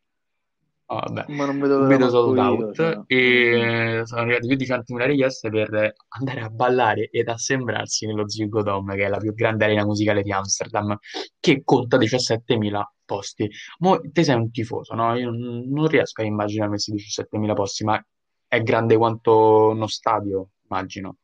vabbè, 0.95 1.25
Ma 1.33 1.45
non 1.45 1.59
vedo 1.59 1.79
l'ora 1.79 1.97
manco 1.97 2.09
sold 2.09 2.73
cioè. 2.73 2.87
out 2.87 2.97
mm, 2.97 3.01
e 3.07 4.01
sono 4.05 4.21
arrivati 4.21 4.47
più 4.47 4.55
di 4.55 4.65
100.000 4.65 5.05
richieste 5.05 5.49
per 5.49 5.93
andare 6.09 6.41
a 6.41 6.49
ballare 6.49 7.09
ed 7.09 7.27
assembrarsi 7.27 8.05
nello 8.05 8.27
Ziggo 8.29 8.63
Dome, 8.63 8.95
che 8.95 9.05
è 9.05 9.07
la 9.09 9.17
più 9.17 9.33
grande 9.33 9.65
arena 9.65 9.83
musicale 9.83 10.23
di 10.23 10.31
Amsterdam, 10.31 10.97
che 11.39 11.61
conta 11.63 11.97
17.000 11.97 12.81
posti. 13.03 13.49
Mo, 13.79 13.99
te 14.11 14.23
sei 14.23 14.35
un 14.35 14.49
tifoso, 14.49 14.95
no? 14.95 15.15
Io 15.15 15.29
non, 15.29 15.65
non 15.67 15.87
riesco 15.87 16.21
a 16.21 16.25
immaginare 16.25 16.69
questi 16.69 16.93
17.000 16.93 17.53
posti, 17.53 17.83
ma 17.83 18.05
è 18.47 18.61
grande 18.61 18.95
quanto 18.95 19.69
uno 19.69 19.87
stadio, 19.87 20.51
immagino, 20.69 21.17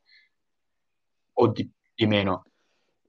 o 1.34 1.48
di, 1.48 1.70
di 1.96 2.06
meno. 2.06 2.44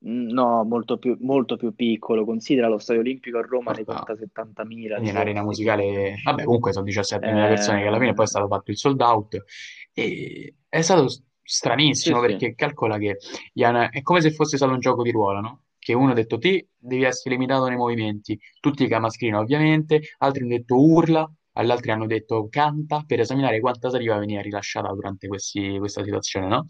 No, 0.04 0.64
molto 0.64 0.98
più, 0.98 1.16
molto 1.20 1.56
più 1.56 1.74
piccolo. 1.74 2.24
Considera 2.24 2.68
lo 2.68 2.78
Stadio 2.78 3.00
Olimpico 3.00 3.38
a 3.38 3.42
Roma 3.42 3.72
ne 3.72 3.82
Guarda, 3.84 4.04
conta 4.04 4.16
70.000 4.16 4.96
quindi 4.96 5.12
quindi 5.12 5.40
musicale, 5.42 6.20
vabbè, 6.22 6.44
comunque 6.44 6.72
sono 6.72 6.84
17.000 6.84 7.46
persone 7.48 7.80
che 7.80 7.86
alla 7.86 7.98
fine 7.98 8.12
poi 8.12 8.24
è 8.24 8.26
eh, 8.26 8.30
stato 8.30 8.46
fatto 8.48 8.70
il 8.70 8.76
sold 8.76 9.00
out. 9.00 9.44
E 9.92 10.54
è 10.68 10.80
stato 10.82 11.08
sì, 11.08 11.22
stranissimo 11.42 12.20
sì, 12.20 12.26
perché 12.26 12.54
calcola 12.54 12.98
che 12.98 13.16
hanno- 13.62 13.90
è 13.90 14.02
come 14.02 14.20
se 14.20 14.30
fosse 14.32 14.56
stato 14.56 14.72
un 14.72 14.80
gioco 14.80 15.02
di 15.02 15.10
ruolo, 15.10 15.40
no? 15.40 15.62
Che 15.78 15.92
uno 15.94 16.12
ha 16.12 16.14
detto 16.14 16.38
ti 16.38 16.66
devi 16.76 17.04
essere 17.04 17.34
limitato 17.34 17.66
nei 17.66 17.76
movimenti, 17.76 18.38
tutti 18.60 18.86
camascrino 18.86 19.38
ovviamente, 19.38 20.00
altri 20.18 20.42
hanno 20.42 20.56
detto 20.56 20.80
urla, 20.80 21.30
agli 21.52 21.70
altri 21.70 21.90
hanno 21.92 22.06
detto 22.06 22.48
canta. 22.50 23.04
Per 23.06 23.20
esaminare 23.20 23.60
quanta 23.60 23.90
saliva 23.90 24.18
veniva 24.18 24.40
rilasciata 24.40 24.92
durante 24.92 25.28
questi- 25.28 25.78
questa 25.78 26.02
situazione, 26.02 26.48
no? 26.48 26.64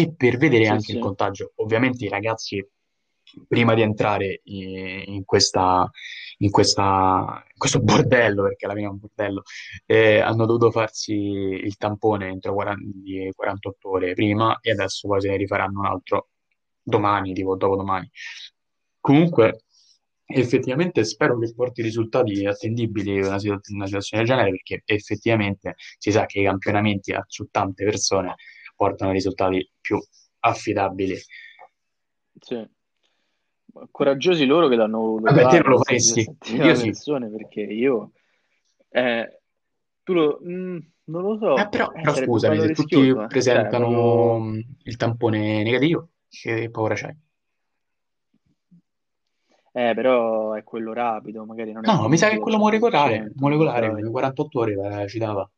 E 0.00 0.14
per 0.14 0.36
vedere 0.36 0.64
sì, 0.64 0.70
anche 0.70 0.92
il 0.92 0.98
sì. 0.98 1.02
contagio. 1.02 1.52
Ovviamente 1.56 2.04
i 2.04 2.08
ragazzi 2.08 2.64
prima 3.46 3.74
di 3.74 3.82
entrare 3.82 4.40
in, 4.44 5.24
questa, 5.24 5.90
in 6.38 6.50
questa- 6.50 7.42
in 7.52 7.58
questo 7.58 7.80
bordello, 7.80 8.44
perché 8.44 8.64
alla 8.64 8.74
fine 8.74 8.86
è 8.86 8.90
un 8.90 8.98
bordello, 8.98 9.42
eh, 9.86 10.20
hanno 10.20 10.46
dovuto 10.46 10.70
farsi 10.70 11.12
il 11.14 11.76
tampone 11.76 12.28
entro 12.28 12.54
40, 12.54 12.82
di 12.94 13.30
48 13.34 13.90
ore 13.90 14.14
prima 14.14 14.58
e 14.60 14.70
adesso 14.70 15.20
se 15.20 15.28
ne 15.28 15.36
rifaranno 15.36 15.80
un 15.80 15.86
altro 15.86 16.28
domani, 16.82 17.32
tipo 17.34 17.56
dopodomani. 17.56 18.08
Comunque, 19.00 19.64
effettivamente 20.26 21.04
spero 21.04 21.38
che 21.38 21.52
porti 21.54 21.82
risultati 21.82 22.44
attendibili 22.46 23.18
una, 23.20 23.38
situ- 23.38 23.68
una 23.70 23.86
situazione 23.86 24.22
del 24.24 24.32
genere, 24.32 24.50
perché 24.50 24.82
effettivamente 24.84 25.74
si 25.98 26.10
sa 26.12 26.26
che 26.26 26.40
i 26.40 26.44
campionamenti 26.44 27.14
su 27.26 27.48
tante 27.50 27.84
persone 27.84 28.34
portano 28.78 29.10
risultati 29.10 29.68
più 29.80 30.00
affidabili. 30.40 31.16
Sì. 32.40 32.66
Coraggiosi 33.90 34.46
loro 34.46 34.68
che 34.68 34.76
l'hanno 34.76 34.98
voluto 34.98 35.32
Vabbè, 35.32 35.48
te 35.48 35.58
non 35.58 35.70
lo 35.70 35.82
faresti, 35.82 36.20
io 36.20 36.72
17.000 36.72 37.26
sì. 37.26 37.36
perché 37.36 37.60
io, 37.60 38.12
eh, 38.90 39.40
tu 40.02 40.12
lo, 40.12 40.40
mm, 40.42 40.78
non 41.04 41.22
lo 41.22 41.34
Eh, 41.34 41.38
so, 41.38 41.68
però, 41.68 41.92
eh, 41.92 42.00
però 42.00 42.14
scusami, 42.14 42.60
se 42.60 42.72
tutti 42.72 43.08
eh. 43.08 43.12
Cioè, 43.14 43.26
presentano 43.26 44.38
mh, 44.38 44.64
il 44.84 44.96
tampone 44.96 45.62
negativo, 45.64 46.08
che 46.28 46.70
paura 46.70 46.94
c'hai? 46.94 47.16
eh, 49.72 49.94
però 49.94 50.54
è 50.54 50.64
quello 50.64 50.92
rapido, 50.92 51.44
magari 51.44 51.72
non 51.72 51.84
è 51.84 51.92
No, 51.92 52.08
mi 52.08 52.16
sa 52.16 52.28
che 52.28 52.36
è 52.36 52.38
quello 52.38 52.58
molecolare, 52.58 53.16
100%, 53.16 53.18
non 53.18 53.30
lo 53.50 53.56
molecolare, 53.56 53.90
come 53.90 54.10
48 54.10 54.58
ore 54.58 55.02
eh, 55.02 55.08
ci 55.08 55.18
dava. 55.18 55.48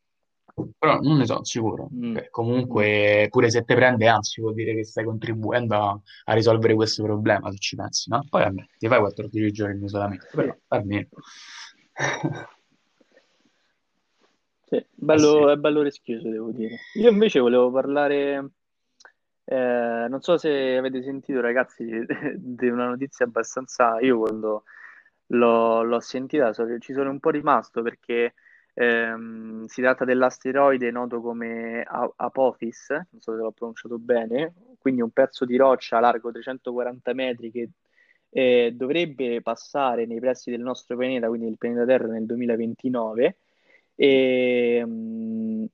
Però 0.79 0.99
non 1.01 1.17
ne 1.19 1.27
sono 1.27 1.45
sicuro. 1.45 1.93
Mm, 1.95 2.13
Che 2.13 2.21
mm. 2.21 2.29
comunque, 2.31 3.29
pure 3.31 3.51
se 3.51 3.63
te 3.65 3.75
prende, 3.75 4.09
anzi, 4.09 4.41
vuol 4.41 4.55
dire 4.55 4.75
che 4.75 4.85
stai 4.85 5.05
contribuendo 5.05 5.75
a, 5.77 6.01
a 6.25 6.33
risolvere 6.35 6.75
questo 6.75 7.03
problema, 7.05 7.51
se 7.51 7.59
ci 7.59 7.77
pensi, 7.77 8.11
no? 8.11 8.25
Poi 8.29 8.43
vabbè, 8.43 8.65
ti 8.79 8.89
fai 8.89 8.99
14 9.01 9.51
giorni 9.53 9.79
di 9.79 9.85
isolamento, 9.85 10.27
però 10.31 10.57
almeno. 10.69 11.09
sì, 14.65 14.85
Eh 15.09 15.19
sì. 15.19 15.35
bello, 15.35 15.51
è 15.51 15.57
bello 15.57 15.83
rischioso, 15.83 16.29
devo 16.31 16.51
dire. 16.53 16.77
Io 16.95 17.11
invece 17.11 17.41
volevo 17.41 17.71
parlare, 17.71 18.51
eh, 19.45 20.07
non 20.09 20.21
so 20.21 20.37
se 20.39 20.77
avete 20.77 21.03
sentito, 21.03 21.41
ragazzi, 21.41 21.85
di 22.37 22.69
una 22.69 22.89
notizia 22.89 23.25
abbastanza... 23.27 23.99
Io 24.01 24.19
quando 24.19 24.65
l'ho 25.33 25.83
l'ho 25.85 26.01
sentita 26.01 26.53
so- 26.53 26.79
ci 26.81 26.93
sono 26.93 27.11
un 27.11 27.21
po' 27.21 27.31
rimasto 27.31 27.83
perché 27.83 28.35
ehm, 28.81 29.67
si 29.67 29.83
tratta 29.83 30.05
dell'asteroide 30.05 30.91
noto 30.91 31.21
come 31.21 31.83
Apophis, 32.17 32.89
non 32.91 33.21
so 33.21 33.33
se 33.33 33.43
l'ho 33.43 33.53
pronunciato 33.53 33.99
bene, 33.99 34.55
quindi 34.79 35.03
un 35.03 35.11
pezzo 35.11 35.45
di 35.45 35.57
roccia 35.57 36.01
largo 36.01 36.31
340 36.31 37.13
metri 37.13 37.51
che 37.51 37.69
eh, 38.31 38.73
dovrebbe 38.75 39.43
passare 39.43 40.07
nei 40.07 40.19
pressi 40.21 40.51
del 40.51 40.61
nostro 40.61 40.97
pianeta, 40.97 41.29
quindi 41.29 41.49
il 41.49 41.59
pianeta 41.59 41.85
Terra, 41.85 42.07
nel 42.07 42.25
2029 42.25 43.37
e, 43.97 44.85
mh, 44.85 45.65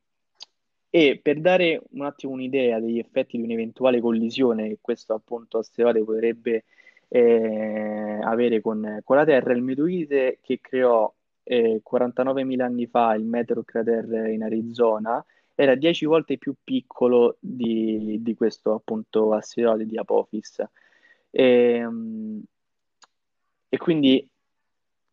e 0.91 1.21
per 1.23 1.41
dare 1.41 1.83
un 1.91 2.05
attimo 2.05 2.33
un'idea 2.33 2.81
degli 2.81 2.99
effetti 2.99 3.37
di 3.37 3.45
un'eventuale 3.45 4.01
collisione 4.01 4.69
che 4.69 4.79
questo 4.81 5.15
appunto 5.15 5.59
asteroide 5.59 6.03
potrebbe 6.03 6.65
eh, 7.09 8.19
avere 8.23 8.61
con, 8.61 9.01
con 9.05 9.17
la 9.17 9.25
Terra, 9.25 9.53
il 9.53 9.63
meteorite 9.63 10.39
che 10.43 10.59
creò 10.61 11.13
eh, 11.49 11.81
49.000 11.83 12.65
anni 12.65 12.87
fa 12.87 13.15
il 13.15 13.25
Meteor 13.25 13.65
Crater 13.65 14.29
in 14.31 14.43
Arizona 14.43 15.25
era 15.55 15.75
10 15.77 16.05
volte 16.05 16.39
più 16.39 16.55
piccolo 16.63 17.37
di, 17.41 18.19
di 18.21 18.35
questo 18.35 18.75
appunto 18.75 19.33
asteroide 19.33 19.87
di 19.87 19.97
Apophis. 19.97 20.63
E, 21.31 21.87
mh, 21.87 22.43
e 23.69 23.77
quindi 23.79 24.27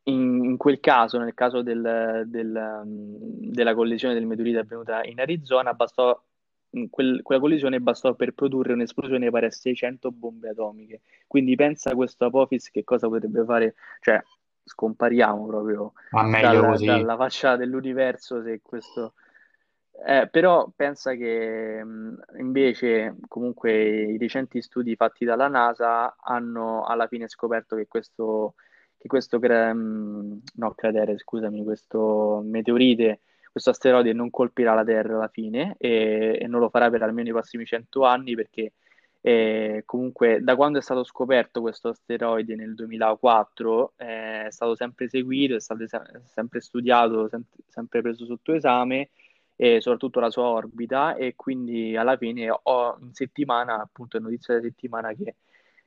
in, 0.05 0.43
in 0.43 0.57
quel 0.57 0.79
caso, 0.79 1.17
nel 1.17 1.33
caso 1.33 1.61
del- 1.61 2.23
del, 2.27 2.81
um, 2.83 3.17
della 3.51 3.73
collisione 3.73 4.13
del 4.13 4.25
meteorite 4.25 4.59
avvenuta 4.59 5.03
in 5.03 5.19
Arizona, 5.19 5.73
bastò, 5.73 6.19
in 6.71 6.89
quel- 6.89 7.21
quella 7.21 7.39
collisione 7.41 7.79
bastò 7.79 8.13
per 8.15 8.33
produrre 8.33 8.73
un'esplosione 8.73 9.29
pari 9.29 9.45
a 9.45 9.51
600 9.51 10.11
bombe 10.11 10.49
atomiche. 10.49 11.01
Quindi 11.27 11.55
pensa 11.55 11.91
a 11.91 11.95
questo 11.95 12.25
Apophis 12.25 12.69
che 12.69 12.83
cosa 12.83 13.07
potrebbe 13.07 13.43
fare, 13.45 13.75
cioè 14.01 14.21
scompariamo 14.63 15.45
proprio 15.45 15.93
Ma 16.11 16.23
meglio 16.23 16.61
dal- 16.61 16.71
così. 16.71 16.85
dalla 16.85 17.15
faccia 17.15 17.55
dell'universo 17.55 18.41
se 18.41 18.61
questo... 18.61 19.13
Eh, 20.05 20.27
però 20.29 20.69
pensa 20.75 21.13
che 21.13 21.81
invece 22.37 23.15
comunque 23.27 23.71
i 24.11 24.17
recenti 24.17 24.59
studi 24.61 24.95
fatti 24.95 25.23
dalla 25.23 25.47
NASA 25.47 26.15
hanno 26.19 26.83
alla 26.83 27.07
fine 27.07 27.27
scoperto 27.29 27.75
che 27.75 27.87
questo 27.87 28.55
che 29.03 29.07
questo 29.09 29.37
mh, 29.37 30.41
no, 30.55 30.73
cratere, 30.75 31.17
scusami, 31.17 31.63
questo 31.65 32.41
meteorite, 32.45 33.19
questo 33.51 33.71
asteroide 33.71 34.13
non 34.13 34.29
colpirà 34.29 34.73
la 34.73 34.85
Terra 34.85 35.15
alla 35.15 35.27
fine 35.27 35.75
e, 35.77 36.37
e 36.41 36.47
non 36.47 36.61
lo 36.61 36.69
farà 36.69 36.89
per 36.89 37.03
almeno 37.03 37.27
i 37.27 37.31
prossimi 37.33 37.65
100 37.65 38.05
anni 38.05 38.33
perché 38.33 38.71
eh, 39.25 39.83
comunque 39.85 40.41
da 40.41 40.55
quando 40.57 40.79
è 40.79 40.81
stato 40.81 41.03
scoperto 41.05 41.61
questo 41.61 41.89
asteroide 41.89 42.55
nel 42.55 42.73
2004 42.75 43.93
eh, 43.97 44.47
è 44.47 44.51
stato 44.51 44.75
sempre 44.75 45.07
seguito, 45.07 45.55
è 45.55 45.59
stato 45.61 45.87
se- 45.87 46.01
sempre 46.25 46.59
studiato, 46.61 47.29
sem- 47.29 47.45
sempre 47.69 48.01
preso 48.01 48.25
sotto 48.25 48.53
esame 48.53 49.11
e 49.55 49.79
soprattutto 49.81 50.19
la 50.19 50.29
sua 50.29 50.43
orbita 50.43 51.15
e 51.15 51.35
quindi 51.35 51.95
alla 51.95 52.17
fine 52.17 52.49
ho 52.51 52.97
in 53.01 53.13
settimana, 53.13 53.79
appunto 53.81 54.17
è 54.17 54.19
notizia 54.19 54.55
della 54.55 54.67
settimana 54.67 55.13
che 55.13 55.35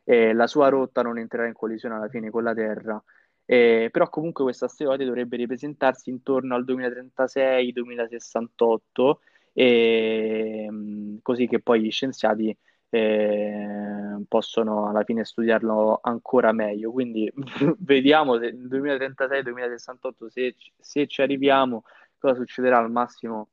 eh, 0.04 0.32
la 0.32 0.46
sua 0.46 0.68
rotta 0.68 1.02
non 1.02 1.18
entrerà 1.18 1.46
in 1.46 1.52
collisione 1.52 1.96
alla 1.96 2.08
fine 2.08 2.30
con 2.30 2.42
la 2.44 2.54
Terra. 2.54 3.02
Eh, 3.48 3.88
però 3.92 4.08
comunque 4.08 4.42
questo 4.44 4.64
asteroide 4.64 5.04
dovrebbe 5.04 5.36
ripresentarsi 5.36 6.10
intorno 6.10 6.54
al 6.54 6.64
2036-2068, 6.64 9.20
e, 9.52 10.66
mh, 10.70 11.18
così 11.22 11.46
che 11.46 11.60
poi 11.60 11.82
gli 11.82 11.90
scienziati 11.90 12.56
eh, 12.90 14.24
possono 14.28 14.88
alla 14.88 15.04
fine 15.04 15.24
studiarlo 15.24 16.00
ancora 16.02 16.52
meglio. 16.52 16.92
Quindi 16.92 17.32
vediamo 17.78 18.38
se 18.38 18.50
nel 18.52 18.68
2036-2068 18.68 20.26
se, 20.28 20.56
se 20.78 21.06
ci 21.06 21.22
arriviamo, 21.22 21.84
cosa 22.18 22.34
succederà 22.34 22.78
al 22.78 22.90
massimo. 22.90 23.48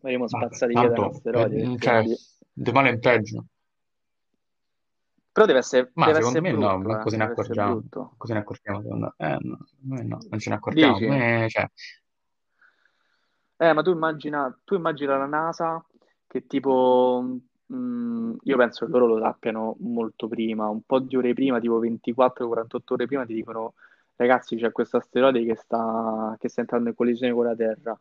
Vabbè, 0.00 0.28
spazzati 0.28 0.72
via 0.72 0.82
da 0.82 0.88
un 0.88 0.94
tanto, 0.94 1.16
asteroide 1.16 1.56
eh, 1.56 1.62
perché 1.62 1.78
cioè, 1.78 2.04
di 2.52 2.72
male 2.72 2.90
in 2.90 3.00
peggio. 3.00 3.44
Però 5.32 5.46
deve 5.46 5.60
essere, 5.60 5.90
Ma 5.94 6.06
deve 6.06 6.18
secondo 6.18 6.38
essere 6.38 6.56
me 6.56 6.60
no, 6.60 6.78
brutto, 6.78 6.88
manco 6.88 7.06
eh? 7.06 7.10
se 7.10 7.16
ne 7.16 7.24
accorgiamo. 7.24 7.84
Cosa 8.16 8.32
ne 8.34 8.38
accorgiamo 8.40 8.82
secondo 8.82 9.14
me? 9.16 9.28
Eh, 9.28 9.36
no, 9.40 9.58
no, 10.02 10.18
non 10.28 10.38
ce 10.38 10.50
ne 10.50 10.56
accorgiamo. 10.56 10.92
Dici? 10.94 11.06
Come, 11.06 11.46
cioè, 11.48 11.70
Eh, 13.56 13.72
ma 13.72 13.82
tu 13.82 13.92
immagina, 13.92 14.58
tu 14.64 14.74
immagina 14.74 15.16
la 15.16 15.26
NASA 15.26 15.84
che 16.26 16.46
tipo, 16.46 17.38
mh, 17.68 18.36
io 18.42 18.56
penso 18.56 18.84
che 18.86 18.90
loro 18.92 19.06
lo 19.06 19.18
sappiano 19.20 19.76
molto 19.80 20.28
prima, 20.28 20.68
un 20.68 20.82
po' 20.82 20.98
di 21.00 21.16
ore 21.16 21.32
prima, 21.34 21.60
tipo 21.60 21.78
24-48 21.78 22.94
ore 22.94 23.06
prima, 23.06 23.24
ti 23.26 23.34
dicono, 23.34 23.74
ragazzi, 24.16 24.56
c'è 24.56 24.72
questo 24.72 24.96
asteroide 24.98 25.44
che 25.44 25.56
sta, 25.56 26.36
che 26.38 26.48
sta 26.48 26.60
entrando 26.60 26.88
in 26.90 26.94
collisione 26.94 27.32
con 27.32 27.44
la 27.44 27.54
Terra. 27.56 27.98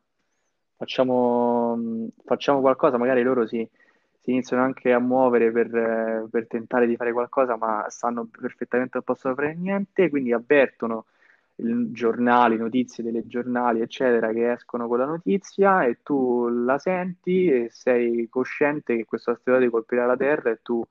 Facciamo, 0.76 1.76
mh, 1.76 2.08
facciamo 2.26 2.62
qualcosa, 2.62 2.98
magari 2.98 3.24
loro 3.24 3.48
si, 3.48 3.68
si 4.22 4.32
iniziano 4.32 4.64
anche 4.64 4.92
a 4.94 5.00
muovere 5.00 5.52
per, 5.52 6.28
per 6.30 6.48
tentare 6.48 6.88
di 6.88 6.96
fare 6.96 7.12
qualcosa, 7.14 7.56
ma 7.58 7.86
sanno 7.90 8.26
perfettamente 8.26 8.92
non 8.96 9.04
possono 9.04 9.34
fare 9.36 9.56
niente, 9.56 10.10
quindi 10.10 10.34
avvertono 10.34 11.06
il- 11.58 11.90
giornali, 11.92 12.58
notizie 12.58 13.04
delle 13.04 13.26
giornali, 13.28 13.82
eccetera, 13.82 14.32
che 14.32 14.52
escono 14.52 14.88
con 14.88 14.98
la 15.00 15.06
notizia 15.06 15.86
e 15.86 16.00
tu 16.04 16.48
la 16.50 16.78
senti 16.78 17.48
e 17.48 17.68
sei 17.72 18.28
cosciente 18.30 18.96
che 18.96 19.06
questo 19.06 19.32
asteroide 19.32 19.70
colpirà 19.70 20.06
la 20.06 20.16
Terra 20.18 20.52
e 20.52 20.60
tu, 20.62 20.86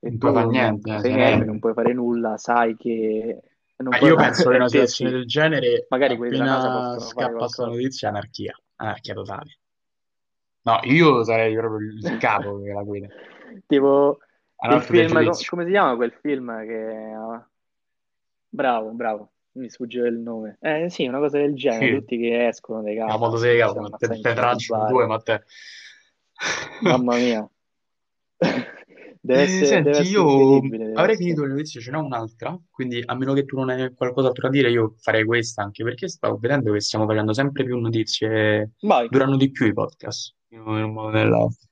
e 0.00 0.08
Non 0.10 0.18
puoi 0.18 0.32
fare 0.32 0.46
tu 0.46 0.52
non 0.52 0.80
niente, 0.80 0.90
eh, 0.94 0.98
sei 0.98 1.10
se 1.10 1.16
niente, 1.16 1.44
non 1.44 1.58
puoi 1.58 1.72
fare 1.72 1.92
nulla, 1.92 2.36
sai 2.36 2.76
che 2.76 3.40
non 3.76 3.90
Ma 3.90 3.98
puoi 3.98 4.10
io 4.10 4.16
penso 4.16 4.50
che 4.50 4.56
una 4.56 4.68
situazione 4.68 5.10
del 5.10 5.26
genere, 5.26 5.86
magari 5.88 6.14
appena 6.14 6.98
scappa 6.98 7.36
questa 7.38 7.66
notizia, 7.66 8.08
anarchia, 8.08 8.54
anarchia 8.76 9.14
totale. 9.14 9.58
No, 10.64 10.80
io 10.84 11.22
sarei 11.24 11.54
proprio 11.54 11.88
il 11.88 12.16
capo 12.18 12.60
che 12.62 12.72
la 12.72 12.82
guida. 12.82 13.08
Tipo 13.66 14.18
il 14.70 14.82
film, 14.82 15.30
come 15.48 15.64
si 15.64 15.70
chiama 15.70 15.96
quel 15.96 16.12
film 16.12 16.58
che... 16.64 17.12
Bravo, 18.50 18.90
bravo, 18.92 19.32
mi 19.54 19.70
sfugge 19.70 20.00
il 20.00 20.18
nome. 20.18 20.58
Eh 20.60 20.88
sì, 20.90 21.06
una 21.06 21.18
cosa 21.18 21.38
del 21.38 21.54
genere, 21.54 21.86
Sì, 21.92 22.00
tutti 22.00 22.18
che 22.18 22.48
escono 22.48 22.82
dai 22.82 22.94
la 22.96 23.06
campi, 23.06 23.18
motosega, 23.18 23.72
te, 23.98 24.08
te 24.20 24.34
tracciano 24.34 24.86
due, 24.86 25.06
ma 25.06 25.18
te... 25.18 25.42
Mamma 26.82 27.16
mia. 27.16 27.48
Deve 29.20 29.40
Eh, 29.40 29.44
essere, 29.44 29.82
deve 29.82 29.96
senti, 29.96 30.00
essere 30.00 30.10
io 30.10 30.60
deve 30.60 30.92
avrei 30.92 31.16
finito 31.16 31.42
le 31.44 31.48
notizie, 31.48 31.80
ce 31.80 31.90
n'ho 31.90 32.04
un'altra, 32.04 32.60
quindi 32.70 33.02
a 33.04 33.14
meno 33.14 33.32
che 33.32 33.44
tu 33.46 33.56
non 33.56 33.70
hai 33.70 33.94
qualcos'altro 33.94 34.48
da 34.48 34.52
dire, 34.52 34.70
io 34.70 34.94
farei 34.98 35.24
questa, 35.24 35.62
anche 35.62 35.82
perché 35.82 36.08
stavo 36.08 36.36
vedendo 36.36 36.72
che 36.72 36.80
stiamo 36.80 37.06
facendo 37.06 37.32
sempre 37.32 37.64
più 37.64 37.78
notizie, 37.78 38.72
Vai. 38.82 39.08
durano 39.08 39.36
di 39.36 39.50
più 39.50 39.66
i 39.66 39.72
podcast, 39.72 40.34
in 40.48 40.60
un 40.60 40.92
modo 40.92 41.08
o 41.08 41.10
nell'altro. 41.10 41.68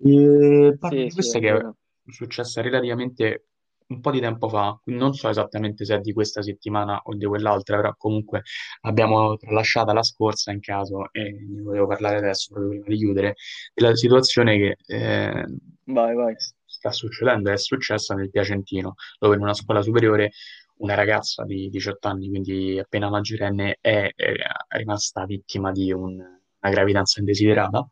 E 0.00 0.76
Sì, 0.80 0.96
di 1.04 1.10
sì, 1.10 1.14
questa 1.14 1.38
è 1.38 1.40
che 1.40 1.48
è 1.50 1.52
vero. 1.52 1.76
successa 2.10 2.60
relativamente 2.62 3.46
un 3.88 4.00
po' 4.00 4.10
di 4.10 4.20
tempo 4.20 4.48
fa, 4.48 4.78
non 4.86 5.14
so 5.14 5.28
esattamente 5.28 5.84
se 5.84 5.96
è 5.96 6.00
di 6.00 6.12
questa 6.12 6.42
settimana 6.42 7.00
o 7.04 7.14
di 7.14 7.24
quell'altra, 7.26 7.76
però 7.76 7.94
comunque 7.96 8.42
l'abbiamo 8.82 9.36
tralasciata 9.36 9.92
la 9.92 10.02
scorsa 10.02 10.52
in 10.52 10.60
caso 10.60 11.10
e 11.12 11.32
ne 11.48 11.62
volevo 11.62 11.86
parlare 11.86 12.16
adesso, 12.18 12.52
proprio 12.52 12.70
prima 12.80 12.86
di 12.88 12.96
chiudere, 12.96 13.34
della 13.74 13.94
situazione 13.96 14.56
che 14.58 14.76
eh, 14.86 15.44
Vai, 15.84 16.14
vai. 16.14 16.34
sta 16.64 16.90
succedendo, 16.92 17.50
è 17.50 17.56
successa 17.56 18.14
nel 18.14 18.30
Piacentino, 18.30 18.94
dove 19.18 19.36
in 19.36 19.42
una 19.42 19.54
scuola 19.54 19.80
superiore 19.82 20.32
una 20.78 20.94
ragazza 20.94 21.44
di 21.44 21.68
18 21.68 22.08
anni, 22.08 22.28
quindi 22.28 22.78
appena 22.78 23.08
maggiorenne, 23.08 23.78
è, 23.80 24.10
è 24.14 24.32
rimasta 24.76 25.24
vittima 25.24 25.72
di 25.72 25.92
un- 25.92 26.14
una 26.60 26.72
gravidanza 26.72 27.20
indesiderata 27.20 27.86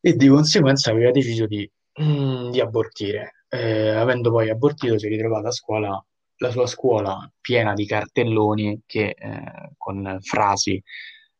e 0.00 0.14
di 0.14 0.28
conseguenza 0.28 0.90
aveva 0.90 1.10
deciso 1.10 1.46
di, 1.46 1.68
mm, 2.02 2.50
di 2.50 2.60
abortire. 2.60 3.39
Eh, 3.52 3.88
avendo 3.90 4.30
poi 4.30 4.48
abortito, 4.48 4.96
si 4.98 5.06
è 5.06 5.08
ritrovata 5.08 5.48
a 5.48 5.52
scuola, 5.52 6.04
la 6.36 6.50
sua 6.50 6.66
scuola 6.66 7.30
piena 7.40 7.74
di 7.74 7.84
cartelloni 7.84 8.82
che, 8.86 9.14
eh, 9.18 9.70
con 9.76 10.18
frasi 10.20 10.80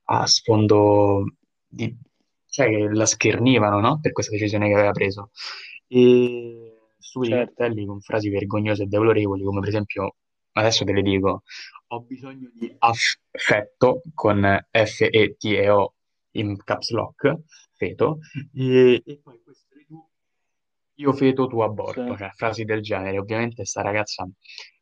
a 0.06 0.26
sfondo 0.26 1.24
di, 1.66 1.96
cioè 2.46 2.68
che 2.68 2.88
la 2.92 3.06
schernivano, 3.06 3.78
no? 3.80 4.00
Per 4.00 4.12
questa 4.12 4.32
decisione 4.32 4.66
che 4.68 4.74
aveva 4.74 4.90
preso. 4.90 5.30
E 5.86 6.74
stupidi 6.98 7.32
Certo. 7.32 7.54
cartelli 7.54 7.86
con 7.86 8.00
frasi 8.00 8.28
vergognose 8.28 8.82
e 8.82 8.86
deplorevoli, 8.86 9.44
come 9.44 9.60
per 9.60 9.68
esempio, 9.68 10.16
adesso 10.52 10.84
te 10.84 10.92
le 10.92 11.02
dico, 11.02 11.42
ho 11.92 12.00
bisogno 12.00 12.50
di 12.52 12.74
affetto 12.78 14.02
con 14.14 14.58
F-E-T-E-O 14.70 15.94
in 16.32 16.56
caps 16.62 16.90
lock, 16.90 17.36
feto, 17.72 18.18
e, 18.54 19.02
e 19.04 19.20
poi 19.22 19.40
questo 19.42 19.59
io 21.00 21.12
feto, 21.12 21.46
tu 21.46 21.60
aborto, 21.60 22.10
Sì. 22.12 22.16
cioè 22.18 22.30
frasi 22.34 22.64
del 22.64 22.80
genere. 22.82 23.18
Ovviamente 23.18 23.64
sta 23.64 23.82
ragazza 23.82 24.28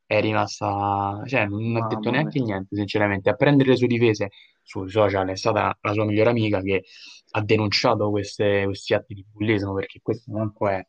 è 0.05 0.21
rimasta, 0.21 1.23
cioè 1.27 1.47
non 1.47 1.77
ha 1.77 1.87
detto 1.87 2.11
neanche 2.11 2.39
mia. 2.41 2.55
niente, 2.55 2.75
sinceramente. 2.77 3.29
A 3.31 3.35
prendere 3.35 3.71
le 3.71 3.77
sue 3.77 3.87
difese 3.87 4.31
sui 4.62 4.89
social 4.91 5.29
è 5.29 5.37
stata 5.37 5.77
la 5.81 5.93
sua 5.93 6.05
migliore 6.05 6.31
amica 6.31 6.61
che 6.62 6.85
ha 7.33 7.43
denunciato 7.43 8.11
queste- 8.11 8.64
questi 8.64 8.95
atti 8.95 9.14
di 9.14 9.25
bullismo, 9.31 9.75
perché 9.75 10.01
questo 10.03 10.33
manco 10.33 10.69
è, 10.69 10.83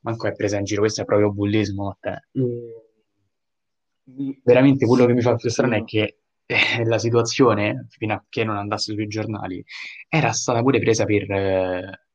manco 0.00 0.26
è 0.26 0.32
presa 0.34 0.58
in 0.58 0.64
giro, 0.64 0.80
questo 0.80 1.02
è 1.02 1.04
proprio 1.04 1.32
bullismo 1.32 1.88
a 1.90 1.96
te. 2.00 2.22
E 4.08 4.40
veramente 4.44 4.86
quello 4.86 5.06
che 5.06 5.12
mi 5.14 5.20
fa 5.22 5.34
più 5.36 5.48
strano 5.50 5.76
è 5.76 5.84
che 5.84 6.18
eh, 6.46 6.84
la 6.84 6.98
situazione, 6.98 7.86
fino 7.90 8.14
a 8.14 8.24
che 8.28 8.44
non 8.44 8.56
andasse 8.56 8.92
sui 8.92 9.06
giornali, 9.08 9.64
era 10.08 10.30
stata 10.32 10.60
pure 10.62 10.78
presa 10.78 11.04
per, 11.04 11.28
eh, 11.30 12.05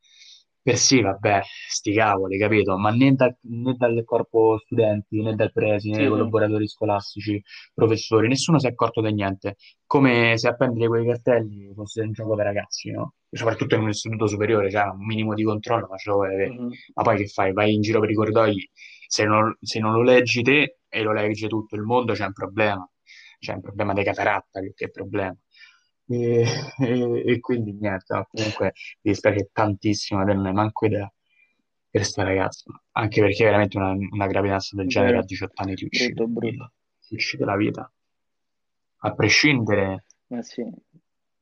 per 0.63 0.77
sì, 0.77 1.01
vabbè, 1.01 1.41
sti 1.69 1.93
cavoli, 1.93 2.37
capito? 2.37 2.77
Ma 2.77 2.91
né, 2.91 3.13
da- 3.13 3.33
né 3.41 3.73
dal 3.75 4.03
corpo 4.05 4.57
studenti, 4.59 5.21
né 5.21 5.33
dal 5.35 5.51
preside, 5.51 5.93
né 5.95 5.99
dai 6.01 6.09
collaboratori 6.09 6.67
scolastici, 6.67 7.41
professori, 7.73 8.27
nessuno 8.27 8.59
si 8.59 8.67
è 8.67 8.69
accorto 8.69 9.01
di 9.01 9.11
niente. 9.13 9.55
Come 9.85 10.37
se 10.37 10.47
appendere 10.47 10.87
quei 10.87 11.05
cartelli 11.05 11.71
fosse 11.73 12.01
un 12.01 12.11
gioco 12.11 12.35
da 12.35 12.43
ragazzi, 12.43 12.91
no? 12.91 13.15
Soprattutto 13.29 13.75
in 13.75 13.81
un 13.81 13.89
istituto 13.89 14.27
superiore, 14.27 14.69
cioè 14.69 14.83
un 14.83 15.05
minimo 15.05 15.33
di 15.33 15.43
controllo, 15.43 15.87
ma 15.89 15.97
ce 15.97 16.09
lo 16.09 16.15
vuoi 16.17 16.33
avere. 16.33 16.49
Mhm. 16.51 16.69
Ma 16.95 17.03
poi 17.03 17.17
che 17.17 17.27
fai? 17.27 17.53
Vai 17.53 17.73
in 17.73 17.81
giro 17.81 17.99
per 17.99 18.09
i 18.11 18.13
corridoi, 18.13 18.69
se 19.07 19.25
non, 19.25 19.55
se 19.61 19.79
non 19.79 19.93
lo 19.93 20.01
leggi 20.03 20.41
te 20.41 20.79
e 20.87 21.01
lo 21.01 21.11
legge 21.13 21.47
tutto 21.47 21.75
il 21.75 21.81
mondo, 21.81 22.13
c'è 22.13 22.25
un 22.25 22.33
problema. 22.33 22.87
C'è 23.39 23.53
un 23.53 23.61
problema 23.61 23.93
di 23.93 24.03
cataratta 24.03 24.59
che 24.75 24.89
problema. 24.91 25.35
E, 26.11 26.43
e- 26.79 27.23
e 27.33 27.39
quindi 27.39 27.73
niente, 27.73 28.13
no, 28.13 28.27
comunque 28.29 28.73
mi 29.01 29.11
dispiace 29.11 29.49
tantissimo, 29.51 30.23
non 30.23 30.45
hai 30.45 30.53
manco 30.53 30.85
idea 30.85 31.11
per 31.89 32.05
sta 32.05 32.23
ragazza, 32.23 32.65
anche 32.91 33.21
perché 33.21 33.43
veramente 33.45 33.77
una, 33.77 33.91
una 33.91 34.27
gravidanza 34.27 34.75
del 34.75 34.87
genere 34.87 35.17
a 35.17 35.21
Vero. 35.21 35.23
18 35.23 35.61
anni 35.61 35.75
ti 35.75 35.85
uccide, 35.85 36.23
Brutto, 36.23 36.27
brutto. 36.27 36.71
ti 37.07 37.13
uccide 37.15 37.45
la 37.45 37.55
vita, 37.55 37.91
a 39.07 39.09
prescindere, 39.13 40.05
Eh 40.29 40.43
sì. 40.43 40.63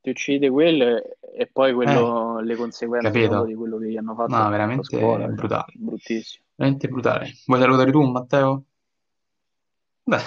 Ti 0.01 0.09
uccide 0.09 0.49
quello 0.49 1.01
e 1.36 1.47
poi 1.47 1.74
eh, 1.84 2.13
quello, 2.13 2.39
le 2.39 2.55
conseguenze 2.55 3.11
capito? 3.11 3.45
di 3.45 3.53
quello 3.55 3.78
che 3.78 3.89
gli 3.89 3.97
hanno 3.97 4.15
fatto 4.15 4.43
No, 4.43 4.49
veramente 4.49 4.84
scuola, 4.86 5.26
cioè, 5.26 5.34
brutale, 5.34 5.74
bruttissimo. 5.74 6.45
veramente 6.55 6.88
brutale. 6.88 7.32
Vuoi 7.45 7.59
salutare 7.61 7.91
tu, 7.91 8.01
Matteo? 8.11 8.65
Beh, 10.07 10.24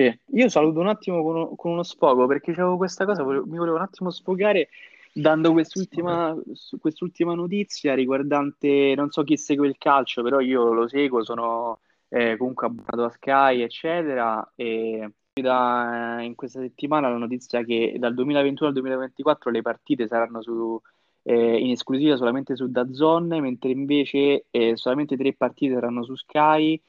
Io 0.00 0.48
saluto 0.48 0.80
un 0.80 0.88
attimo 0.88 1.22
con, 1.22 1.56
con 1.56 1.72
uno 1.72 1.82
sfogo 1.82 2.26
perché 2.26 2.52
c'avevo 2.52 2.76
questa 2.76 3.04
cosa, 3.04 3.24
mi 3.24 3.56
volevo 3.56 3.76
un 3.76 3.82
attimo 3.82 4.10
sfogare 4.10 4.68
dando 5.12 5.52
quest'ultima, 5.52 6.36
quest'ultima 6.78 7.34
notizia 7.34 7.94
riguardante, 7.94 8.92
non 8.94 9.10
so 9.10 9.22
chi 9.22 9.38
segue 9.38 9.66
il 9.66 9.76
calcio, 9.78 10.22
però 10.22 10.40
io 10.40 10.72
lo 10.74 10.86
seguo, 10.88 11.24
sono 11.24 11.78
eh, 12.08 12.36
comunque 12.36 12.66
abbonato 12.66 13.04
a 13.04 13.10
Sky, 13.10 13.62
eccetera, 13.62 14.52
e 14.54 15.10
da- 15.32 16.18
in 16.20 16.34
questa 16.34 16.60
settimana 16.60 17.08
la 17.08 17.16
notizia 17.16 17.62
che 17.62 17.96
dal 17.98 18.12
2021 18.12 18.68
al 18.68 18.74
2024 18.74 19.50
le 19.50 19.62
partite 19.62 20.06
saranno 20.06 20.42
su, 20.42 20.80
eh, 21.22 21.58
in 21.58 21.70
esclusiva 21.70 22.16
solamente 22.16 22.54
su 22.54 22.70
DAZN, 22.70 23.38
mentre 23.40 23.70
invece 23.70 24.44
eh, 24.50 24.76
solamente 24.76 25.16
tre 25.16 25.32
partite 25.32 25.74
saranno 25.74 26.04
su 26.04 26.14
Sky 26.14 26.80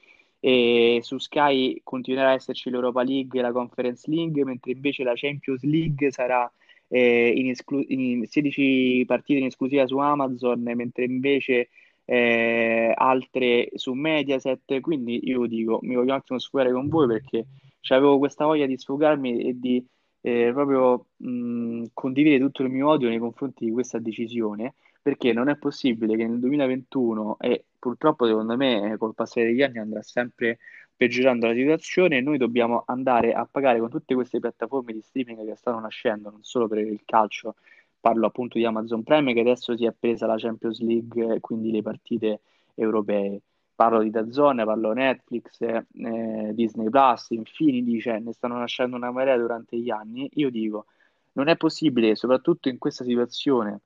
e 0.48 1.00
su 1.02 1.18
Sky 1.18 1.78
continuerà 1.84 2.30
a 2.30 2.32
esserci 2.32 2.70
l'Europa 2.70 3.02
League 3.02 3.38
e 3.38 3.42
la 3.42 3.52
Conference 3.52 4.10
League, 4.10 4.42
mentre 4.44 4.72
invece 4.72 5.02
la 5.04 5.12
Champions 5.14 5.62
League 5.62 6.10
sarà 6.10 6.50
eh, 6.88 7.34
in, 7.36 7.50
esclu- 7.50 7.84
in 7.90 8.24
16 8.26 9.04
partite 9.06 9.40
in 9.40 9.46
esclusiva 9.46 9.86
su 9.86 9.98
Amazon, 9.98 10.62
mentre 10.62 11.04
invece 11.04 11.68
eh, 12.06 12.94
altre 12.96 13.68
su 13.74 13.92
Mediaset. 13.92 14.80
Quindi 14.80 15.20
io 15.28 15.44
dico, 15.44 15.80
mi 15.82 15.94
voglio 15.94 16.12
un 16.12 16.18
attimo 16.18 16.38
sfogare 16.38 16.72
con 16.72 16.88
voi 16.88 17.06
perché 17.06 17.44
avevo 17.88 18.16
questa 18.16 18.46
voglia 18.46 18.64
di 18.64 18.78
sfogarmi 18.78 19.42
e 19.42 19.58
di 19.58 19.86
eh, 20.22 20.50
proprio 20.54 21.08
mh, 21.16 21.84
condividere 21.92 22.42
tutto 22.42 22.62
il 22.62 22.70
mio 22.70 22.88
odio 22.88 23.10
nei 23.10 23.18
confronti 23.18 23.66
di 23.66 23.70
questa 23.70 23.98
decisione 23.98 24.74
perché 25.08 25.32
non 25.32 25.48
è 25.48 25.56
possibile 25.56 26.16
che 26.16 26.26
nel 26.26 26.38
2021, 26.38 27.38
e 27.40 27.64
purtroppo 27.78 28.26
secondo 28.26 28.56
me 28.58 28.94
col 28.98 29.14
passare 29.14 29.46
degli 29.46 29.62
anni 29.62 29.78
andrà 29.78 30.02
sempre 30.02 30.58
peggiorando 30.94 31.46
la 31.46 31.54
situazione, 31.54 32.20
noi 32.20 32.36
dobbiamo 32.36 32.82
andare 32.86 33.32
a 33.32 33.48
pagare 33.50 33.78
con 33.78 33.88
tutte 33.88 34.14
queste 34.14 34.38
piattaforme 34.38 34.92
di 34.92 35.00
streaming 35.00 35.46
che 35.46 35.56
stanno 35.56 35.80
nascendo, 35.80 36.28
non 36.28 36.42
solo 36.42 36.68
per 36.68 36.80
il 36.80 37.00
calcio, 37.06 37.54
parlo 37.98 38.26
appunto 38.26 38.58
di 38.58 38.66
Amazon 38.66 39.02
Prime 39.02 39.32
che 39.32 39.40
adesso 39.40 39.74
si 39.76 39.86
è 39.86 39.94
presa 39.98 40.26
la 40.26 40.36
Champions 40.36 40.80
League, 40.80 41.40
quindi 41.40 41.70
le 41.70 41.80
partite 41.80 42.40
europee. 42.74 43.40
Parlo 43.74 44.02
di 44.02 44.10
DAZN, 44.10 44.62
parlo 44.64 44.92
Netflix, 44.92 45.60
eh, 45.60 46.50
Disney 46.52 46.90
Plus, 46.90 47.30
Infinity, 47.30 47.98
cioè 48.00 48.18
ne 48.18 48.32
stanno 48.32 48.58
nascendo 48.58 48.96
una 48.96 49.10
marea 49.10 49.38
durante 49.38 49.78
gli 49.78 49.88
anni. 49.88 50.28
Io 50.34 50.50
dico, 50.50 50.86
non 51.32 51.48
è 51.48 51.56
possibile, 51.56 52.14
soprattutto 52.14 52.68
in 52.68 52.76
questa 52.76 53.04
situazione 53.04 53.80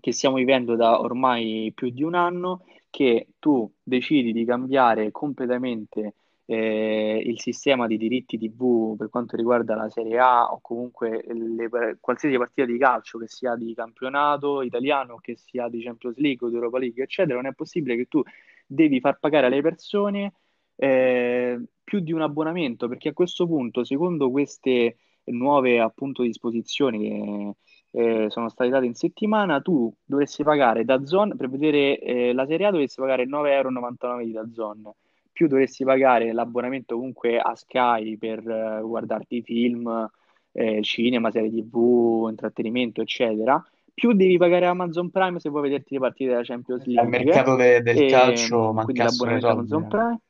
che 0.00 0.12
stiamo 0.12 0.36
vivendo 0.36 0.76
da 0.76 1.00
ormai 1.00 1.72
più 1.74 1.90
di 1.90 2.02
un 2.02 2.14
anno, 2.14 2.64
che 2.90 3.28
tu 3.38 3.70
decidi 3.82 4.32
di 4.32 4.44
cambiare 4.44 5.10
completamente 5.10 6.14
eh, 6.46 7.22
il 7.24 7.40
sistema 7.40 7.86
di 7.86 7.96
diritti 7.96 8.36
TV 8.36 8.96
per 8.96 9.08
quanto 9.08 9.36
riguarda 9.36 9.76
la 9.76 9.88
Serie 9.88 10.18
A 10.18 10.50
o 10.52 10.58
comunque 10.60 11.24
le- 11.28 11.98
qualsiasi 12.00 12.36
partita 12.36 12.66
di 12.66 12.76
calcio, 12.76 13.18
che 13.18 13.28
sia 13.28 13.54
di 13.54 13.72
campionato 13.74 14.62
italiano, 14.62 15.18
che 15.18 15.36
sia 15.36 15.68
di 15.68 15.80
Champions 15.82 16.16
League 16.16 16.46
o 16.46 16.50
di 16.50 16.56
Europa 16.56 16.78
League, 16.78 17.04
eccetera, 17.04 17.36
non 17.36 17.46
è 17.46 17.54
possibile 17.54 17.94
che 17.96 18.06
tu 18.06 18.20
devi 18.66 18.98
far 19.00 19.18
pagare 19.20 19.46
alle 19.46 19.60
persone 19.62 20.32
eh, 20.74 21.60
più 21.84 22.00
di 22.00 22.12
un 22.12 22.22
abbonamento, 22.22 22.88
perché 22.88 23.10
a 23.10 23.12
questo 23.12 23.46
punto, 23.46 23.84
secondo 23.84 24.30
queste 24.30 24.96
nuove 25.24 25.78
appunto 25.80 26.22
disposizioni 26.22 26.98
che 26.98 27.54
eh, 27.92 28.26
sono 28.28 28.48
state 28.48 28.70
date 28.70 28.86
in 28.86 28.94
settimana, 28.94 29.60
tu 29.60 29.92
dovresti 30.04 30.42
pagare 30.42 30.84
da 30.84 31.04
Zone 31.04 31.34
per 31.36 31.48
vedere 31.48 31.98
eh, 31.98 32.32
la 32.32 32.46
Serie 32.46 32.66
A 32.66 32.70
dovresti 32.70 33.00
pagare 33.00 33.26
9,99€ 33.26 34.24
di 34.24 34.32
Dazon, 34.32 34.90
più 35.32 35.48
dovresti 35.48 35.84
pagare 35.84 36.32
l'abbonamento 36.32 36.96
comunque 36.96 37.38
a 37.38 37.54
Sky 37.54 38.16
per 38.16 38.38
eh, 38.48 38.80
guardarti 38.82 39.42
film, 39.42 40.08
eh, 40.52 40.82
cinema, 40.82 41.30
serie 41.30 41.50
TV, 41.50 42.26
intrattenimento, 42.28 43.00
eccetera. 43.00 43.62
Più 43.92 44.12
devi 44.12 44.38
pagare 44.38 44.66
Amazon 44.66 45.10
Prime 45.10 45.38
se 45.40 45.50
vuoi 45.50 45.62
vederti 45.62 45.94
le 45.94 46.00
partite 46.00 46.30
della 46.30 46.42
Champions 46.42 46.84
League. 46.86 47.02
Al 47.02 47.08
mercato 47.08 47.54
de- 47.56 47.82
del 47.82 47.98
E, 47.98 48.06
calcio 48.06 48.72
quindi 48.72 48.74
mancassero 48.74 49.30
i 49.30 49.40
l'abbonamento. 49.40 49.76
Amazon 49.76 49.82
eh. 49.82 49.86
Prime. 49.88 50.20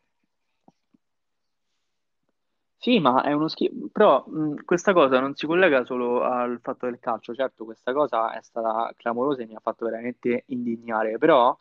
Sì, 2.83 2.99
ma 2.99 3.23
è 3.23 3.33
uno 3.33 3.47
schifo. 3.49 3.89
Però 3.93 4.25
mh, 4.27 4.65
questa 4.65 4.95
cosa 4.95 5.21
non 5.21 5.35
si 5.35 5.45
collega 5.47 5.85
solo 5.85 6.23
al 6.23 6.61
fatto 6.63 6.87
del 6.87 6.99
calcio. 6.99 7.35
Certo, 7.35 7.67
questa 7.67 7.93
cosa 7.93 8.33
è 8.33 8.41
stata 8.43 8.91
clamorosa 8.97 9.43
e 9.43 9.47
mi 9.47 9.55
ha 9.55 9.61
fatto 9.61 9.85
veramente 9.85 10.45
indignare. 10.47 11.19
Però 11.19 11.55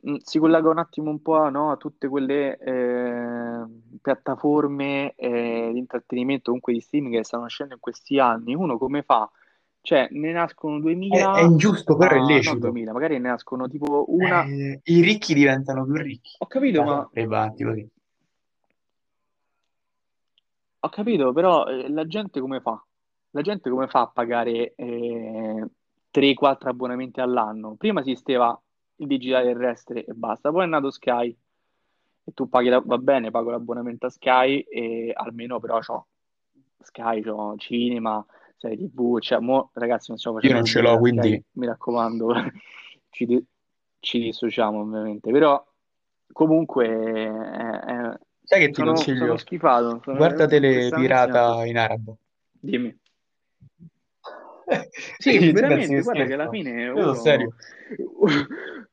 mh, 0.00 0.16
si 0.16 0.40
collega 0.40 0.68
un 0.70 0.78
attimo 0.78 1.10
un 1.10 1.22
po' 1.22 1.48
no, 1.50 1.70
a 1.70 1.76
tutte 1.76 2.08
quelle 2.08 2.56
eh, 2.58 3.64
piattaforme 4.02 5.14
eh, 5.14 5.70
di 5.72 5.78
intrattenimento, 5.78 6.46
comunque 6.46 6.72
di 6.72 6.80
streaming 6.80 7.14
che 7.14 7.24
stanno 7.24 7.44
nascendo 7.44 7.74
in 7.74 7.80
questi 7.80 8.18
anni. 8.18 8.56
Uno 8.56 8.76
come 8.76 9.02
fa? 9.02 9.30
Cioè, 9.82 10.08
ne 10.10 10.32
nascono 10.32 10.78
È, 10.78 10.78
è 10.78 10.82
2000, 10.82 11.42
ingiusto, 11.42 11.96
però 11.96 12.10
è 12.10 12.18
ma 12.18 12.26
no 12.26 12.34
lecito. 12.34 12.58
2000, 12.58 12.92
magari 12.92 13.20
ne 13.20 13.28
nascono 13.28 13.68
tipo 13.68 14.04
una. 14.08 14.42
Eh, 14.42 14.80
I 14.82 15.00
ricchi 15.00 15.32
diventano 15.32 15.84
più 15.84 15.94
ricchi. 15.94 16.30
Ho 16.38 16.46
capito, 16.46 16.82
Da 16.82 16.86
ma 16.86 17.08
sempre 17.12 17.22
avanti 17.22 17.62
così. 17.62 17.88
Ho 20.84 20.88
capito, 20.90 21.32
però 21.32 21.66
eh, 21.66 21.88
la 21.88 22.06
gente 22.06 22.40
come 22.40 22.60
fa? 22.60 22.82
La 23.30 23.40
gente 23.40 23.70
come 23.70 23.88
fa 23.88 24.02
a 24.02 24.08
pagare 24.08 24.74
eh, 24.74 25.66
3-4 26.10 26.68
abbonamenti 26.68 27.20
all'anno? 27.20 27.74
Prima 27.76 28.00
esisteva 28.00 28.58
il 28.96 29.06
digitale 29.06 29.46
terrestre 29.46 30.04
e 30.04 30.12
basta, 30.12 30.50
poi 30.50 30.64
è 30.64 30.66
nato 30.66 30.90
Sky 30.90 31.34
e 32.26 32.32
tu 32.32 32.48
paghi, 32.48 32.68
la- 32.68 32.82
va 32.84 32.98
bene, 32.98 33.30
pago 33.30 33.50
l'abbonamento 33.50 34.06
a 34.06 34.10
Sky 34.10 34.60
e 34.60 35.10
almeno 35.14 35.58
però 35.58 35.78
c'ho 35.80 36.06
Sky, 36.80 37.22
c'ho 37.22 37.56
cinema, 37.56 38.24
serie 38.56 38.76
TV, 38.76 39.18
cioè, 39.20 39.38
mo, 39.40 39.70
ragazzi 39.72 40.06
non 40.10 40.18
stiamo 40.18 40.38
Io 40.40 40.42
facendo 40.42 40.58
non 40.58 40.66
ce 40.66 40.80
l'ho, 40.82 40.92
a 40.92 40.98
Sky, 40.98 41.00
quindi 41.00 41.44
mi 41.52 41.66
raccomando, 41.66 42.34
ci, 43.08 43.24
di- 43.24 43.44
ci 44.00 44.18
dissociamo 44.20 44.80
ovviamente, 44.80 45.30
però 45.32 45.64
comunque 46.30 46.86
eh, 46.86 47.26
eh, 47.26 48.18
sai 48.44 48.60
che 48.60 48.66
ti 48.68 48.74
sono, 48.74 48.94
sono 48.96 49.16
consiglio? 49.16 49.36
schifato, 49.36 50.00
sono 50.04 50.16
Guardatele 50.16 50.68
onestamente 50.68 51.14
pirata 51.14 51.64
in 51.64 51.78
arabo. 51.78 52.18
Dimmi. 52.52 52.98
Sì, 55.18 55.52
veramente, 55.52 56.00
guarda 56.00 56.24
che 56.24 56.32
alla 56.32 56.48
scherzo? 56.48 56.50
fine 56.50 56.82
Io 56.84 56.96
sono 56.96 57.14
serio. 57.14 57.54
uno... 58.16 58.32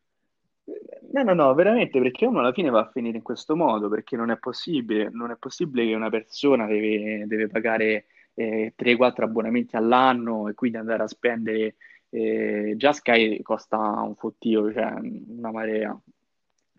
No, 1.14 1.24
no, 1.24 1.34
no, 1.34 1.54
veramente, 1.54 2.00
perché 2.00 2.26
uno 2.26 2.40
alla 2.40 2.54
fine 2.54 2.70
va 2.70 2.80
a 2.80 2.90
finire 2.90 3.18
in 3.18 3.24
questo 3.24 3.56
modo, 3.58 3.90
perché 3.90 4.16
non 4.16 4.32
è 4.32 4.38
possibile, 4.38 5.10
non 5.12 5.30
è 5.30 5.36
possibile 5.38 5.86
che 5.86 5.94
una 5.94 6.10
persona 6.10 6.66
deve, 6.66 7.26
deve 7.28 7.48
pagare 7.48 8.06
eh, 8.34 8.74
3-4 8.78 9.24
abbonamenti 9.24 9.76
all'anno 9.76 10.48
e 10.48 10.54
quindi 10.54 10.78
andare 10.78 11.04
a 11.04 11.08
spendere, 11.08 11.76
eh, 12.10 12.76
già 12.78 12.94
Sky 12.94 13.42
costa 13.42 13.78
un 13.78 14.16
fottio, 14.16 14.72
cioè 14.72 14.94
una 15.28 15.52
marea. 15.52 16.00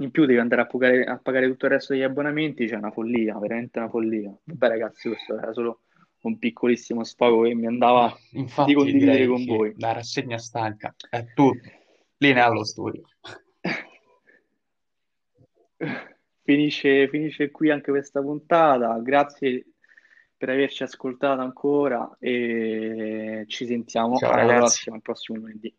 In 0.03 0.11
più 0.11 0.25
devi 0.27 0.39
andare 0.41 0.63
a 0.63 0.67
pagare, 0.67 1.05
a 1.05 1.19
pagare 1.19 1.47
tutto 1.47 1.67
il 1.67 1.73
resto 1.73 1.93
degli 1.93 2.03
abbonamenti, 2.03 2.67
cioè 2.67 2.79
una 2.79 2.91
follia, 2.91 3.39
veramente 3.39 3.79
una 3.79 3.89
follia. 3.89 4.35
Vabbè 4.45 4.69
ragazzi, 4.69 5.09
questo 5.09 5.39
era 5.39 5.53
solo 5.53 5.83
un 6.23 6.39
piccolissimo 6.39 7.05
sfogo 7.05 7.43
che 7.43 7.55
mi 7.55 7.67
andava 7.67 8.17
di 8.31 8.41
infatti 8.41 8.75
condividere 8.75 9.13
direi 9.13 9.27
con 9.27 9.45
voi. 9.45 9.75
la 9.79 9.93
rassegna 9.93 10.39
stanca 10.39 10.95
è 11.09 11.25
tutto. 11.35 11.69
Linea 12.19 12.47
allo 12.47 12.65
studio. 12.65 13.03
Finisce, 16.45 17.09
finisce 17.09 17.53
qui 17.53 17.71
anche 17.71 17.93
questa 17.93 18.21
puntata. 18.21 18.99
Grazie 18.99 19.67
per 20.37 20.51
averci 20.51 20.83
ascoltato 20.83 21.41
ancora 21.41 22.17
e 22.19 23.45
ci 23.47 23.65
sentiamo 23.65 24.17
Ciao 24.17 24.33
alla 24.33 24.41
ragazzi. 24.41 24.59
prossima, 24.59 24.97
al 24.97 25.03
prossimo 25.03 25.39
lunedì. 25.39 25.73